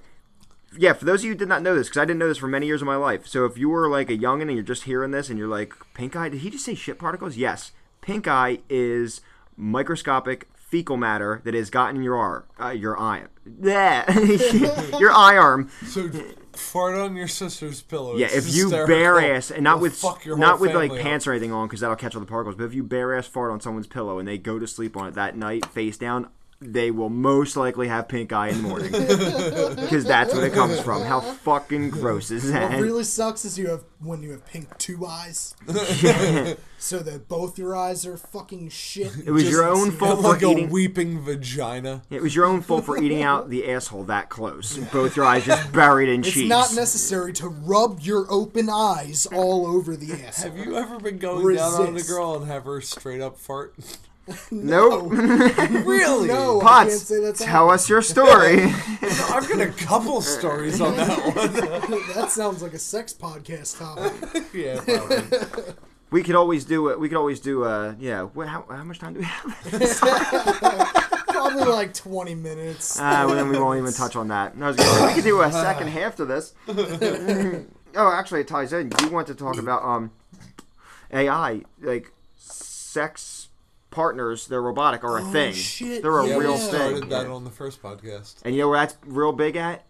Yeah, 0.77 0.91
for 0.91 1.05
those 1.05 1.21
of 1.21 1.23
you 1.23 1.31
who 1.31 1.37
did 1.37 1.47
not 1.47 1.61
know 1.61 1.73
this, 1.73 1.87
because 1.87 2.01
I 2.01 2.03
didn't 2.03 2.19
know 2.19 2.27
this 2.27 2.37
for 2.37 2.49
many 2.49 2.65
years 2.67 2.81
of 2.81 2.85
my 2.85 2.97
life. 2.97 3.25
So 3.25 3.45
if 3.45 3.57
you 3.57 3.69
were 3.69 3.87
like 3.87 4.09
a 4.09 4.17
youngin 4.17 4.41
and 4.41 4.55
you're 4.55 4.61
just 4.61 4.83
hearing 4.83 5.11
this 5.11 5.29
and 5.29 5.39
you're 5.39 5.47
like, 5.47 5.73
pink 5.93 6.13
eye, 6.13 6.27
did 6.27 6.41
he 6.41 6.49
just 6.49 6.65
say 6.65 6.75
shit 6.75 6.99
particles? 6.99 7.37
Yes. 7.37 7.71
Pink 8.01 8.27
eye 8.27 8.59
is 8.69 9.21
microscopic 9.55 10.49
fecal 10.67 10.97
matter 10.97 11.41
that 11.45 11.53
has 11.53 11.69
gotten 11.69 11.97
in 11.97 12.03
your 12.03 12.17
arm, 12.17 12.43
uh, 12.59 12.69
your 12.69 12.99
eye, 12.99 13.23
your 13.61 15.11
eye 15.11 15.37
arm. 15.37 15.69
So 15.85 16.09
fart 16.53 16.95
on 16.95 17.15
your 17.15 17.27
sister's 17.27 17.81
pillow. 17.81 18.17
Yeah, 18.17 18.27
if 18.31 18.53
you 18.53 18.69
bare 18.69 19.35
ass 19.35 19.51
and 19.51 19.63
not 19.63 19.79
with 19.79 20.03
not 20.25 20.59
with 20.59 20.73
like 20.73 20.91
up. 20.91 20.97
pants 20.99 21.27
or 21.27 21.31
anything 21.31 21.51
on, 21.51 21.67
because 21.67 21.79
that'll 21.79 21.95
catch 21.95 22.15
all 22.15 22.21
the 22.21 22.27
particles. 22.27 22.55
But 22.55 22.65
if 22.65 22.73
you 22.73 22.83
bare 22.83 23.15
ass 23.15 23.27
fart 23.27 23.51
on 23.51 23.61
someone's 23.61 23.87
pillow 23.87 24.19
and 24.19 24.27
they 24.27 24.37
go 24.37 24.59
to 24.59 24.67
sleep 24.67 24.97
on 24.97 25.07
it 25.07 25.13
that 25.15 25.37
night 25.37 25.65
face 25.67 25.97
down, 25.97 26.29
they 26.59 26.89
will 26.89 27.09
most 27.09 27.55
likely 27.55 27.87
have 27.87 28.07
pink 28.07 28.33
eye 28.33 28.47
in 28.49 28.61
the 28.63 28.67
morning 28.67 28.91
because 29.75 30.05
that's 30.05 30.33
what 30.33 30.43
it 30.43 30.53
comes 30.53 30.79
from. 30.79 31.03
How 31.03 31.19
fucking 31.19 31.91
gross 31.91 32.31
is 32.31 32.51
that? 32.51 32.71
What 32.71 32.81
really 32.81 33.03
sucks 33.03 33.45
is 33.45 33.59
you 33.59 33.69
have 33.69 33.83
when 33.99 34.23
you 34.23 34.31
have 34.31 34.45
pink 34.45 34.75
two 34.77 35.05
eyes, 35.05 35.55
so 36.77 36.99
that 36.99 37.27
both 37.27 37.57
your 37.57 37.75
eyes 37.75 38.05
are 38.05 38.17
fucking 38.17 38.69
shit. 38.69 39.11
It 39.25 39.31
was 39.31 39.49
your 39.49 39.67
own 39.67 39.87
Just- 39.87 39.97
fault 39.99 40.19
like 40.21 40.39
for 40.41 40.45
a 40.47 40.51
eating. 40.51 40.69
weeping 40.69 41.19
vagina. 41.21 42.03
It 42.09 42.21
was 42.21 42.35
your 42.35 42.45
own 42.45 42.61
fault 42.61 42.85
for 42.85 42.97
eating 43.01 43.21
out 43.23 43.49
the 43.49 43.69
asshole 43.71 44.03
that 44.05 44.29
close. 44.29 44.77
Both 44.91 45.15
your 45.15 45.25
eyes 45.25 45.45
just 45.45 45.71
buried 45.71 46.09
in 46.09 46.21
It's 46.21 46.31
cheese. 46.31 46.49
not 46.49 46.73
necessary 46.75 47.33
to 47.33 47.47
rub 47.49 47.99
your 48.01 48.25
open 48.31 48.69
eyes 48.69 49.25
all 49.27 49.65
over 49.67 49.95
the 49.95 50.13
ass. 50.25 50.43
Have 50.43 50.57
you 50.57 50.75
ever 50.77 50.99
been 50.99 51.17
going 51.17 51.55
down 51.55 51.73
on 51.87 51.97
a 51.97 52.01
girl 52.03 52.35
and 52.35 52.47
have 52.47 52.65
her 52.65 52.81
straight 52.81 53.21
up 53.21 53.37
fart? 53.37 53.73
nope. 54.51 55.09
really? 55.11 56.27
No, 56.27 56.59
I 56.59 56.63
can't 56.63 56.89
Potts, 56.89 57.01
say 57.03 57.21
that's 57.21 57.43
tell 57.43 57.69
us 57.69 57.89
your 57.89 58.01
story. 58.01 58.63
I've 59.01 59.47
got 59.47 59.61
a 59.61 59.71
couple 59.71 60.21
stories 60.21 60.81
on 60.81 60.97
that 60.97 61.19
one. 61.35 62.01
that 62.13 62.29
sounds 62.29 62.61
like 62.61 62.73
a 62.73 62.79
sex 62.79 63.13
podcast 63.13 63.79
topic. 63.79 64.43
yeah, 64.53 64.81
probably. 64.81 65.73
we 66.11 66.23
could 66.23 66.35
always 66.35 66.65
do 66.65 66.89
it. 66.89 66.99
We 66.99 67.07
could 67.07 67.17
always 67.17 67.39
do. 67.39 67.63
Uh, 67.63 67.95
yeah. 67.99 68.23
What, 68.23 68.47
how, 68.47 68.65
how 68.69 68.83
much 68.83 68.99
time 68.99 69.13
do 69.13 69.19
we 69.19 69.25
have? 69.25 69.55
Probably 71.29 71.63
like 71.65 71.93
twenty 71.93 72.35
minutes. 72.35 72.99
Uh, 72.99 73.23
well, 73.27 73.35
then 73.35 73.49
we 73.49 73.57
won't 73.57 73.79
even 73.79 73.93
touch 73.93 74.17
on 74.17 74.27
that. 74.27 74.55
I 74.59 74.67
was 74.67 74.75
gonna 74.75 75.07
we 75.07 75.13
could 75.13 75.23
do 75.23 75.41
a 75.41 75.51
second 75.51 75.87
half 75.87 76.17
to 76.17 76.25
this. 76.25 76.53
oh, 76.67 78.11
actually, 78.11 78.41
it 78.41 78.47
ties 78.49 78.73
in. 78.73 78.91
You 79.01 79.09
want 79.09 79.27
to 79.27 79.35
talk 79.35 79.57
about 79.57 79.83
um, 79.83 80.11
AI, 81.13 81.61
like 81.81 82.11
sex 82.35 83.36
partners. 83.97 84.45
They're 84.45 84.61
robotic 84.61 85.03
are 85.03 85.17
a 85.17 85.23
Oh, 85.23 85.31
thing. 85.31 85.53
shit, 85.53 86.03
They're 86.03 86.19
a 86.19 86.27
Yeah, 86.27 86.37
real 86.37 86.51
we 86.53 86.57
thing. 86.59 86.69
started 86.69 87.09
that 87.09 87.25
on 87.25 87.43
the 87.45 87.49
first 87.49 87.81
podcast. 87.81 88.35
And 88.45 88.53
you 88.53 88.61
know 88.61 88.69
where 88.69 88.77
that's 88.79 88.95
real 89.05 89.31
big 89.33 89.55
at? 89.55 89.85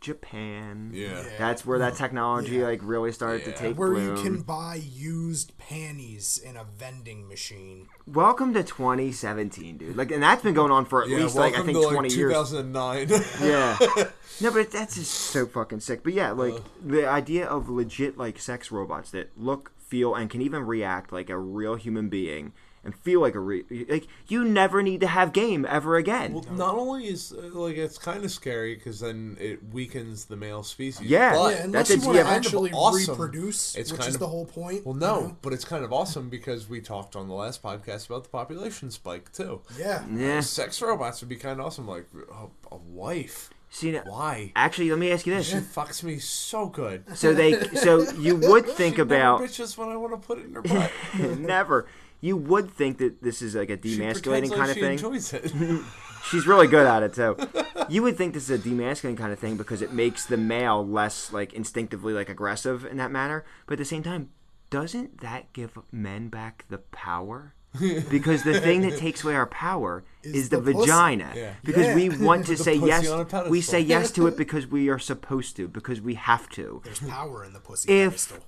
Japan. 0.00 0.90
Yeah. 0.92 1.22
That's 1.38 1.64
where 1.64 1.78
that 1.78 1.94
technology 1.94 2.56
Yeah. 2.56 2.64
like 2.66 2.80
really 2.82 3.12
started 3.12 3.44
to 3.44 3.50
Yeah. 3.50 3.56
take 3.56 3.78
Where 3.78 3.92
bloom. 3.92 4.16
you 4.16 4.22
can 4.22 4.42
buy 4.42 4.74
used 4.74 5.56
panties 5.56 6.36
in 6.44 6.56
a 6.56 6.64
vending 6.64 7.26
machine. 7.28 7.86
Welcome 8.06 8.52
to 8.54 8.62
2017, 8.64 9.78
dude. 9.78 9.96
Like, 9.96 10.10
and 10.10 10.20
that's 10.22 10.42
been 10.42 10.52
going 10.52 10.72
on 10.72 10.84
for 10.84 11.02
at 11.04 11.08
Yeah, 11.08 11.18
least 11.18 11.36
like 11.36 11.54
I 11.54 11.62
think 11.62 11.78
to 11.78 11.84
like 11.84 11.92
20 11.94 12.12
years. 12.12 12.32
2009. 12.32 13.08
Yeah. 13.40 13.78
no, 14.40 14.50
but 14.50 14.70
that's 14.72 14.96
just 14.96 15.12
so 15.12 15.46
fucking 15.46 15.80
sick. 15.80 16.02
But 16.02 16.12
yeah, 16.12 16.32
like 16.32 16.54
Uh. 16.54 16.60
the 16.84 17.06
idea 17.08 17.46
of 17.46 17.68
legit 17.70 18.18
like 18.18 18.38
sex 18.40 18.70
robots 18.72 19.10
that 19.12 19.30
look, 19.38 19.70
feel, 19.78 20.14
and 20.16 20.28
can 20.28 20.42
even 20.42 20.66
react 20.66 21.12
like 21.12 21.30
a 21.30 21.38
real 21.38 21.76
human 21.76 22.08
being 22.08 22.52
and 22.84 22.94
feel 22.94 23.20
like 23.20 23.34
a 23.34 23.40
re- 23.40 23.64
like 23.88 24.06
you 24.28 24.44
never 24.44 24.82
need 24.82 25.00
to 25.00 25.06
have 25.06 25.32
game 25.32 25.66
ever 25.68 25.96
again. 25.96 26.34
well, 26.34 26.44
not 26.52 26.74
only 26.74 27.06
is 27.06 27.32
uh, 27.32 27.50
like 27.52 27.76
it's 27.76 27.98
kind 27.98 28.24
of 28.24 28.30
scary 28.30 28.74
because 28.74 29.00
then 29.00 29.36
it 29.40 29.60
weakens 29.72 30.26
the 30.26 30.36
male 30.36 30.62
species. 30.62 31.06
Yeah. 31.08 31.32
but 31.34 31.54
yeah, 31.54 31.62
unless 31.64 31.88
that's 31.88 32.00
you 32.00 32.02
a- 32.02 32.06
want 32.06 32.16
yeah, 32.16 32.22
to 32.22 32.28
kind 32.28 32.38
of 32.40 32.46
actually 32.46 32.70
awesome. 32.72 33.14
reproduce, 33.14 33.74
It's 33.76 33.90
which 33.92 34.00
kind 34.00 34.08
is 34.08 34.14
of- 34.16 34.20
the 34.20 34.28
whole 34.28 34.46
point. 34.46 34.84
Well, 34.84 34.94
you 34.94 35.00
no, 35.00 35.20
know? 35.20 35.36
but 35.42 35.52
it's 35.52 35.64
kind 35.64 35.84
of 35.84 35.92
awesome 35.92 36.28
because 36.28 36.68
we 36.68 36.80
talked 36.80 37.16
on 37.16 37.28
the 37.28 37.34
last 37.34 37.62
podcast 37.62 38.06
about 38.06 38.24
the 38.24 38.30
population 38.30 38.90
spike 38.90 39.32
too. 39.32 39.60
Yeah. 39.78 40.04
yeah. 40.14 40.40
Sex 40.40 40.80
robots 40.82 41.20
would 41.20 41.28
be 41.28 41.36
kind 41.36 41.60
of 41.60 41.66
awesome. 41.66 41.88
Like 41.88 42.06
a, 42.32 42.74
a 42.74 42.76
wife. 42.78 43.50
See, 43.70 43.90
now, 43.90 44.02
Why? 44.06 44.52
actually, 44.54 44.88
let 44.90 45.00
me 45.00 45.10
ask 45.10 45.26
you 45.26 45.34
this. 45.34 45.48
She 45.48 45.56
fucks 45.56 46.04
me 46.04 46.20
so 46.20 46.66
good. 46.66 47.02
So 47.16 47.34
they, 47.34 47.60
so 47.74 48.08
you 48.12 48.36
would 48.36 48.66
think 48.66 48.94
She 48.96 49.02
never 49.02 49.14
about 49.16 49.40
bitches 49.40 49.76
when 49.76 49.88
I 49.88 49.96
want 49.96 50.12
to 50.12 50.24
put 50.24 50.38
it 50.38 50.44
in 50.44 50.54
her 50.54 50.62
butt. 50.62 50.92
never. 51.40 51.88
You 52.24 52.38
would 52.38 52.70
think 52.70 52.96
that 52.98 53.22
this 53.22 53.42
is 53.42 53.54
like 53.54 53.68
a 53.68 53.76
demasculating 53.76 54.48
pretends 54.48 54.50
like 54.50 54.58
kind 54.58 54.70
of 54.70 54.74
she 54.76 54.80
thing. 54.80 54.92
enjoys 54.92 55.32
it. 55.34 55.52
She's 56.30 56.46
really 56.46 56.66
good 56.66 56.86
at 56.86 57.02
it 57.02 57.12
too. 57.14 57.36
You 57.90 58.02
would 58.04 58.16
think 58.16 58.32
this 58.32 58.48
is 58.48 58.58
a 58.64 58.66
demasculating 58.66 59.18
kind 59.18 59.30
of 59.30 59.38
thing 59.38 59.58
because 59.58 59.82
it 59.82 59.92
makes 59.92 60.24
the 60.24 60.38
male 60.38 60.86
less 60.86 61.34
like 61.34 61.52
instinctively 61.52 62.14
like 62.14 62.30
aggressive 62.30 62.86
in 62.86 62.96
that 62.96 63.10
manner. 63.10 63.44
But 63.66 63.74
at 63.74 63.78
the 63.80 63.84
same 63.84 64.02
time, 64.02 64.30
doesn't 64.70 65.20
that 65.20 65.52
give 65.52 65.76
men 65.92 66.28
back 66.28 66.64
the 66.70 66.78
power? 66.78 67.52
Because 68.08 68.42
the 68.44 68.58
thing 68.58 68.80
that 68.82 68.96
takes 68.96 69.22
away 69.22 69.34
our 69.34 69.46
power 69.48 70.04
is, 70.22 70.48
the, 70.48 70.60
the 70.60 70.72
vagina. 70.72 71.30
Yeah. 71.36 71.54
Because 71.62 71.86
Yeah. 71.88 71.94
we 71.94 72.08
want 72.08 72.46
to 72.46 72.56
say 72.56 72.74
yes. 72.74 73.06
on 73.08 73.20
a 73.20 73.24
pedestal. 73.26 73.50
We 73.50 73.60
say 73.60 73.80
yes 73.80 74.10
to 74.12 74.26
it 74.28 74.36
because 74.38 74.66
we 74.66 74.88
are 74.88 74.98
supposed 74.98 75.56
to. 75.56 75.68
Because 75.68 76.00
we 76.00 76.14
have 76.14 76.48
to. 76.50 76.80
There's 76.84 77.00
power 77.00 77.44
in 77.44 77.52
the 77.52 77.60
pussy 77.60 77.92
If- 77.92 78.12
pedestal. 78.12 78.38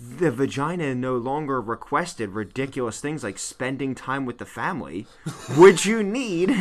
The 0.00 0.30
vagina 0.30 0.94
no 0.94 1.16
longer 1.16 1.60
requested 1.60 2.30
ridiculous 2.30 3.00
things 3.00 3.24
like 3.24 3.36
spending 3.36 3.96
time 3.96 4.24
with 4.24 4.38
the 4.38 4.46
family, 4.46 5.08
which 5.56 5.86
you 5.86 6.04
need. 6.04 6.50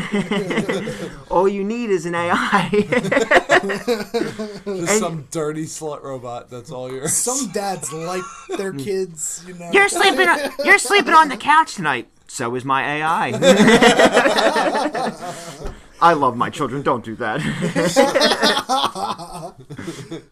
All 1.30 1.48
you 1.48 1.64
need 1.64 1.92
is 1.92 2.08
an 2.08 2.16
AI. 2.16 2.70
Just 4.66 5.00
some 5.00 5.28
dirty 5.30 5.66
slut 5.66 6.02
robot. 6.02 6.50
That's 6.50 6.72
all 6.72 6.92
you're. 6.92 7.08
Some 7.08 7.52
dads 7.52 7.94
like 7.94 8.24
their 8.58 8.74
kids, 8.74 9.44
you 9.48 9.54
know. 9.56 9.70
you're 9.72 9.90
sleeping. 9.90 10.28
You're 10.64 10.80
sleeping 10.80 11.14
on 11.14 11.30
the 11.30 11.38
couch 11.38 11.76
tonight. 11.76 12.10
So 12.28 12.56
is 12.56 12.66
my 12.66 12.98
AI. 12.98 13.32
I 16.02 16.14
love 16.14 16.38
my 16.38 16.50
children. 16.52 16.84
Don't 16.84 17.04
do 17.04 17.16
that. 17.16 17.42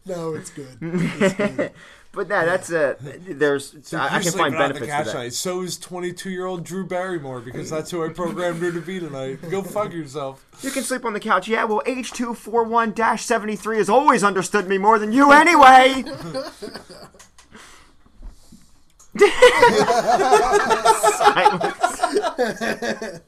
No, 0.06 0.36
it's 0.36 0.52
good. 0.52 0.78
It's 0.82 1.34
good. 1.34 1.72
But 2.16 2.28
no, 2.30 2.46
that's 2.46 2.72
a. 2.72 2.96
There's. 3.00 3.94
I, 3.94 4.18
I 4.18 4.22
can 4.22 4.32
find 4.32 4.56
on 4.56 4.62
benefits 4.62 4.80
the 4.80 4.86
to 4.86 4.92
couch 4.92 5.06
that. 5.06 5.12
tonight. 5.12 5.34
So 5.34 5.62
is 5.62 5.78
22 5.78 6.30
year 6.30 6.46
old 6.46 6.64
Drew 6.64 6.86
Barrymore 6.86 7.42
because 7.42 7.70
that's 7.70 7.92
who 7.92 8.04
I 8.06 8.10
programmed 8.10 8.62
her 8.62 8.72
to 8.72 8.82
be 8.82 9.00
tonight. 9.00 9.40
Go 9.52 9.62
fuck 9.62 9.92
yourself. 9.94 10.46
You 10.62 10.72
can 10.72 10.84
sleep 10.84 11.06
on 11.06 11.14
the 11.14 11.20
couch. 11.20 11.48
Yeah, 11.48 11.66
well, 11.66 11.82
H241-73 11.86 13.78
has 13.78 13.90
always 13.90 14.24
understood 14.24 14.68
me 14.68 14.78
more 14.78 14.98
than 14.98 15.12
you 15.12 15.32
anyway. 15.32 16.04
Silence. 21.18 23.22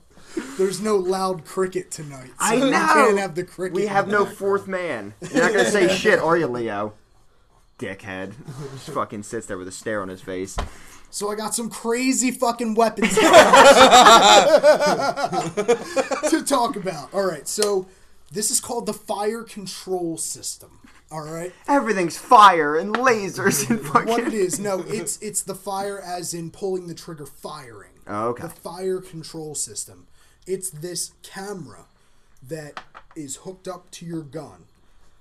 There's 0.58 0.82
no 0.82 0.96
loud 0.98 1.46
cricket 1.46 1.90
tonight. 1.92 2.28
So 2.28 2.34
I 2.40 2.54
You 2.56 2.66
know. 2.70 2.94
can't 2.94 3.18
have 3.20 3.36
the 3.36 3.44
cricket. 3.44 3.76
We 3.76 3.88
have 3.88 4.08
no 4.08 4.26
fourth 4.26 4.68
man. 4.68 5.14
You're 5.34 5.44
not 5.44 5.52
gonna 5.52 5.70
say 5.72 5.88
shit, 5.96 6.20
are 6.20 6.38
you, 6.38 6.48
Leo? 6.48 6.94
Dickhead. 7.80 8.34
Just 8.74 8.90
fucking 8.90 9.24
sits 9.24 9.48
there 9.48 9.58
with 9.58 9.68
a 9.68 9.72
stare 9.72 10.02
on 10.02 10.10
his 10.10 10.22
face. 10.22 10.56
So 11.10 11.32
I 11.32 11.36
got 11.36 11.56
some 11.56 11.70
crazy 11.70 12.32
fucking 12.32 12.76
weapons 12.76 13.10
to 13.16 13.22
talk 16.46 16.76
about. 16.76 17.14
All 17.14 17.26
right, 17.26 17.48
so 17.48 17.88
this 18.32 18.52
is 18.52 18.60
called 18.60 18.86
the 18.86 18.94
fire 18.94 19.44
control 19.44 20.18
system. 20.18 20.80
All 21.10 21.24
right, 21.24 21.54
Everything's 21.70 22.18
fire 22.18 22.76
and 22.76 22.94
lasers 22.94 23.70
and 23.70 23.80
fucking. 23.80 24.10
what 24.10 24.28
it 24.28 24.34
is? 24.34 24.60
No, 24.60 24.84
it's 24.88 25.18
it's 25.22 25.42
the 25.42 25.56
fire 25.56 26.02
as 26.02 26.34
in 26.34 26.52
pulling 26.52 26.88
the 26.88 26.94
trigger, 26.94 27.26
firing. 27.26 27.92
Oh, 28.06 28.28
okay. 28.30 28.44
The 28.44 28.50
fire 28.50 29.00
control 29.00 29.56
system. 29.56 30.08
It's 30.46 30.70
this 30.70 31.14
camera 31.24 31.86
that 32.46 32.82
is 33.16 33.38
hooked 33.38 33.70
up 33.70 33.90
to 33.92 34.06
your 34.06 34.22
gun. 34.22 34.66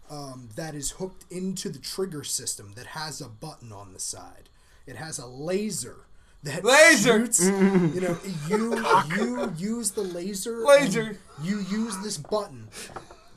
Um, 0.08 0.50
that 0.54 0.74
is 0.76 0.92
hooked 0.92 1.24
into 1.32 1.68
the 1.68 1.80
trigger 1.80 2.22
system 2.22 2.74
that 2.76 2.86
has 2.86 3.20
a 3.20 3.28
button 3.28 3.72
on 3.72 3.92
the 3.92 3.98
side. 3.98 4.48
It 4.86 4.94
has 4.96 5.18
a 5.18 5.26
laser 5.26 6.06
that 6.46 6.64
Laser! 6.64 7.26
shoots. 7.26 7.44
You 7.44 8.00
know, 8.00 8.18
you 8.48 8.84
you 9.16 9.52
use 9.56 9.90
the 9.90 10.02
laser. 10.02 10.58
Laser! 10.58 11.18
You 11.42 11.58
use 11.68 11.96
this 11.98 12.18
button, 12.18 12.68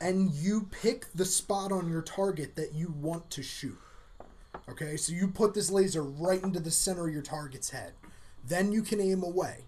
and 0.00 0.30
you 0.30 0.68
pick 0.70 1.06
the 1.12 1.24
spot 1.24 1.72
on 1.72 1.90
your 1.90 2.02
target 2.02 2.54
that 2.56 2.72
you 2.72 2.94
want 3.00 3.28
to 3.30 3.42
shoot. 3.42 3.78
Okay, 4.68 4.96
so 4.96 5.12
you 5.12 5.26
put 5.26 5.54
this 5.54 5.70
laser 5.70 6.02
right 6.04 6.42
into 6.42 6.60
the 6.60 6.70
center 6.70 7.08
of 7.08 7.12
your 7.12 7.22
target's 7.22 7.70
head. 7.70 7.92
Then 8.46 8.72
you 8.72 8.82
can 8.82 9.00
aim 9.00 9.22
away. 9.24 9.64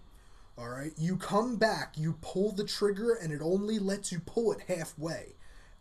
All 0.57 0.69
right, 0.69 0.93
you 0.97 1.17
come 1.17 1.57
back, 1.57 1.95
you 1.97 2.15
pull 2.21 2.51
the 2.51 2.63
trigger, 2.63 3.13
and 3.13 3.33
it 3.33 3.41
only 3.41 3.79
lets 3.79 4.11
you 4.11 4.19
pull 4.19 4.53
it 4.53 4.61
halfway. 4.67 5.33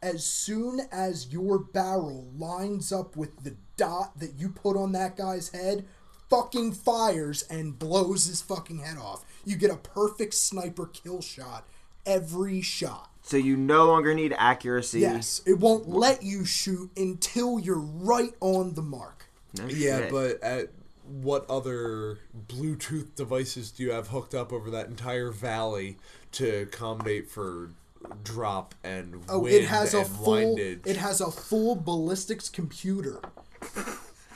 As 0.02 0.24
soon 0.24 0.80
as 0.90 1.32
your 1.32 1.58
barrel 1.58 2.26
lines 2.36 2.92
up 2.92 3.16
with 3.16 3.44
the 3.44 3.54
dot 3.76 4.18
that 4.18 4.34
you 4.36 4.48
put 4.48 4.76
on 4.76 4.92
that 4.92 5.16
guy's 5.16 5.50
head, 5.50 5.84
fucking 6.28 6.72
fires 6.72 7.44
and 7.48 7.78
blows 7.78 8.26
his 8.26 8.42
fucking 8.42 8.78
head 8.78 8.98
off. 8.98 9.24
You 9.44 9.56
get 9.56 9.70
a 9.70 9.76
perfect 9.76 10.34
sniper 10.34 10.86
kill 10.86 11.20
shot 11.22 11.66
every 12.04 12.60
shot. 12.62 13.10
So 13.22 13.36
you 13.36 13.56
no 13.56 13.86
longer 13.86 14.12
need 14.14 14.34
accuracy. 14.36 15.00
Yes, 15.00 15.40
it 15.46 15.58
won't 15.60 15.88
let 15.88 16.24
you 16.24 16.44
shoot 16.44 16.90
until 16.96 17.60
you're 17.60 17.78
right 17.78 18.34
on 18.40 18.74
the 18.74 18.82
mark. 18.82 19.26
No 19.56 19.66
Yeah, 19.66 19.98
shit. 19.98 20.10
but 20.10 20.42
at 20.42 20.70
what 21.06 21.48
other 21.48 22.18
Bluetooth 22.48 23.14
devices 23.14 23.70
do 23.70 23.84
you 23.84 23.92
have 23.92 24.08
hooked 24.08 24.34
up 24.34 24.52
over 24.52 24.70
that 24.70 24.88
entire 24.88 25.30
valley 25.30 25.98
to 26.32 26.62
accommodate 26.62 27.28
for 27.28 27.70
drop 28.24 28.74
and 28.84 29.22
Oh, 29.28 29.40
wind 29.40 29.54
it 29.56 29.64
has 29.66 29.94
a 29.94 29.98
and 30.00 30.06
full 30.08 30.32
windage? 30.56 30.80
it 30.86 30.96
has 30.96 31.20
a 31.20 31.30
full 31.30 31.74
ballistics 31.76 32.48
computer 32.48 33.20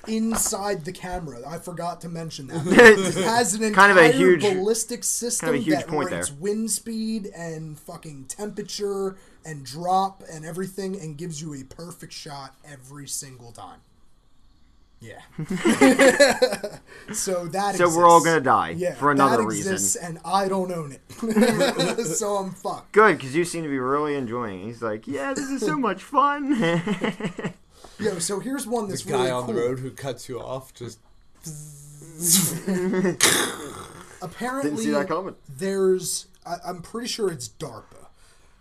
inside 0.08 0.84
the 0.84 0.92
camera. 0.92 1.40
I 1.46 1.58
forgot 1.58 2.00
to 2.02 2.08
mention 2.08 2.46
that. 2.48 2.64
It 2.66 3.24
has 3.24 3.54
an 3.54 3.72
Kind 3.74 3.90
of 3.90 3.98
a 3.98 4.04
entire 4.06 4.18
huge- 4.18 4.42
ballistic 4.42 5.02
system 5.04 5.46
kind 5.48 5.56
of 5.56 5.62
a 5.62 5.64
huge 5.64 5.78
that 5.80 5.88
point 5.88 6.10
rates 6.12 6.28
there. 6.30 6.38
wind 6.38 6.70
speed 6.70 7.26
and 7.34 7.78
fucking 7.78 8.26
temperature 8.26 9.16
and 9.44 9.64
drop 9.64 10.22
and 10.30 10.44
everything, 10.44 10.98
and 11.00 11.16
gives 11.16 11.40
you 11.40 11.54
a 11.54 11.62
perfect 11.64 12.12
shot 12.12 12.54
every 12.64 13.06
single 13.08 13.52
time. 13.52 13.80
Yeah. 15.06 15.20
so 17.12 17.46
that. 17.46 17.76
So 17.76 17.88
we're 17.94 18.06
all 18.06 18.22
gonna 18.24 18.40
die 18.40 18.70
Yeah, 18.70 18.94
for 18.94 19.10
another 19.12 19.38
that 19.38 19.44
reason. 19.48 19.72
exists, 19.74 19.96
and 19.96 20.18
I 20.24 20.48
don't 20.48 20.72
own 20.72 20.92
it, 20.92 22.06
so 22.06 22.36
I'm 22.36 22.50
fucked. 22.50 22.92
Good, 22.92 23.18
because 23.18 23.34
you 23.36 23.44
seem 23.44 23.62
to 23.62 23.68
be 23.68 23.78
really 23.78 24.14
enjoying. 24.16 24.62
it. 24.62 24.66
He's 24.66 24.82
like, 24.82 25.06
yeah, 25.06 25.32
this 25.34 25.48
is 25.48 25.60
so 25.60 25.76
much 25.88 26.02
fun. 26.02 26.58
Yo, 27.98 28.18
so 28.18 28.40
here's 28.40 28.66
one 28.66 28.88
that's 28.88 29.02
The 29.04 29.12
guy 29.12 29.18
really 29.18 29.30
on 29.30 29.44
cool. 29.46 29.54
the 29.54 29.60
road 29.60 29.78
who 29.78 29.90
cuts 29.90 30.28
you 30.28 30.40
off 30.40 30.74
just 30.74 30.98
Apparently, 34.22 34.70
Didn't 34.70 34.82
see 34.84 34.90
that 34.90 35.08
coming. 35.08 35.34
there's 35.48 36.26
I, 36.44 36.56
I'm 36.66 36.80
pretty 36.82 37.08
sure 37.08 37.30
it's 37.30 37.48
DARPA, 37.48 38.06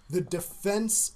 the 0.10 0.22
Defense 0.22 1.14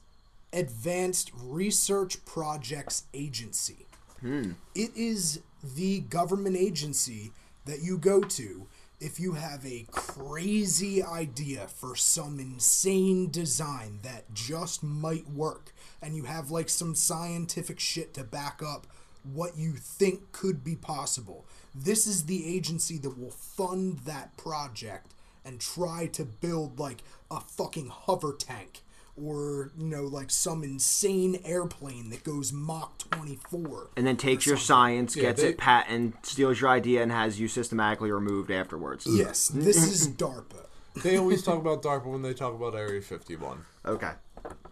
Advanced 0.53 1.31
Research 1.35 2.23
Projects 2.25 3.03
Agency. 3.13 3.85
Hmm. 4.21 4.51
It 4.75 4.91
is 4.95 5.41
the 5.63 6.01
government 6.01 6.55
agency 6.55 7.31
that 7.65 7.81
you 7.81 7.97
go 7.97 8.21
to 8.21 8.67
if 8.99 9.19
you 9.19 9.33
have 9.33 9.65
a 9.65 9.85
crazy 9.91 11.01
idea 11.01 11.67
for 11.67 11.95
some 11.95 12.39
insane 12.39 13.29
design 13.31 13.99
that 14.03 14.33
just 14.33 14.83
might 14.83 15.29
work 15.29 15.71
and 16.01 16.15
you 16.15 16.23
have 16.23 16.51
like 16.51 16.69
some 16.69 16.95
scientific 16.95 17.79
shit 17.79 18.13
to 18.13 18.23
back 18.23 18.61
up 18.61 18.87
what 19.23 19.57
you 19.57 19.73
think 19.73 20.31
could 20.31 20.63
be 20.63 20.75
possible. 20.75 21.45
This 21.73 22.07
is 22.07 22.25
the 22.25 22.53
agency 22.53 22.97
that 22.97 23.17
will 23.17 23.31
fund 23.31 23.99
that 23.99 24.35
project 24.37 25.13
and 25.45 25.59
try 25.59 26.07
to 26.07 26.25
build 26.25 26.79
like 26.79 27.03
a 27.31 27.39
fucking 27.39 27.87
hover 27.87 28.33
tank 28.33 28.81
or 29.23 29.71
you 29.77 29.85
know 29.85 30.03
like 30.03 30.29
some 30.31 30.63
insane 30.63 31.39
airplane 31.45 32.09
that 32.09 32.23
goes 32.23 32.51
Mach 32.53 32.97
24. 32.97 33.89
and 33.97 34.05
then 34.07 34.17
takes 34.17 34.45
your 34.45 34.57
science, 34.57 35.15
Yeah, 35.15 35.23
gets 35.23 35.41
they- 35.41 35.49
it 35.49 35.57
patent, 35.57 36.25
steals 36.25 36.61
your 36.61 36.69
idea, 36.69 37.01
and 37.03 37.11
has 37.11 37.39
you 37.39 37.47
systematically 37.47 38.11
removed 38.11 38.51
afterwards. 38.51 39.05
Yes, 39.09 39.47
this 39.53 39.77
is 39.77 40.07
DARPA. 40.07 40.65
They 41.03 41.17
always 41.17 41.43
talk 41.43 41.59
about 41.59 41.81
DARPA 41.83 42.05
when 42.05 42.21
they 42.23 42.33
talk 42.33 42.53
about 42.53 42.75
Area 42.75 43.01
51. 43.01 43.63
Okay. 43.85 44.11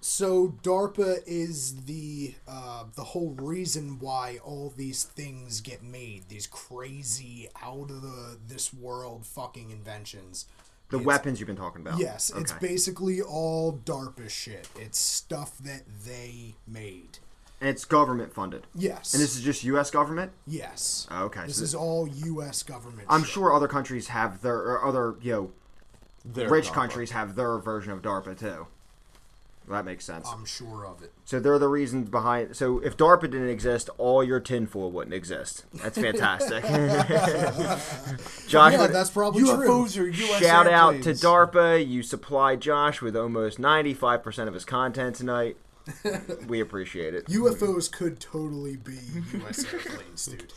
So 0.01 0.55
DARPA 0.63 1.17
is 1.25 1.83
the 1.85 2.35
uh, 2.47 2.85
the 2.95 3.03
whole 3.03 3.31
reason 3.39 3.99
why 3.99 4.39
all 4.43 4.73
these 4.75 5.03
things 5.03 5.61
get 5.61 5.83
made. 5.83 6.29
These 6.29 6.47
crazy 6.47 7.49
out 7.61 7.89
of 7.91 8.01
the 8.01 8.37
this 8.47 8.73
world 8.73 9.25
fucking 9.25 9.69
inventions. 9.71 10.45
The 10.89 10.97
It's- 10.97 11.05
weapons 11.05 11.39
you've 11.39 11.47
been 11.47 11.55
talking 11.57 11.81
about. 11.81 11.99
Yes, 11.99 12.31
it's 12.35 12.53
basically 12.53 13.21
all 13.21 13.73
DARPA 13.85 14.29
shit. 14.29 14.69
It's 14.77 14.97
stuff 14.99 15.57
that 15.59 15.83
they 16.05 16.55
made. 16.65 17.19
And 17.59 17.69
it's 17.69 17.85
government 17.85 18.33
funded. 18.33 18.67
Yes. 18.75 19.13
And 19.13 19.21
this 19.21 19.35
is 19.35 19.41
just 19.41 19.63
U.S. 19.65 19.89
government. 19.91 20.31
yes. 20.45 21.07
Okay, 21.11 21.47
This 21.47 21.57
so 21.57 21.63
is 21.63 21.75
all 21.75 22.07
U.S. 22.07 22.61
government. 22.63 23.07
I'm 23.09 23.23
shit. 23.23 23.31
sure 23.33 23.53
other 23.53 23.67
countries 23.67 24.07
have 24.09 24.41
their 24.41 24.57
or 24.57 24.85
other 24.85 25.15
you 25.21 25.31
know 25.33 25.51
Their 26.23 26.49
rich 26.49 26.67
DARPA. 26.69 26.73
countries 26.73 27.11
have 27.11 27.35
their 27.35 27.57
version 27.57 27.91
of 27.91 28.01
DARPA 28.01 28.37
too. 28.37 28.67
That 29.69 29.83
makes 29.83 30.05
sense. 30.05 30.27
I'm 30.31 30.45
sure 30.45 30.85
of 30.85 31.03
it. 31.03 31.11
So 31.25 31.39
they're 31.41 31.59
the 31.59 31.67
reasons 31.67 32.09
behind. 32.09 32.55
So 32.55 32.79
if 32.79 32.95
DARPA 32.95 33.21
didn't 33.23 33.49
exist, 33.49 33.89
all 33.97 34.23
your 34.23 34.39
tinfoil 34.39 34.89
wouldn't 34.91 35.13
exist. 35.13 35.65
That's 35.73 35.97
fantastic. 35.97 36.63
Josh, 38.47 38.73
Yeah, 38.73 38.81
would- 38.81 38.93
that's 38.93 39.09
probably 39.09 39.41
true. 39.43 39.51
UFOs 39.67 39.99
are 40.01 40.07
US 40.07 40.41
shout 40.41 40.67
out 40.67 41.01
to. 41.03 41.11
DARPA. 41.13 41.85
You 41.85 42.01
supplied 42.03 42.61
Josh 42.61 43.01
with 43.01 43.15
almost 43.17 43.59
95% 43.59 44.47
of 44.47 44.53
his 44.53 44.65
content 44.65 45.15
tonight. 45.15 45.57
We 46.47 46.59
appreciate 46.61 47.13
it. 47.13 47.27
UFOs 47.27 47.89
could 47.91 48.19
totally 48.19 48.75
be 48.77 48.97
U.S. 49.33 49.65
airplanes, 49.73 50.25
dude. 50.25 50.53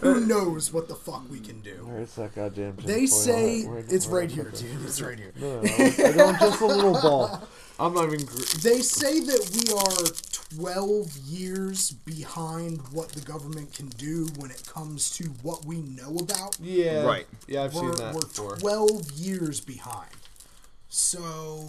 Who 0.00 0.20
knows 0.26 0.72
what 0.72 0.88
the 0.88 0.94
fuck 0.96 1.28
we 1.30 1.38
can 1.40 1.60
do? 1.60 1.84
Where's 1.88 2.14
that 2.16 2.34
goddamn 2.34 2.76
They 2.84 3.06
say 3.06 3.58
it's 3.88 4.06
right 4.06 4.30
here, 4.30 4.50
dude. 4.50 4.82
It's 4.84 5.00
right 5.00 5.18
here. 5.18 5.32
I 5.36 6.12
don't 6.12 6.38
just 6.38 6.60
a 6.60 6.66
little 6.66 6.92
ball. 7.00 7.42
I'm 7.82 7.94
not 7.94 8.06
even. 8.12 8.24
Gr- 8.24 8.42
They 8.62 8.80
say 8.80 9.20
that 9.20 9.50
we 9.54 9.72
are 9.74 10.56
12 10.62 11.16
years 11.26 11.90
behind 11.90 12.80
what 12.92 13.08
the 13.10 13.20
government 13.22 13.74
can 13.74 13.88
do 13.88 14.28
when 14.36 14.50
it 14.50 14.62
comes 14.66 15.10
to 15.16 15.24
what 15.42 15.64
we 15.64 15.80
know 15.80 16.16
about. 16.18 16.56
yeah. 16.60 17.02
Right. 17.04 17.26
Yeah, 17.48 17.64
I've 17.64 17.74
We're, 17.74 17.94
seen 17.94 18.04
that 18.04 18.14
we're 18.14 18.20
before. 18.20 18.56
12 18.56 19.10
years 19.12 19.60
behind. 19.60 20.10
So, 20.88 21.66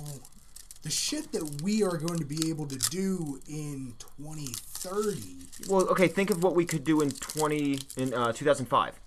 the 0.84 0.90
shit 0.90 1.32
that 1.32 1.62
we 1.64 1.82
are 1.82 1.98
going 1.98 2.20
to 2.20 2.26
be 2.26 2.50
able 2.50 2.68
to 2.68 2.78
do 2.78 3.40
in 3.48 3.94
2030. 4.18 5.70
Well, 5.70 5.88
okay, 5.90 6.08
think 6.10 6.30
of 6.30 6.44
what 6.44 6.56
we 6.56 6.66
could 6.66 6.84
do 6.84 7.02
in 7.02 7.12
20 7.12 7.80
in 7.98 8.14
uh, 8.14 8.34
2005. 8.34 9.00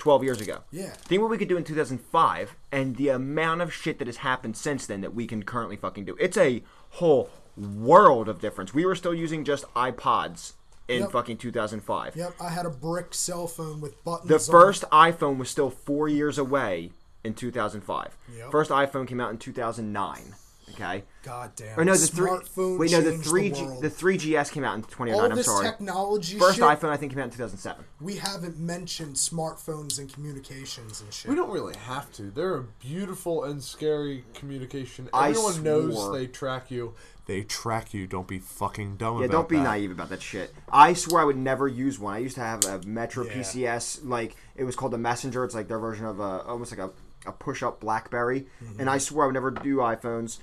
12 0.00 0.24
years 0.24 0.40
ago. 0.40 0.60
Yeah. 0.72 0.90
Think 0.90 1.20
what 1.22 1.30
we 1.30 1.38
could 1.38 1.48
do 1.48 1.56
in 1.56 1.62
2005 1.62 2.56
and 2.72 2.96
the 2.96 3.10
amount 3.10 3.60
of 3.60 3.72
shit 3.72 3.98
that 3.98 4.08
has 4.08 4.16
happened 4.18 4.56
since 4.56 4.86
then 4.86 5.02
that 5.02 5.14
we 5.14 5.26
can 5.26 5.42
currently 5.42 5.76
fucking 5.76 6.06
do. 6.06 6.16
It's 6.18 6.36
a 6.38 6.62
whole 6.92 7.30
world 7.56 8.28
of 8.28 8.40
difference. 8.40 8.72
We 8.72 8.86
were 8.86 8.94
still 8.94 9.14
using 9.14 9.44
just 9.44 9.64
iPods 9.74 10.54
in 10.88 11.02
Yep. 11.02 11.12
fucking 11.12 11.36
2005. 11.36 12.16
Yep, 12.16 12.34
I 12.40 12.48
had 12.48 12.64
a 12.66 12.70
brick 12.70 13.12
cell 13.14 13.46
phone 13.46 13.80
with 13.80 14.02
buttons. 14.02 14.28
The 14.28 14.36
on 14.36 14.60
first 14.60 14.84
iPhone 14.90 15.36
was 15.36 15.50
still 15.50 15.70
4 15.70 16.08
years 16.08 16.38
away 16.38 16.92
in 17.22 17.34
2005. 17.34 18.16
Yep. 18.34 18.50
First 18.50 18.70
iPhone 18.70 19.06
came 19.06 19.20
out 19.20 19.30
in 19.30 19.36
2009. 19.38 20.34
Okay. 20.74 21.04
God 21.22 21.52
damn. 21.56 21.78
Or 21.78 21.84
no, 21.84 21.94
the 21.94 22.06
three. 22.06 22.30
Wait, 22.78 22.90
no, 22.92 23.00
the 23.00 23.18
three 23.18 23.50
the 23.50 23.54
G, 23.56 23.62
the 23.80 23.90
3GS 23.90 24.50
came 24.52 24.64
out 24.64 24.74
in 24.76 24.82
2009. 24.82 25.14
All 25.20 25.30
I'm 25.30 25.36
this 25.36 25.46
sorry. 25.46 25.66
technology 25.66 26.38
First 26.38 26.56
shit, 26.56 26.64
iPhone 26.64 26.88
I 26.90 26.96
think 26.96 27.12
came 27.12 27.18
out 27.20 27.24
in 27.26 27.30
2007. 27.30 27.84
we 28.00 28.16
haven't 28.16 28.58
mentioned 28.58 29.16
smartphones 29.16 29.98
and 29.98 30.12
communications 30.12 31.00
and 31.00 31.12
shit. 31.12 31.28
We 31.28 31.36
don't 31.36 31.50
really 31.50 31.76
have 31.86 32.10
to. 32.14 32.30
They're 32.30 32.56
a 32.56 32.62
beautiful 32.80 33.44
and 33.44 33.62
scary 33.62 34.24
communication. 34.34 35.08
I 35.12 35.30
Everyone 35.30 35.62
knows 35.62 36.12
they 36.12 36.26
track 36.26 36.70
you. 36.70 36.94
They 37.26 37.42
track 37.42 37.94
you. 37.94 38.06
Don't 38.06 38.26
be 38.26 38.38
fucking 38.38 38.96
dumb 38.96 39.18
Yeah, 39.18 39.26
about 39.26 39.32
don't 39.32 39.48
be 39.48 39.56
that. 39.56 39.62
naive 39.62 39.90
about 39.92 40.08
that 40.08 40.22
shit. 40.22 40.52
I 40.72 40.94
swear 40.94 41.22
I 41.22 41.24
would 41.24 41.36
never 41.36 41.68
use 41.68 41.98
one. 41.98 42.14
I 42.14 42.18
used 42.18 42.34
to 42.36 42.40
have 42.40 42.64
a 42.64 42.80
Metro 42.86 43.24
Yeah. 43.24 43.34
PCS, 43.34 44.00
like 44.04 44.36
it 44.56 44.64
was 44.64 44.74
called 44.74 44.92
the 44.92 44.98
Messenger. 44.98 45.44
It's 45.44 45.54
like 45.54 45.68
their 45.68 45.78
version 45.78 46.06
of 46.06 46.18
a 46.18 46.42
almost 46.44 46.76
like 46.76 46.80
a, 46.80 46.90
a 47.28 47.32
push 47.32 47.62
up 47.62 47.80
BlackBerry. 47.80 48.46
Mm-hmm. 48.64 48.80
And 48.80 48.90
I 48.90 48.98
swear 48.98 49.24
I 49.24 49.26
would 49.26 49.34
never 49.34 49.50
do 49.52 49.76
iPhones. 49.76 50.38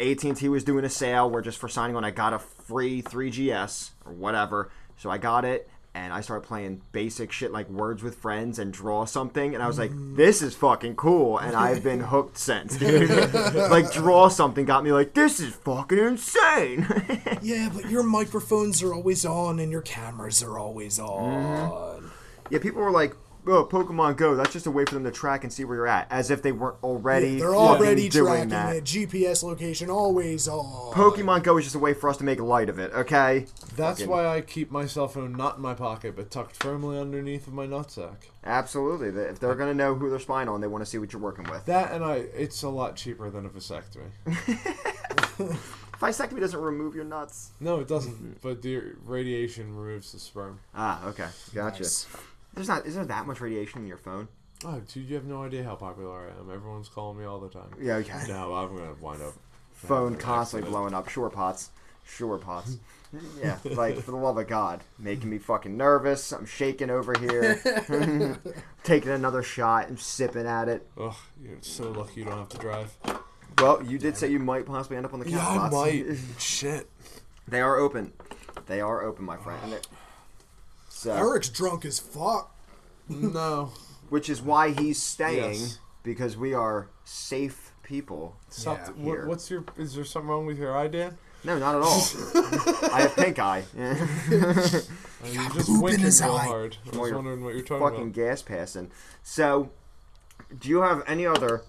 AT 0.00 0.24
and 0.24 0.36
T 0.36 0.48
was 0.48 0.64
doing 0.64 0.84
a 0.84 0.88
sale 0.90 1.28
where 1.30 1.42
just 1.42 1.58
for 1.58 1.68
signing 1.68 1.94
on, 1.96 2.04
I 2.04 2.10
got 2.10 2.32
a 2.32 2.38
free 2.38 3.02
3GS 3.02 3.90
or 4.06 4.12
whatever. 4.12 4.70
So 4.96 5.10
I 5.10 5.18
got 5.18 5.44
it. 5.44 5.68
And 5.92 6.12
I 6.12 6.20
started 6.20 6.46
playing 6.46 6.82
basic 6.92 7.32
shit 7.32 7.50
like 7.50 7.68
Words 7.68 8.00
with 8.04 8.14
Friends 8.14 8.60
and 8.60 8.72
Draw 8.72 9.06
Something, 9.06 9.54
and 9.54 9.62
I 9.62 9.66
was 9.66 9.76
like, 9.76 9.90
Mm-hmm. 9.90 10.14
"This 10.14 10.40
is 10.40 10.54
fucking 10.54 10.94
cool," 10.94 11.36
and 11.38 11.56
I've 11.56 11.82
been 11.82 11.98
hooked 11.98 12.38
since. 12.38 12.76
dude. 12.76 13.10
like 13.54 13.92
Draw 13.92 14.28
Something 14.28 14.66
got 14.66 14.84
me 14.84 14.92
like, 14.92 15.14
"This 15.14 15.40
is 15.40 15.52
fucking 15.52 15.98
insane." 15.98 16.86
Yeah, 17.42 17.70
but 17.74 17.90
your 17.90 18.04
microphones 18.04 18.84
are 18.84 18.94
always 18.94 19.26
on 19.26 19.58
and 19.58 19.72
your 19.72 19.82
cameras 19.82 20.44
are 20.44 20.60
always 20.60 21.00
on. 21.00 22.10
Yeah, 22.50 22.60
people 22.60 22.82
were 22.82 22.92
like, 22.92 23.16
"Oh, 23.50 23.64
Pokemon 23.66 24.16
Go. 24.16 24.34
That's 24.36 24.52
just 24.52 24.66
a 24.66 24.70
way 24.70 24.84
for 24.84 24.94
them 24.94 25.04
to 25.04 25.10
track 25.10 25.44
and 25.44 25.52
see 25.52 25.64
where 25.64 25.76
you're 25.76 25.86
at," 25.86 26.06
as 26.10 26.30
if 26.30 26.42
they 26.42 26.52
weren't 26.52 26.76
already. 26.82 27.38
They're 27.38 27.54
already 27.54 28.08
doing 28.08 28.26
tracking 28.32 28.48
that. 28.50 28.76
it. 28.76 28.84
GPS 28.84 29.42
location 29.42 29.90
always 29.90 30.48
on. 30.48 30.92
Pokemon 30.94 31.42
Go 31.42 31.56
is 31.58 31.64
just 31.64 31.74
a 31.76 31.78
way 31.78 31.92
for 31.94 32.08
us 32.08 32.16
to 32.18 32.24
make 32.24 32.40
light 32.40 32.68
of 32.68 32.78
it. 32.78 32.92
Okay. 32.94 33.46
That's 33.76 34.00
Fucking- 34.00 34.08
why 34.10 34.26
I 34.26 34.40
keep 34.40 34.70
my 34.70 34.86
cell 34.86 35.08
phone 35.08 35.32
not 35.32 35.56
in 35.56 35.62
my 35.62 35.74
pocket, 35.74 36.16
but 36.16 36.30
tucked 36.30 36.56
firmly 36.62 36.98
underneath 36.98 37.46
of 37.46 37.52
my 37.52 37.66
nutsack. 37.66 38.16
Absolutely. 38.44 39.10
They- 39.10 39.24
If 39.24 39.40
they're 39.40 39.54
gonna 39.54 39.74
know 39.74 39.94
who 39.94 40.08
they're 40.10 40.18
spying 40.18 40.48
on, 40.48 40.60
they 40.60 40.66
want 40.66 40.82
to 40.84 40.90
see 40.90 40.98
what 40.98 41.12
you're 41.12 41.20
working 41.22 41.48
with. 41.50 41.64
That 41.66 41.92
and 41.92 42.04
I, 42.04 42.14
it's 42.34 42.62
a 42.62 42.68
lot 42.68 42.96
cheaper 42.96 43.30
than 43.30 43.46
a 43.46 43.48
vasectomy. 43.48 44.10
Vasectomy 46.00 46.40
doesn't 46.40 46.60
remove 46.60 46.94
your 46.94 47.04
nuts. 47.04 47.50
No, 47.60 47.80
it 47.80 47.88
doesn't. 47.88 48.40
But 48.40 48.62
the 48.62 48.80
radiation 49.04 49.76
removes 49.76 50.12
the 50.12 50.18
sperm. 50.18 50.58
Ah, 50.74 51.06
okay, 51.08 51.26
gotcha. 51.54 51.82
Nice. 51.82 52.06
There's 52.54 52.68
not. 52.68 52.86
Is 52.86 52.94
there 52.94 53.04
that 53.04 53.26
much 53.26 53.40
radiation 53.40 53.80
in 53.82 53.86
your 53.86 53.96
phone? 53.98 54.28
Oh, 54.64 54.80
dude, 54.92 55.08
you 55.08 55.14
have 55.14 55.24
no 55.24 55.42
idea 55.44 55.64
how 55.64 55.74
popular 55.74 56.28
I 56.28 56.38
am. 56.40 56.50
Everyone's 56.50 56.88
calling 56.88 57.18
me 57.18 57.24
all 57.24 57.40
the 57.40 57.48
time. 57.48 57.70
Yeah, 57.80 57.94
okay. 57.96 58.24
No, 58.28 58.54
I'm 58.54 58.76
gonna 58.76 58.94
wind 59.00 59.22
up. 59.22 59.34
Phone 59.72 60.16
constantly 60.16 60.66
accident. 60.66 60.70
blowing 60.70 60.94
up. 60.94 61.08
Sure 61.08 61.30
Potts. 61.30 61.70
Sure 62.04 62.38
Potts. 62.38 62.76
Yeah, 63.42 63.58
like 63.64 63.96
for 63.96 64.12
the 64.12 64.16
love 64.16 64.38
of 64.38 64.46
God, 64.46 64.84
making 64.96 65.30
me 65.30 65.38
fucking 65.38 65.76
nervous. 65.76 66.30
I'm 66.30 66.46
shaking 66.46 66.90
over 66.90 67.12
here, 67.18 67.60
taking 68.84 69.10
another 69.10 69.42
shot 69.42 69.88
and 69.88 69.98
sipping 69.98 70.46
at 70.46 70.68
it. 70.68 70.86
Ugh, 70.96 71.16
you're 71.42 71.56
so 71.60 71.90
lucky 71.90 72.20
you 72.20 72.26
don't 72.26 72.38
have 72.38 72.48
to 72.50 72.58
drive. 72.58 72.96
Well, 73.58 73.82
you 73.82 73.98
did 73.98 74.16
say 74.16 74.30
you 74.30 74.38
might 74.38 74.64
possibly 74.64 74.96
end 74.96 75.06
up 75.06 75.12
on 75.12 75.18
the 75.18 75.24
couch. 75.24 75.34
Yeah, 75.34 75.60
I 75.60 75.70
might. 75.70 76.18
Shit. 76.38 76.88
They 77.48 77.60
are 77.60 77.78
open. 77.78 78.12
They 78.66 78.80
are 78.80 79.02
open, 79.02 79.24
my 79.24 79.38
friend. 79.38 79.76
And 81.04 81.12
they're- 81.12 81.18
So, 81.22 81.28
Eric's 81.30 81.48
drunk 81.48 81.84
as 81.84 81.98
fuck. 81.98 82.54
No. 83.08 83.72
which 84.08 84.28
is 84.28 84.40
why 84.42 84.70
he's 84.70 85.00
staying 85.02 85.60
Yes. 85.60 85.78
because 86.02 86.36
we 86.36 86.52
are 86.54 86.88
safe 87.04 87.72
people. 87.82 88.36
Stop. 88.48 88.78
Yeah. 88.78 89.04
Here. 89.04 89.18
what, 89.20 89.28
what's 89.28 89.50
your? 89.50 89.64
Is 89.76 89.94
there 89.94 90.04
something 90.04 90.28
wrong 90.28 90.46
with 90.46 90.58
your 90.58 90.76
eye, 90.76 90.88
Dan? 90.88 91.16
No, 91.42 91.58
not 91.58 91.74
at 91.74 91.80
all. 91.82 92.02
I 92.92 93.00
have 93.02 93.16
pink 93.16 93.38
eye. 93.38 93.64
Uh, 95.22 95.26
you're 95.26 95.50
just 95.50 95.66
poop 95.66 95.76
in 95.76 95.80
winking 95.82 96.04
his 96.04 96.22
real 96.22 96.34
eye. 96.34 96.44
hard. 96.46 96.76
I 96.86 96.90
Well, 96.92 97.00
was 97.02 97.08
you're 97.10 97.16
wondering 97.18 97.44
what 97.44 97.52
you're 97.54 97.62
talking 97.62 97.76
about. 97.76 97.90
fucking 97.90 98.02
about. 98.06 98.14
gas 98.14 98.40
passing. 98.40 98.90
So, 99.22 99.68
do 100.58 100.70
you 100.70 100.80
have 100.80 101.02
any 101.06 101.26
other 101.26 101.60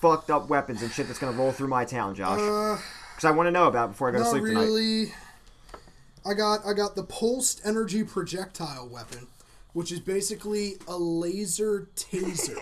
fucked 0.00 0.30
up 0.30 0.48
weapons 0.48 0.82
and 0.82 0.92
shit 0.92 1.08
that's 1.08 1.18
gonna 1.18 1.36
roll 1.36 1.50
through 1.50 1.66
my 1.66 1.84
town, 1.84 2.14
Josh? 2.14 2.38
Uh, 2.38 2.80
Because 3.14 3.24
I 3.24 3.32
want 3.32 3.48
to 3.48 3.50
know 3.50 3.66
about 3.66 3.86
it 3.86 3.92
before 3.92 4.08
I 4.08 4.12
go 4.12 4.18
to 4.18 4.22
not 4.24 4.30
sleep 4.30 4.44
tonight. 4.44 4.64
I 6.24 6.34
got 6.34 6.64
I 6.66 6.72
got 6.72 6.94
the 6.96 7.02
pulsed 7.02 7.60
energy 7.64 8.04
projectile 8.04 8.88
weapon, 8.88 9.26
which 9.72 9.90
is 9.90 10.00
basically 10.00 10.74
a 10.86 10.96
laser 10.96 11.88
taser. 11.96 12.56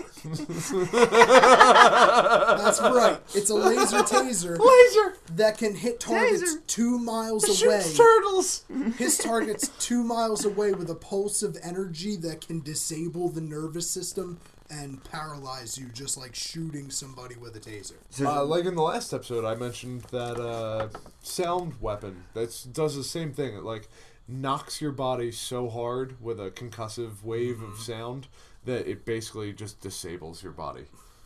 That's 2.56 2.80
right. 2.80 3.20
It's 3.34 3.50
a 3.50 3.54
laser 3.54 3.98
taser 3.98 4.58
Laser 4.58 5.16
that 5.36 5.58
can 5.58 5.74
hit 5.74 6.00
targets 6.00 6.56
two 6.66 6.98
miles 6.98 7.44
away. 7.44 7.80
shoots 7.82 7.96
turtles. 7.96 8.64
His 8.96 9.18
target's 9.18 9.68
two 9.78 10.02
miles 10.04 10.44
away 10.44 10.72
with 10.72 10.90
a 10.90 10.94
pulse 10.94 11.42
of 11.42 11.58
energy 11.62 12.16
that 12.16 12.46
can 12.46 12.60
disable 12.60 13.28
the 13.28 13.40
nervous 13.40 13.90
system 13.90 14.38
and 14.70 15.02
paralyze 15.04 15.76
you, 15.76 15.86
just 15.88 16.16
like 16.16 16.34
shooting 16.34 16.90
somebody 16.90 17.36
with 17.36 17.56
a 17.56 17.60
taser. 17.60 17.94
Uh, 18.24 18.44
like 18.44 18.64
in 18.64 18.74
the 18.74 18.82
last 18.82 19.12
episode, 19.12 19.44
I 19.44 19.54
mentioned 19.56 20.02
that 20.12 20.40
uh, 20.40 20.88
sound 21.22 21.74
weapon 21.80 22.24
that 22.34 22.66
does 22.72 22.96
the 22.96 23.04
same 23.04 23.32
thing. 23.32 23.54
It 23.56 23.64
like 23.64 23.88
knocks 24.28 24.80
your 24.80 24.92
body 24.92 25.32
so 25.32 25.68
hard 25.68 26.22
with 26.22 26.38
a 26.40 26.50
concussive 26.50 27.22
wave 27.24 27.56
Mm-hmm. 27.56 27.72
of 27.72 27.78
sound 27.80 28.28
that 28.64 28.86
it 28.88 29.04
basically 29.04 29.52
just 29.52 29.80
disables 29.80 30.42
your 30.42 30.52
body. 30.52 30.84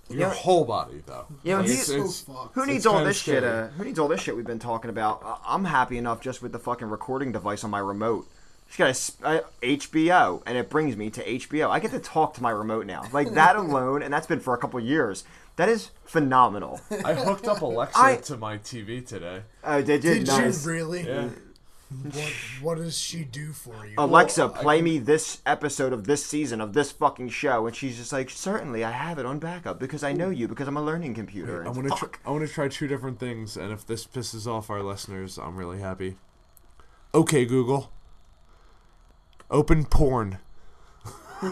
Your 0.09 0.21
Yeah. 0.21 0.35
whole 0.35 0.65
body, 0.65 1.03
though. 1.07 1.27
Yeah, 1.43 1.59
Like, 1.59 1.67
he- 1.69 1.73
it's, 1.75 1.87
So 1.87 1.95
it's- 1.95 2.25
Who 2.53 2.67
needs 2.67 2.87
all 2.87 3.03
this 3.05 3.17
shit? 3.19 3.43
Uh, 3.43 3.69
who 3.69 3.85
needs 3.85 3.99
all 3.99 4.07
this 4.09 4.21
shit 4.21 4.37
we've 4.37 4.47
been 4.47 4.59
talking 4.59 4.91
about? 4.91 5.41
I'm 5.47 5.65
happy 5.65 5.97
enough 5.99 6.21
just 6.21 6.43
with 6.43 6.53
the 6.53 6.59
fucking 6.59 6.89
recording 6.89 7.33
device 7.33 7.65
on 7.65 7.71
my 7.71 7.79
remote. 7.79 8.27
Just 8.67 8.79
got 8.79 8.87
a 8.87 8.91
s- 8.91 9.17
a 9.23 9.27
uh, 9.27 9.41
HBO, 9.63 10.43
and 10.47 10.59
it 10.59 10.69
brings 10.69 10.97
me 10.97 11.11
to 11.11 11.23
HBO. 11.25 11.71
I 11.71 11.79
get 11.79 11.91
to 11.93 11.99
talk 12.01 12.35
to 12.35 12.43
my 12.43 12.51
remote 12.51 12.87
now. 12.87 13.05
Like 13.13 13.33
that 13.35 13.57
alone, 13.57 14.03
and 14.03 14.13
that's 14.13 14.27
been 14.27 14.41
for 14.41 14.55
a 14.55 14.59
couple 14.59 14.81
years. 14.81 15.25
That 15.57 15.69
is 15.69 15.91
phenomenal. 16.05 16.81
I 17.05 17.15
hooked 17.15 17.47
up 17.47 17.61
Alexa 17.63 17.97
I- 17.99 18.17
to 18.17 18.37
my 18.37 18.59
TV 18.59 19.07
today. 19.07 19.43
Oh, 19.63 19.81
did 19.83 20.03
you? 20.03 20.15
Did 20.15 20.27
Nice. 20.27 20.65
you 20.67 20.73
really? 20.73 21.03
Yeah. 21.07 21.29
What, 22.03 22.33
what 22.61 22.79
does 22.79 22.99
she 22.99 23.23
do 23.23 23.53
for 23.53 23.87
you? 23.87 23.95
Alexa, 23.99 24.49
Well, 24.49 24.63
play 24.63 24.77
can- 24.79 24.85
me 24.85 24.99
this 24.99 25.41
episode 25.47 25.93
of 25.93 26.05
this 26.09 26.27
season 26.27 26.61
of 26.61 26.73
this 26.73 26.91
fucking 26.91 27.29
show, 27.29 27.69
and 27.69 27.77
she's 27.77 27.97
just 27.99 28.13
like, 28.13 28.31
certainly, 28.31 28.83
I 28.83 28.91
have 28.91 29.21
it 29.21 29.27
on 29.27 29.39
backup 29.39 29.79
because 29.79 30.03
I 30.03 30.13
know 30.13 30.31
you 30.31 30.49
because 30.49 30.67
I'm 30.67 30.77
a 30.77 30.83
learning 30.83 31.15
computer. 31.15 31.63
I 31.63 31.67
And 31.69 31.77
want 31.77 31.89
to. 31.91 31.95
Tr- 31.97 32.15
I 32.27 32.31
want 32.33 32.45
to 32.49 32.53
try 32.53 32.67
two 32.67 32.89
different 32.89 33.21
things, 33.21 33.57
and 33.57 33.71
if 33.73 33.87
this 33.87 34.05
pisses 34.07 34.49
off 34.49 34.71
our 34.71 34.83
listeners, 34.83 35.39
I'm 35.39 35.55
really 35.55 35.79
happy. 35.79 36.17
Okay, 37.15 37.45
Google. 37.45 37.93
Open 39.55 39.85
porn. 39.85 40.39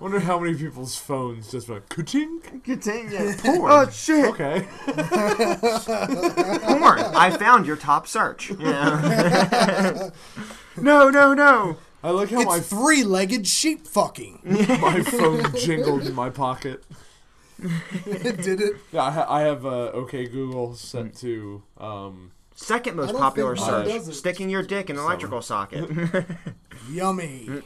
Wonder 0.00 0.20
how 0.20 0.38
many 0.38 0.54
people's 0.54 0.96
phones 0.96 1.50
just 1.50 1.68
went 1.68 1.86
ka-ching. 1.90 2.40
Continue. 2.64 3.34
Porn. 3.34 3.70
Oh 3.70 3.86
shit. 3.90 4.24
Okay. 4.24 4.66
Porn. 4.86 4.96
I 7.14 7.36
found 7.38 7.66
your 7.66 7.76
top 7.76 8.08
search. 8.08 8.52
Yeah. 8.58 10.08
no, 10.78 11.10
no, 11.10 11.34
no. 11.34 11.76
I 12.02 12.08
like 12.08 12.30
how 12.30 12.44
my 12.44 12.56
it's 12.56 12.70
three-legged 12.70 13.46
sheep 13.46 13.86
fucking. 13.86 14.40
my 14.80 15.02
phone 15.02 15.54
jingled 15.58 16.06
in 16.06 16.14
my 16.14 16.30
pocket. 16.30 16.84
It 18.06 18.42
did 18.42 18.62
it? 18.62 18.76
Yeah, 18.92 19.02
I, 19.02 19.10
ha- 19.10 19.26
I 19.28 19.40
have 19.42 19.66
uh, 19.66 19.90
OK 19.92 20.26
Google 20.26 20.74
set 20.74 21.14
to 21.16 21.62
um, 21.76 22.32
Second 22.56 22.96
most 22.96 23.14
popular 23.14 23.54
search: 23.54 24.02
sticking 24.14 24.48
your 24.48 24.62
dick 24.62 24.88
in 24.90 24.96
an 24.96 25.02
electrical 25.02 25.42
socket. 25.42 25.90
Yummy. 26.90 27.62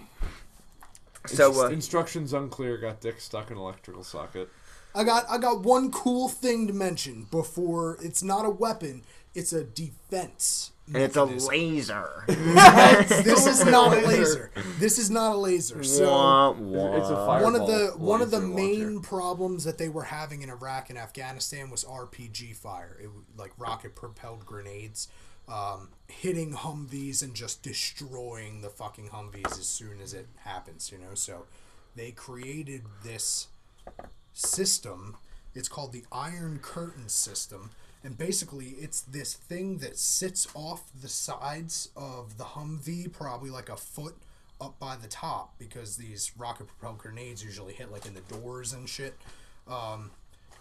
so, 1.26 1.64
uh, 1.64 1.68
instructions 1.68 2.32
unclear. 2.32 2.76
Got 2.76 3.00
dick 3.00 3.20
stuck 3.20 3.50
in 3.52 3.56
electrical 3.56 4.02
socket. 4.02 4.50
I 4.92 5.04
got 5.04 5.30
I 5.30 5.38
got 5.38 5.62
one 5.62 5.92
cool 5.92 6.28
thing 6.28 6.66
to 6.66 6.72
mention 6.72 7.28
before. 7.30 7.98
It's 8.02 8.22
not 8.22 8.44
a 8.44 8.50
weapon. 8.50 9.04
It's 9.32 9.52
a 9.52 9.62
defense. 9.62 10.69
And 10.94 11.02
it's 11.04 11.16
a 11.16 11.26
mechanism. 11.26 12.04
laser. 12.28 13.22
This 13.22 13.46
is 13.46 13.64
not 13.64 13.92
a 13.96 14.00
Laser. 14.06 14.06
laser. 14.06 14.50
This 14.78 14.98
is 14.98 15.10
not 15.10 15.34
a 15.34 15.38
laser. 15.38 15.82
So 15.84 16.10
Wah, 16.10 16.50
wah. 16.52 16.96
It's 16.96 17.08
a 17.08 17.16
fire- 17.26 17.42
one 17.44 17.54
of 17.54 17.66
the 17.66 17.88
Fireball 17.88 18.06
one 18.06 18.22
of 18.22 18.30
the 18.30 18.40
main 18.40 18.94
launcher. 18.94 19.08
problems 19.08 19.64
that 19.64 19.78
they 19.78 19.88
were 19.88 20.04
having 20.04 20.42
in 20.42 20.50
Iraq 20.50 20.90
and 20.90 20.98
Afghanistan 20.98 21.70
was 21.70 21.84
RPG 21.84 22.56
fire. 22.56 22.96
It 23.02 23.10
like 23.36 23.52
rocket 23.58 23.94
propelled 23.94 24.44
grenades, 24.46 25.08
um, 25.48 25.88
hitting 26.08 26.52
Humvees 26.54 27.22
and 27.22 27.34
just 27.34 27.62
destroying 27.62 28.60
the 28.62 28.70
fucking 28.70 29.08
Humvees 29.10 29.58
as 29.58 29.66
soon 29.66 30.00
as 30.00 30.14
it 30.14 30.28
happens. 30.44 30.90
You 30.92 30.98
know, 30.98 31.14
so 31.14 31.46
they 31.96 32.10
created 32.12 32.82
this 33.04 33.48
system. 34.32 35.16
It's 35.54 35.68
called 35.68 35.92
the 35.92 36.04
Iron 36.12 36.60
Curtain 36.62 37.08
system. 37.08 37.70
And 38.02 38.16
basically, 38.16 38.68
it's 38.80 39.02
this 39.02 39.34
thing 39.34 39.78
that 39.78 39.98
sits 39.98 40.48
off 40.54 40.84
the 40.98 41.08
sides 41.08 41.90
of 41.96 42.38
the 42.38 42.44
Humvee, 42.44 43.12
probably 43.12 43.50
like 43.50 43.68
a 43.68 43.76
foot 43.76 44.16
up 44.60 44.78
by 44.78 44.96
the 44.96 45.08
top, 45.08 45.54
because 45.58 45.96
these 45.96 46.32
rocket 46.36 46.66
propelled 46.66 46.98
grenades 46.98 47.44
usually 47.44 47.74
hit 47.74 47.92
like 47.92 48.06
in 48.06 48.14
the 48.14 48.20
doors 48.22 48.72
and 48.72 48.88
shit. 48.88 49.16
Um, 49.68 50.10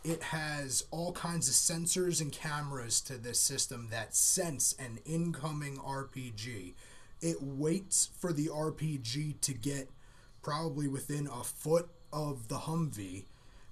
it 0.04 0.22
has 0.24 0.86
all 0.92 1.12
kinds 1.12 1.48
of 1.48 1.56
sensors 1.56 2.22
and 2.22 2.32
cameras 2.32 3.02
to 3.02 3.18
this 3.18 3.40
system 3.40 3.88
that 3.92 4.16
sense 4.16 4.74
an 4.80 5.00
incoming 5.06 5.78
RPG. 5.78 6.74
It 7.22 7.42
waits 7.42 8.10
for 8.18 8.32
the 8.32 8.48
RPG 8.48 9.42
to 9.42 9.54
get 9.54 9.90
probably 10.42 10.88
within 10.88 11.28
a 11.28 11.44
foot 11.44 11.90
of 12.14 12.48
the 12.48 12.60
Humvee 12.60 13.26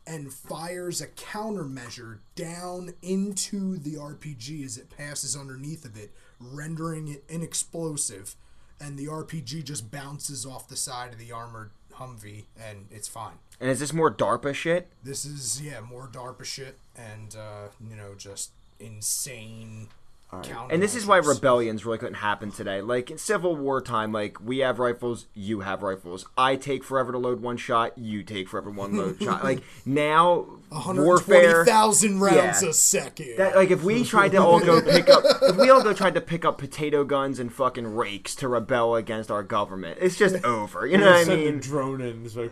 and 0.08 0.34
fires 0.34 1.02
a 1.02 1.08
countermeasure 1.08 2.20
down 2.36 2.94
into 3.02 3.78
the 3.78 3.96
RPG 3.96 4.64
as 4.64 4.78
it 4.78 4.90
passes 4.96 5.36
underneath 5.36 5.84
of 5.86 5.98
it, 5.98 6.12
rendering 6.40 7.08
it 7.08 7.24
inexplosive. 7.28 8.36
And 8.80 8.98
the 8.98 9.08
RPG 9.08 9.64
just 9.64 9.92
bounces 9.92 10.46
off 10.46 10.68
the 10.68 10.76
side 10.78 11.12
of 11.12 11.20
the 11.20 11.32
armored 11.32 11.72
Humvee, 11.96 12.46
and 12.56 12.86
it's 12.92 13.08
fine. 13.08 13.40
And 13.60 13.70
is 13.70 13.80
this 13.80 13.92
more 13.92 14.14
DARPA 14.14 14.54
shit? 14.54 14.88
This 15.04 15.26
is 15.26 15.62
yeah 15.62 15.82
more 15.82 16.08
DARPA 16.08 16.46
shit, 16.46 16.78
and 16.96 17.36
uh, 17.36 17.70
you 17.90 17.96
know 17.96 18.14
just 18.16 18.52
insane. 18.80 19.88
Countermeasures. 20.32 20.68
And 20.72 20.82
this 20.84 20.96
is 20.96 21.06
why 21.06 21.18
rebellions 21.18 21.86
really 21.86 21.98
couldn't 21.98 22.16
happen 22.16 22.52
today. 22.52 22.82
Like 22.82 23.10
in 23.12 23.18
Civil 23.18 23.56
War 23.56 23.82
time, 23.82 24.12
like 24.12 24.40
we 24.42 24.60
have 24.60 24.80
rifles, 24.80 25.28
you 25.34 25.62
have 25.62 25.82
rifles. 25.84 26.26
I 26.38 26.56
take 26.56 26.84
forever 26.84 27.12
to 27.12 27.18
load 27.18 27.42
one 27.42 27.58
shot, 27.58 27.98
you 27.98 28.24
take 28.24 28.50
forever 28.50 28.70
one 28.70 28.96
load 28.98 29.18
shot. 29.24 29.44
Like 29.44 29.64
now, 29.86 30.46
warfare. 30.72 31.64
120,000 31.66 32.20
rounds 32.20 32.64
Yeah. 32.64 32.70
a 32.70 32.74
second. 32.74 33.36
That, 33.38 33.56
like 33.56 33.72
if 33.72 33.84
we 33.84 34.04
tried 34.04 34.34
to 34.34 34.38
all 34.38 34.60
go 34.60 34.82
pick 34.82 35.10
up, 35.10 35.24
if 35.44 35.56
we 35.56 35.70
all 35.70 35.82
go 35.84 35.94
tried 35.94 36.16
to 36.16 36.22
pick 36.22 36.44
up 36.46 36.58
potato 36.58 37.04
guns 37.04 37.40
and 37.40 37.52
fucking 37.54 37.96
rakes 37.96 38.36
to 38.36 38.48
rebel 38.48 38.96
against 38.96 39.32
our 39.32 39.44
government, 39.44 39.98
it's 40.02 40.18
just 40.18 40.36
over. 40.46 40.86
You 40.86 40.98
know 40.98 41.12
what 41.12 41.30
I 41.30 41.36
mean? 41.36 41.60
drone 41.60 42.02
in. 42.02 42.26
It's 42.26 42.36
like, 42.36 42.52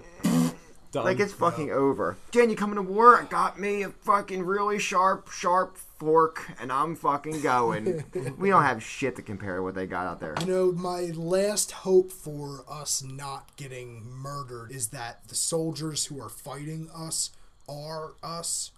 done. 0.95 1.05
Like 1.05 1.19
it's 1.19 1.33
fucking 1.33 1.71
over. 1.71 2.17
Jan, 2.31 2.49
you 2.49 2.55
coming 2.55 2.75
to 2.75 2.81
war? 2.81 3.21
I 3.21 3.25
got 3.25 3.59
me 3.59 3.83
a 3.83 3.89
fucking 3.89 4.43
really 4.43 4.79
sharp, 4.79 5.29
sharp 5.29 5.77
fork, 5.77 6.49
and 6.59 6.71
I'm 6.71 6.95
fucking 6.95 7.41
going. 7.41 8.03
we 8.37 8.49
don't 8.49 8.63
have 8.63 8.81
shit 8.81 9.15
to 9.17 9.21
compare 9.21 9.57
to 9.57 9.63
what 9.63 9.75
they 9.75 9.85
got 9.85 10.07
out 10.07 10.19
there. 10.19 10.35
You 10.41 10.47
know, 10.47 10.71
my 10.71 11.11
last 11.13 11.71
hope 11.71 12.11
for 12.11 12.63
us 12.69 13.03
not 13.03 13.55
getting 13.57 14.09
murdered 14.09 14.71
is 14.71 14.87
that 14.87 15.27
the 15.27 15.35
soldiers 15.35 16.05
who 16.05 16.21
are 16.21 16.29
fighting 16.29 16.89
us 16.95 17.31
are 17.69 18.13
us. 18.23 18.71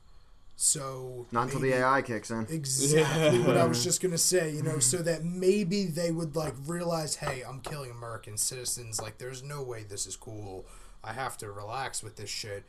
So 0.60 1.28
Not 1.32 1.44
until 1.44 1.60
the 1.60 1.74
AI 1.74 2.02
kicks 2.02 2.32
in. 2.32 2.48
Exactly 2.50 3.40
what 3.42 3.58
I 3.58 3.66
was 3.66 3.84
just 3.84 4.02
gonna 4.02 4.18
say, 4.18 4.52
you 4.52 4.64
know, 4.64 4.72
mm-hmm. 4.72 4.80
so 4.80 4.98
that 4.98 5.24
maybe 5.24 5.86
they 5.86 6.10
would 6.10 6.36
like 6.36 6.56
realize, 6.66 7.18
hey, 7.18 7.44
I'm 7.48 7.60
killing 7.60 7.92
American 7.92 8.38
citizens. 8.38 9.00
Like, 9.00 9.20
there's 9.20 9.44
no 9.44 9.62
way 9.62 9.84
this 9.84 10.08
is 10.08 10.16
cool. 10.16 10.66
I 11.08 11.14
have 11.14 11.38
to 11.38 11.52
relax 11.52 12.04
with 12.04 12.18
this 12.18 12.30
shit. 12.30 12.64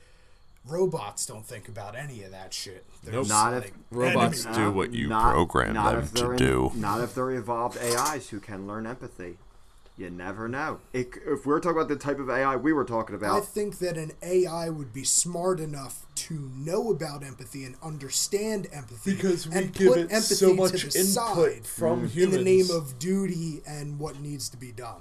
Robots 0.65 1.25
don't 1.27 1.47
think 1.47 1.67
about 1.69 1.97
any 1.97 2.23
of 2.25 2.31
that 2.31 2.53
shit. 2.53 2.85
They're 3.03 3.15
Nope. 3.15 3.29
Not 3.29 3.55
if- 3.55 3.65
like, 3.65 3.75
Robots 3.91 4.45
enemy. 4.47 4.65
do 4.65 4.73
what 4.73 4.93
you 4.93 5.09
Not- 5.09 5.33
program 5.33 5.75
not 5.75 5.95
them 5.95 6.09
to 6.15 6.31
in- 6.33 6.37
do. 6.37 6.73
Not 6.75 7.01
if 7.01 7.15
they're 7.15 7.31
evolved 7.31 7.79
AIs 7.79 8.29
who 8.29 8.39
can 8.41 8.67
learn 8.67 8.87
empathy. 8.87 9.39
You 9.97 10.11
never 10.11 10.47
know. 10.47 10.79
It, 10.93 11.11
if 11.27 11.45
we're 11.45 11.59
talking 11.59 11.77
about 11.79 11.89
the 11.89 11.97
type 11.97 12.21
of 12.21 12.31
AI 12.31 12.55
we 12.55 12.73
were 12.73 12.85
talking 12.85 13.17
about, 13.17 13.37
I 13.43 13.45
think 13.45 13.79
that 13.79 13.97
an 13.97 14.13
AI 14.23 14.69
would 14.69 14.93
be 14.93 15.03
smart 15.03 15.59
enough 15.59 16.07
to 16.17 16.35
know 16.55 16.93
about 16.93 17.25
empathy 17.25 17.65
and 17.65 17.75
understand 17.83 18.69
empathy 18.73 19.15
Because 19.17 19.49
we 19.49 19.57
and 19.57 19.73
give 19.73 19.89
put 19.89 19.99
it 19.99 20.13
empathy 20.13 20.35
so 20.37 20.51
to 20.51 20.55
much 20.55 20.73
the 20.73 20.99
input 21.01 21.07
side 21.07 21.67
from 21.67 22.05
in 22.05 22.09
humans. 22.11 22.37
the 22.37 22.45
name 22.45 22.71
of 22.71 22.99
duty 23.01 23.63
and 23.67 23.99
what 23.99 24.21
needs 24.21 24.49
to 24.51 24.57
be 24.57 24.71
done. 24.71 25.01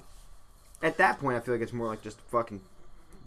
at 0.82 0.96
that 0.96 1.20
point, 1.20 1.36
I 1.36 1.40
feel 1.40 1.54
like 1.54 1.62
it's 1.62 1.72
more 1.72 1.86
like 1.88 2.02
just 2.02 2.18
fucking 2.32 2.60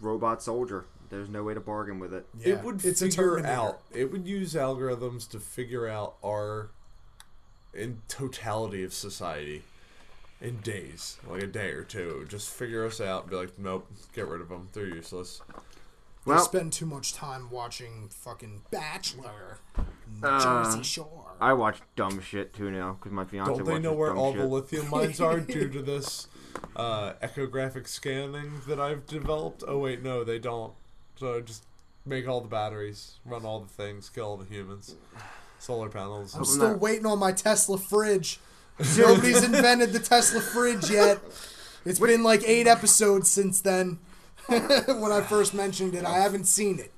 robot 0.01 0.41
soldier. 0.43 0.85
There's 1.09 1.29
no 1.29 1.43
way 1.43 1.53
to 1.53 1.59
bargain 1.59 1.99
with 1.99 2.13
it. 2.13 2.25
Yeah, 2.39 2.53
it 2.55 2.63
would 2.63 2.83
it's 2.85 3.01
figure 3.01 3.45
out. 3.45 3.81
It 3.93 4.11
would 4.11 4.25
use 4.27 4.53
algorithms 4.53 5.29
to 5.31 5.39
figure 5.39 5.87
out 5.87 6.15
our 6.23 6.69
in 7.73 8.01
totality 8.07 8.83
of 8.83 8.93
society 8.93 9.63
in 10.39 10.57
days, 10.57 11.17
like 11.27 11.43
a 11.43 11.47
day 11.47 11.71
or 11.71 11.83
two. 11.83 12.15
Would 12.19 12.29
Just 12.29 12.49
figure 12.49 12.85
us 12.85 12.99
out. 13.01 13.23
And 13.23 13.29
be 13.31 13.35
like, 13.37 13.59
nope, 13.59 13.87
get 14.13 14.27
rid 14.27 14.41
of 14.41 14.49
them. 14.49 14.69
They're 14.73 14.87
useless. 14.87 15.41
They 16.25 16.33
Well- 16.33 16.39
spend 16.45 16.71
too 16.73 16.85
much 16.85 17.13
time 17.13 17.49
watching 17.49 18.07
fucking 18.09 18.61
Bachelor, 18.71 19.57
Uh, 20.23 20.63
Jersey 20.65 20.83
Shore. 20.83 21.31
I 21.41 21.53
watch 21.53 21.81
dumb 21.95 22.21
shit 22.21 22.53
too 22.53 22.69
now 22.71 22.93
because 22.93 23.11
my 23.11 23.25
fiance 23.25 23.53
Don't 23.53 23.65
they 23.65 23.79
know 23.79 23.93
where 23.93 24.15
all 24.15 24.31
shit. 24.33 24.41
the 24.41 24.47
lithium 24.47 24.89
mines 24.89 25.19
are 25.19 25.39
due 25.41 25.67
to 25.69 25.81
this 25.81 26.27
uh, 26.75 27.13
echographic 27.21 27.87
scanning 27.87 28.61
that 28.67 28.79
I've 28.79 29.05
developed? 29.07 29.63
Oh 29.67 29.79
wait, 29.79 30.03
no, 30.03 30.23
they 30.23 30.39
don't. 30.39 30.73
So 31.17 31.41
just 31.41 31.63
make 32.05 32.27
all 32.27 32.41
the 32.41 32.47
batteries, 32.47 33.15
run 33.25 33.45
all 33.45 33.59
the 33.59 33.69
things, 33.69 34.09
kill 34.09 34.25
all 34.25 34.37
the 34.37 34.45
humans. 34.45 34.95
Solar 35.59 35.89
panels. 35.89 36.35
I'm 36.35 36.45
still 36.45 36.69
that. 36.69 36.79
waiting 36.79 37.05
on 37.05 37.19
my 37.19 37.31
Tesla 37.31 37.77
fridge. 37.77 38.39
Nobody's 38.97 39.43
invented 39.43 39.93
the 39.93 39.99
Tesla 39.99 40.41
fridge 40.41 40.89
yet. 40.89 41.19
It's 41.85 41.99
been 41.99 42.23
like 42.23 42.41
eight 42.47 42.67
episodes 42.67 43.29
since 43.29 43.61
then. 43.61 43.99
when 44.47 45.11
I 45.11 45.21
first 45.21 45.53
mentioned 45.53 45.93
it, 45.93 46.03
I 46.03 46.17
haven't 46.17 46.45
seen 46.45 46.79
it. 46.79 46.91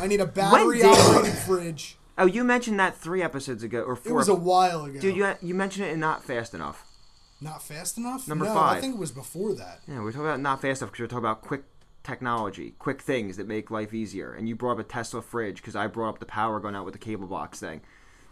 I 0.00 0.08
need 0.08 0.20
a 0.20 0.26
battery-operated 0.26 1.38
fridge. 1.38 1.96
Oh, 2.18 2.26
you 2.26 2.42
mentioned 2.42 2.80
that 2.80 2.96
three 2.96 3.22
episodes 3.22 3.62
ago 3.62 3.82
or 3.82 3.92
It 3.92 3.98
four. 3.98 4.14
was 4.16 4.28
a 4.28 4.34
while 4.34 4.84
ago. 4.84 4.98
Dude, 4.98 5.16
you 5.16 5.32
you 5.40 5.54
mentioned 5.54 5.86
it 5.86 5.92
and 5.92 6.00
not 6.00 6.24
fast 6.24 6.54
enough. 6.54 6.84
Not 7.40 7.62
fast 7.62 7.96
enough? 7.98 8.26
Number 8.26 8.46
no, 8.46 8.58
I 8.58 8.80
think 8.80 8.94
it 8.94 8.98
was 8.98 9.12
before 9.12 9.54
that. 9.54 9.80
Yeah, 9.86 10.00
we're 10.02 10.10
talking 10.10 10.26
about 10.26 10.40
not 10.40 10.60
fast 10.60 10.82
enough 10.82 10.90
because 10.92 11.02
we're 11.02 11.06
talking 11.06 11.24
about 11.24 11.42
quick 11.42 11.62
technology, 12.02 12.74
quick 12.78 13.00
things 13.00 13.36
that 13.36 13.46
make 13.46 13.70
life 13.70 13.94
easier. 13.94 14.32
And 14.32 14.48
you 14.48 14.56
brought 14.56 14.72
up 14.72 14.78
a 14.80 14.84
Tesla 14.84 15.22
fridge 15.22 15.56
because 15.56 15.76
I 15.76 15.86
brought 15.86 16.08
up 16.08 16.18
the 16.18 16.26
power 16.26 16.58
going 16.58 16.74
out 16.74 16.84
with 16.84 16.94
the 16.94 16.98
cable 16.98 17.28
box 17.28 17.60
thing. 17.60 17.80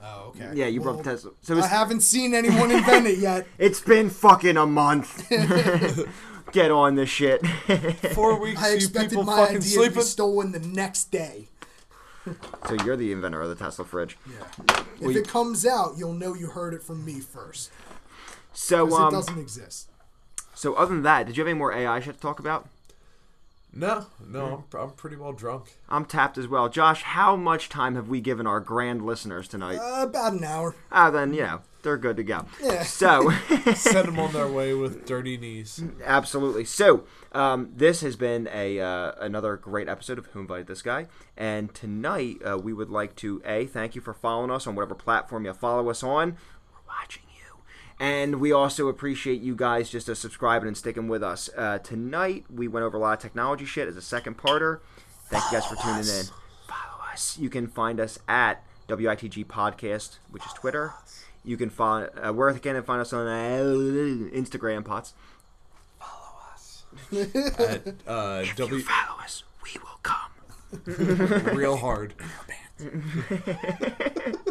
Oh, 0.03 0.35
okay. 0.37 0.51
Yeah, 0.55 0.67
you 0.67 0.81
brought 0.81 0.93
Well, 0.93 1.01
up 1.01 1.05
Tesla. 1.05 1.31
So 1.43 1.59
I 1.59 1.67
haven't 1.67 2.01
seen 2.01 2.35
anyone 2.35 2.71
invent 2.71 3.07
it 3.07 3.19
yet. 3.19 3.47
it's 3.59 3.81
been 3.81 4.11
fucking 4.11 4.57
a 4.57 4.67
month. 4.67 5.29
Get 6.53 6.71
on 6.71 6.95
this 6.95 7.09
shit. 7.09 7.47
Four 8.15 8.41
weeks, 8.41 8.63
I 8.63 8.75
expected 8.75 9.19
my 9.25 9.37
fucking 9.37 9.57
idea 9.59 9.89
to 9.89 9.91
be 9.91 10.01
stolen 10.03 10.53
the 10.53 10.61
next 10.61 11.11
day. 11.11 11.49
so 12.69 12.77
you're 12.85 12.97
the 12.97 13.13
inventor 13.13 13.41
of 13.43 13.49
the 13.49 13.55
Tesla 13.55 13.85
fridge. 13.85 14.17
Yeah. 14.29 14.79
If 15.01 15.15
you- 15.15 15.21
it 15.21 15.29
comes 15.29 15.65
out, 15.67 15.95
you'll 15.97 16.13
know 16.13 16.35
you 16.35 16.49
heard 16.49 16.75
it 16.75 16.83
from 16.83 17.05
me 17.05 17.21
first. 17.21 17.71
So 18.57 18.87
Because 18.87 18.99
it 18.99 19.03
um, 19.05 19.13
doesn't 19.13 19.39
exist. 19.39 19.91
so 20.55 20.75
other 20.75 20.95
than 20.95 21.03
that, 21.03 21.27
did 21.27 21.37
you 21.37 21.43
have 21.43 21.49
any 21.49 21.59
more 21.59 21.73
AI 21.73 22.01
shit 22.01 22.15
to 22.15 22.21
talk 22.21 22.41
about? 22.41 22.69
No, 23.73 24.07
no, 24.27 24.65
I'm, 24.73 24.81
I'm 24.81 24.91
pretty 24.93 25.17
well 25.17 25.35
drunk. 25.35 25.77
I'm 25.91 26.07
tapped 26.07 26.39
as 26.39 26.49
well. 26.49 26.71
Josh, 26.71 27.03
how 27.03 27.37
much 27.37 27.69
time 27.69 27.95
have 27.95 28.09
we 28.09 28.23
given 28.23 28.47
our 28.47 28.59
grand 28.59 29.05
listeners 29.05 29.49
tonight? 29.49 29.77
Uh, 29.77 30.05
about 30.05 30.33
an 30.33 30.45
hour. 30.45 30.75
Ah, 30.91 31.11
then 31.11 31.35
you 31.35 31.43
know 31.43 31.61
they're 31.83 31.99
good 31.99 32.17
to 32.17 32.25
go. 32.25 32.47
Yeah. 32.63 32.85
So. 32.85 33.31
Send 33.75 34.09
them 34.09 34.19
on 34.19 34.33
their 34.33 34.49
way 34.49 34.73
with 34.73 35.05
dirty 35.05 35.37
knees. 35.37 35.85
Absolutely. 36.03 36.65
So, 36.65 37.05
um, 37.33 37.71
this 37.77 38.01
has 38.01 38.17
been 38.17 38.49
a 38.51 38.81
uh, 38.81 39.13
another 39.21 39.57
great 39.57 39.91
episode 39.91 40.19
of 40.19 40.25
Who 40.27 40.41
Invited 40.41 40.69
This 40.69 40.81
Guy, 40.81 41.07
and 41.37 41.75
tonight 41.75 42.39
uh, 42.49 42.57
we 42.57 42.73
would 42.73 42.89
like 42.89 43.15
to 43.17 43.43
a 43.45 43.67
thank 43.67 43.95
you 43.95 44.01
for 44.01 44.15
following 44.15 44.51
us 44.51 44.67
on 44.67 44.75
whatever 44.75 44.95
platform 44.95 45.45
you 45.45 45.53
follow 45.53 45.91
us 45.91 46.03
on. 46.03 46.39
We're 47.99 48.05
watching 48.05 48.18
you, 48.18 48.24
and 48.32 48.40
we 48.40 48.53
also 48.53 48.88
appreciate 48.88 49.40
you 49.40 49.55
guys 49.57 49.90
just 49.90 50.09
uh, 50.09 50.14
subscribing 50.14 50.68
and 50.68 50.76
sticking 50.76 51.09
with 51.09 51.22
us. 51.22 51.49
Uh, 51.57 51.78
tonight 51.78 52.44
we 52.55 52.68
went 52.68 52.84
over 52.84 52.97
a 52.97 53.01
lot 53.01 53.12
of 53.14 53.18
technology 53.20 53.64
shit 53.64 53.88
as 53.88 53.97
a 53.97 54.03
second 54.03 54.36
parter. 54.38 54.80
Thank 55.28 55.44
you 55.51 55.59
guys 55.59 55.66
for 55.66 55.76
tuning 55.76 56.09
in. 56.09 56.24
Follow 56.68 57.03
us. 57.12 57.36
You 57.38 57.51
can 57.51 57.66
find 57.66 58.01
us 58.01 58.18
at 58.28 58.62
WITG 58.88 59.47
Podcast, 59.47 60.18
which 60.30 60.44
is 60.47 60.53
Twitter. 60.53 60.92
You 61.44 61.57
can 61.57 61.70
find 61.70 62.11
uh, 62.22 62.32
where 62.32 62.53
can 62.55 62.76
I 62.76 62.80
find 62.80 63.01
us 63.01 63.12
on 63.12 63.26
uh, 63.26 64.30
Instagram, 64.34 64.84
Potts. 64.84 65.14
Follow 65.99 66.38
us. 66.53 66.84
At 67.59 67.94
uh, 68.07 68.44
W 68.57 68.82
follow 68.82 69.20
us, 69.22 69.44
we 69.62 69.70
will 69.80 70.01
come. 70.03 70.30
real 71.57 71.76
hard. 71.76 72.14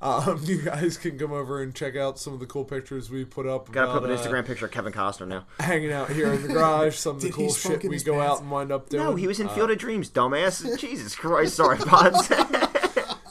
um, 0.00 0.40
you 0.44 0.62
guys 0.62 0.96
can 0.96 1.18
come 1.18 1.32
over 1.32 1.62
and 1.62 1.74
check 1.74 1.96
out 1.96 2.18
some 2.18 2.32
of 2.32 2.40
the 2.40 2.46
cool 2.46 2.64
pictures 2.64 3.10
we 3.10 3.24
put 3.24 3.46
up. 3.46 3.70
Gotta 3.72 3.88
put 3.92 3.96
up 3.98 4.04
an 4.04 4.10
about, 4.10 4.24
uh, 4.24 4.28
Instagram 4.28 4.46
picture 4.46 4.66
of 4.66 4.70
Kevin 4.72 4.92
Costner 4.92 5.26
now. 5.28 5.44
hanging 5.60 5.92
out 5.92 6.10
here 6.10 6.32
in 6.32 6.42
the 6.42 6.48
garage. 6.48 6.96
Some 6.96 7.16
of 7.16 7.22
the 7.22 7.30
cool 7.32 7.52
shit 7.52 7.82
we 7.84 7.98
go 8.00 8.14
pants? 8.14 8.32
out 8.36 8.40
and 8.42 8.50
wind 8.50 8.70
up 8.72 8.88
doing. 8.88 9.02
No, 9.04 9.14
he 9.16 9.26
was 9.26 9.40
in 9.40 9.48
Uh, 9.48 9.54
Field 9.54 9.70
of 9.70 9.78
Dreams, 9.78 10.10
dumbass. 10.10 10.78
Jesus 10.80 11.14
Christ, 11.14 11.54
sorry, 11.56 11.78
Potts. 11.78 12.28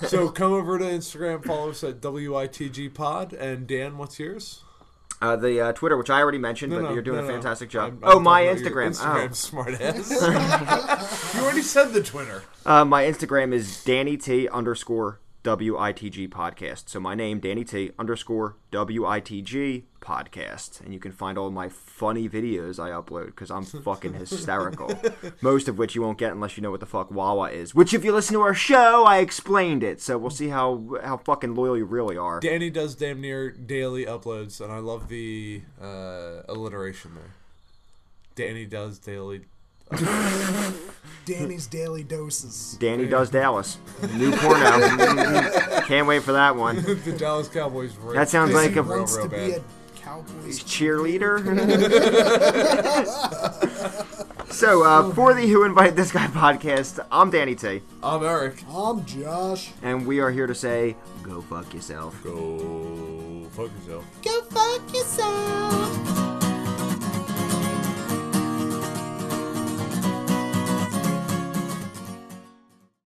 So 0.09 0.29
come 0.29 0.53
over 0.53 0.77
to 0.77 0.85
Instagram, 0.85 1.43
follow 1.43 1.71
us 1.71 1.83
at 1.83 2.01
WITG 2.01 2.93
Pod. 2.93 3.33
And 3.33 3.65
Dan, 3.67 3.97
what's 3.97 4.19
yours? 4.19 4.63
uh, 5.19 5.35
the 5.35 5.59
uh, 5.59 5.73
Twitter, 5.73 5.97
which 5.97 6.11
I 6.11 6.19
already 6.21 6.37
mentioned, 6.37 6.71
No, 6.71 6.77
but 6.79 6.89
no, 6.89 6.93
you're 6.93 7.01
doing 7.01 7.17
no, 7.17 7.23
a 7.23 7.27
no. 7.27 7.33
fantastic 7.33 7.69
job. 7.71 7.85
I'm- 7.85 7.99
oh, 8.03 8.17
I'm 8.17 8.23
my 8.23 8.45
talking 8.45 8.67
about 8.67 8.75
your 8.75 8.89
Instagram. 8.91 9.29
Instagram, 9.29 10.03
smartass. 10.03 11.33
you 11.35 11.41
already 11.41 11.61
said 11.63 11.93
the 11.93 12.03
Twitter. 12.03 12.43
Oh. 12.65 12.81
Uh, 12.81 12.85
my 12.85 13.03
Instagram 13.05 13.51
is 13.53 13.83
Danny 13.83 14.15
T 14.17 14.47
underscore 14.47 15.19
WITG 15.47 16.27
podcast. 16.27 16.89
So 16.89 16.99
my 16.99 17.15
name, 17.15 17.39
Danny 17.39 17.63
T 17.63 17.91
underscore 17.97 18.57
WITG 18.73 19.83
podcast. 20.01 20.81
And 20.81 20.93
you 20.93 20.99
can 20.99 21.13
find 21.13 21.37
all 21.37 21.49
my 21.51 21.69
funny 21.69 22.27
videos 22.27 22.79
I 22.79 22.89
upload 22.89 23.27
because 23.27 23.49
I'm 23.49 23.63
fucking 23.83 24.13
hysterical. 24.13 24.99
Most 25.39 25.69
of 25.69 25.77
which 25.77 25.95
you 25.95 26.01
won't 26.01 26.17
get 26.17 26.33
unless 26.33 26.57
you 26.57 26.63
know 26.63 26.71
what 26.71 26.81
the 26.81 26.85
fuck 26.85 27.11
Wawa 27.11 27.49
is. 27.51 27.73
Which, 27.73 27.93
if 27.93 28.03
you 28.03 28.11
listen 28.11 28.33
to 28.33 28.41
our 28.41 28.53
show, 28.53 29.05
I 29.05 29.19
explained 29.19 29.83
it. 29.83 30.01
So 30.01 30.17
we'll 30.17 30.31
see 30.31 30.49
how, 30.49 30.97
how 31.01 31.15
fucking 31.15 31.55
loyal 31.55 31.77
you 31.77 31.85
really 31.85 32.17
are. 32.17 32.41
Danny 32.41 32.69
does 32.69 32.95
damn 32.95 33.21
near 33.21 33.49
daily 33.49 34.05
uploads, 34.05 34.59
and 34.59 34.71
I 34.71 34.79
love 34.79 35.07
the 35.07 35.61
uh, 35.81 36.41
alliteration 36.49 37.11
there. 37.15 37.33
Danny 38.35 38.65
does 38.65 38.99
daily. 38.99 39.45
Danny's 41.25 41.67
Daily 41.67 42.03
Doses. 42.03 42.77
Danny 42.79 43.05
Does 43.05 43.29
Dallas. 43.29 43.77
New 44.15 44.31
porno. 44.31 44.79
Can't 45.85 46.07
wait 46.07 46.23
for 46.23 46.31
that 46.33 46.55
one. 46.55 46.77
the 46.81 47.15
Dallas 47.17 47.47
Cowboys. 47.49 47.95
Real, 47.97 48.13
That 48.13 48.29
sounds 48.29 48.53
like 48.53 48.75
a- 48.75 48.81
real, 48.81 48.97
Wants 48.99 49.15
real 49.17 49.25
to 49.25 49.29
be 49.29 49.51
bad. 49.51 49.61
a 49.61 49.99
Cowboys. 49.99 50.63
Cheerleader. 50.63 51.43
so, 54.53 54.83
uh, 54.83 55.13
for 55.13 55.33
the 55.33 55.45
Who 55.47 55.63
Invited 55.65 55.97
This 55.97 56.11
Guy 56.13 56.27
podcast, 56.27 57.05
I'm 57.11 57.29
Danny 57.29 57.55
T. 57.55 57.81
I'm 58.01 58.23
Eric. 58.23 58.63
I'm 58.69 59.03
Josh. 59.05 59.71
And 59.81 60.07
we 60.07 60.19
are 60.21 60.31
here 60.31 60.47
to 60.47 60.55
say, 60.55 60.95
go 61.23 61.41
fuck 61.41 61.73
yourself. 61.73 62.15
Go 62.23 63.47
fuck 63.51 63.69
yourself. 63.81 64.05
Go 64.23 64.41
fuck 64.43 64.93
yourself. 64.93 66.36